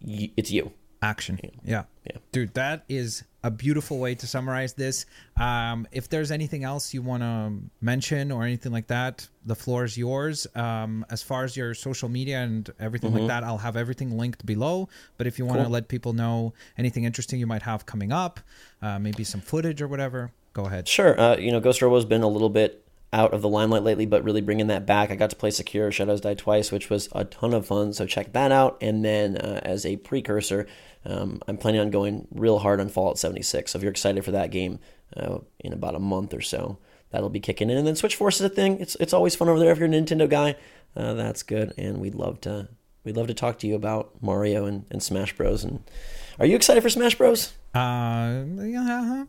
y- 0.00 0.30
it's 0.36 0.50
you. 0.50 0.72
action 1.02 1.38
yeah. 1.64 1.84
Yeah. 2.04 2.16
dude 2.32 2.54
that 2.54 2.84
is 2.88 3.24
a 3.44 3.50
beautiful 3.50 3.98
way 4.00 4.14
to 4.16 4.26
summarize 4.26 4.72
this 4.74 5.06
um, 5.38 5.86
if 5.92 6.08
there's 6.08 6.30
anything 6.32 6.64
else 6.64 6.92
you 6.92 7.00
want 7.02 7.22
to 7.22 7.52
mention 7.80 8.32
or 8.32 8.42
anything 8.44 8.72
like 8.72 8.88
that 8.88 9.28
the 9.46 9.54
floor 9.54 9.84
is 9.84 9.96
yours 9.96 10.46
um, 10.56 11.06
as 11.10 11.22
far 11.22 11.44
as 11.44 11.56
your 11.56 11.72
social 11.72 12.08
media 12.08 12.38
and 12.40 12.70
everything 12.80 13.14
like 13.14 13.28
that 13.28 13.44
i'll 13.44 13.58
have 13.58 13.76
everything 13.76 14.18
linked 14.18 14.44
below 14.44 14.88
but 15.18 15.26
if 15.26 15.38
you 15.38 15.46
want 15.46 15.58
to 15.58 15.64
Cool. 15.64 15.72
let 15.72 15.88
people 15.88 16.12
know 16.12 16.52
anything 16.76 17.04
interesting 17.04 17.38
you 17.38 17.46
might 17.46 17.62
have 17.62 17.86
coming 17.86 18.10
up 18.12 18.40
uh, 18.82 18.98
maybe 18.98 19.22
some 19.24 19.40
footage 19.40 19.80
or 19.80 19.86
whatever 19.88 20.32
go 20.52 20.64
ahead 20.66 20.88
Sure. 20.88 21.18
Uh, 21.20 21.36
you 21.36 21.52
know, 21.52 21.60
Ghost 21.60 21.80
Robo's 21.80 22.04
been 22.04 22.22
a 22.22 22.28
little 22.28 22.48
bit 22.50 22.84
out 23.12 23.32
of 23.32 23.42
the 23.42 23.48
limelight 23.48 23.82
lately, 23.82 24.06
but 24.06 24.22
really 24.22 24.40
bringing 24.40 24.66
that 24.66 24.86
back. 24.86 25.10
I 25.10 25.16
got 25.16 25.30
to 25.30 25.36
play 25.36 25.50
Sekiro 25.50 25.90
Shadows 25.92 26.20
Die 26.20 26.34
Twice, 26.34 26.70
which 26.70 26.90
was 26.90 27.08
a 27.12 27.24
ton 27.24 27.54
of 27.54 27.66
fun. 27.66 27.92
So 27.92 28.06
check 28.06 28.32
that 28.32 28.52
out. 28.52 28.76
And 28.80 29.04
then 29.04 29.36
uh, 29.36 29.60
as 29.62 29.86
a 29.86 29.96
precursor, 29.96 30.66
um, 31.04 31.40
I'm 31.48 31.56
planning 31.56 31.80
on 31.80 31.90
going 31.90 32.28
real 32.30 32.58
hard 32.58 32.80
on 32.80 32.88
Fallout 32.88 33.18
76. 33.18 33.72
So 33.72 33.78
if 33.78 33.82
you're 33.82 33.90
excited 33.90 34.24
for 34.24 34.32
that 34.32 34.50
game 34.50 34.78
uh, 35.16 35.38
in 35.60 35.72
about 35.72 35.94
a 35.94 36.00
month 36.00 36.34
or 36.34 36.42
so, 36.42 36.78
that'll 37.10 37.30
be 37.30 37.40
kicking 37.40 37.70
in. 37.70 37.78
And 37.78 37.86
then 37.86 37.96
Switch 37.96 38.16
Force 38.16 38.36
is 38.36 38.42
a 38.42 38.48
thing. 38.50 38.78
It's 38.80 38.94
it's 38.96 39.14
always 39.14 39.34
fun 39.34 39.48
over 39.48 39.58
there 39.58 39.72
if 39.72 39.78
you're 39.78 39.88
a 39.88 39.90
Nintendo 39.90 40.28
guy. 40.28 40.56
Uh, 40.94 41.14
that's 41.14 41.42
good. 41.42 41.72
And 41.78 41.98
we'd 41.98 42.14
love 42.14 42.40
to 42.42 42.68
we'd 43.04 43.16
love 43.16 43.28
to 43.28 43.34
talk 43.34 43.58
to 43.60 43.66
you 43.66 43.74
about 43.74 44.10
Mario 44.20 44.66
and, 44.66 44.84
and 44.90 45.02
Smash 45.02 45.34
Bros. 45.34 45.64
And 45.64 45.82
are 46.38 46.46
you 46.46 46.56
excited 46.56 46.82
for 46.82 46.90
Smash 46.90 47.14
Bros? 47.14 47.54
uh, 47.74 48.44
yeah, 48.58 48.82
uh-huh. 48.82 49.24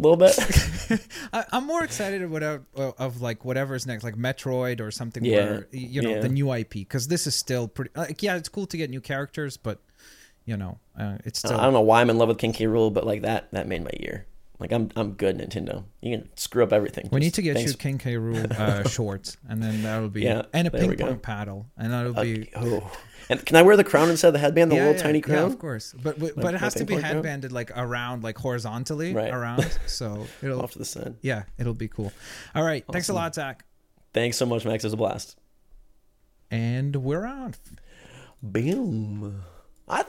A 0.00 0.08
little 0.08 0.16
bit. 0.16 1.06
I, 1.32 1.44
I'm 1.52 1.66
more 1.66 1.84
excited 1.84 2.22
of 2.22 2.30
whatever 2.30 2.64
of 2.74 3.20
like 3.20 3.44
whatever's 3.44 3.86
next, 3.86 4.02
like 4.02 4.16
Metroid 4.16 4.80
or 4.80 4.90
something. 4.90 5.24
Yeah. 5.24 5.44
Where, 5.50 5.68
you 5.72 6.00
know 6.00 6.10
Yeah. 6.14 6.20
the 6.20 6.28
new 6.30 6.52
IP 6.52 6.70
because 6.70 7.08
this 7.08 7.26
is 7.26 7.34
still 7.34 7.68
pretty. 7.68 7.90
Like, 7.94 8.22
yeah, 8.22 8.36
it's 8.36 8.48
cool 8.48 8.66
to 8.66 8.76
get 8.76 8.88
new 8.88 9.00
characters, 9.02 9.56
but 9.58 9.80
you 10.46 10.56
know, 10.56 10.78
uh, 10.98 11.18
it's 11.24 11.40
still. 11.40 11.58
I 11.60 11.64
don't 11.64 11.74
know 11.74 11.82
why 11.82 12.00
I'm 12.00 12.08
in 12.10 12.16
love 12.16 12.28
with 12.28 12.38
King 12.38 12.52
K. 12.52 12.64
Rool, 12.64 12.92
but 12.92 13.04
like 13.06 13.22
that 13.22 13.50
that 13.52 13.68
made 13.68 13.84
my 13.84 13.90
year. 14.00 14.26
Like 14.58 14.72
I'm 14.72 14.90
I'm 14.96 15.12
good 15.12 15.38
Nintendo. 15.38 15.84
You 16.00 16.18
can 16.18 16.28
screw 16.36 16.62
up 16.62 16.72
everything. 16.72 17.08
we 17.12 17.20
need 17.20 17.34
to 17.34 17.42
get 17.42 17.56
thanks. 17.56 17.72
you 17.72 17.76
King 17.78 17.98
K. 17.98 18.14
Rool 18.14 18.50
uh, 18.58 18.88
shorts, 18.88 19.36
and 19.48 19.62
then 19.62 19.82
that'll 19.82 20.08
be 20.08 20.22
Yeah, 20.22 20.42
and 20.52 20.66
a 20.66 20.70
ping 20.70 20.96
pong 20.96 21.18
paddle, 21.18 21.66
and 21.76 21.92
that'll 21.92 22.14
be. 22.14 22.50
Oh, 22.56 22.90
and 23.30 23.46
can 23.46 23.56
I 23.56 23.62
wear 23.62 23.76
the 23.76 23.84
crown 23.84 24.10
instead 24.10 24.28
of 24.28 24.34
the 24.34 24.38
headband? 24.40 24.70
The 24.70 24.76
yeah, 24.76 24.82
little 24.82 24.96
yeah, 24.96 25.02
tiny 25.02 25.20
crown. 25.22 25.38
yeah, 25.38 25.46
of 25.46 25.58
course, 25.58 25.94
but 26.02 26.18
but, 26.18 26.36
but 26.36 26.52
it 26.54 26.60
has 26.60 26.74
to 26.74 26.84
be 26.84 26.94
pong 26.94 27.00
crown? 27.02 27.14
headbanded 27.14 27.52
like 27.52 27.70
around, 27.74 28.22
like 28.22 28.36
horizontally 28.36 29.14
Right. 29.14 29.32
around. 29.32 29.64
So 29.86 30.26
it'll, 30.42 30.60
Off 30.60 30.72
to 30.72 30.78
the 30.78 30.84
side. 30.84 31.14
yeah, 31.22 31.44
it'll 31.58 31.72
be 31.74 31.88
cool. 31.88 32.12
All 32.54 32.62
right, 32.64 32.84
thanks 32.92 33.08
a 33.08 33.14
lot, 33.14 33.34
Zach, 33.34 33.64
Thanks 34.12 34.36
so 34.36 34.44
much, 34.44 34.64
Max. 34.66 34.84
It 34.84 34.88
was 34.88 34.92
a 34.94 34.96
blast. 34.98 35.36
and 36.50 36.96
we're 36.96 37.24
on. 37.24 37.54
Boom. 38.42 39.42
I 39.88 40.04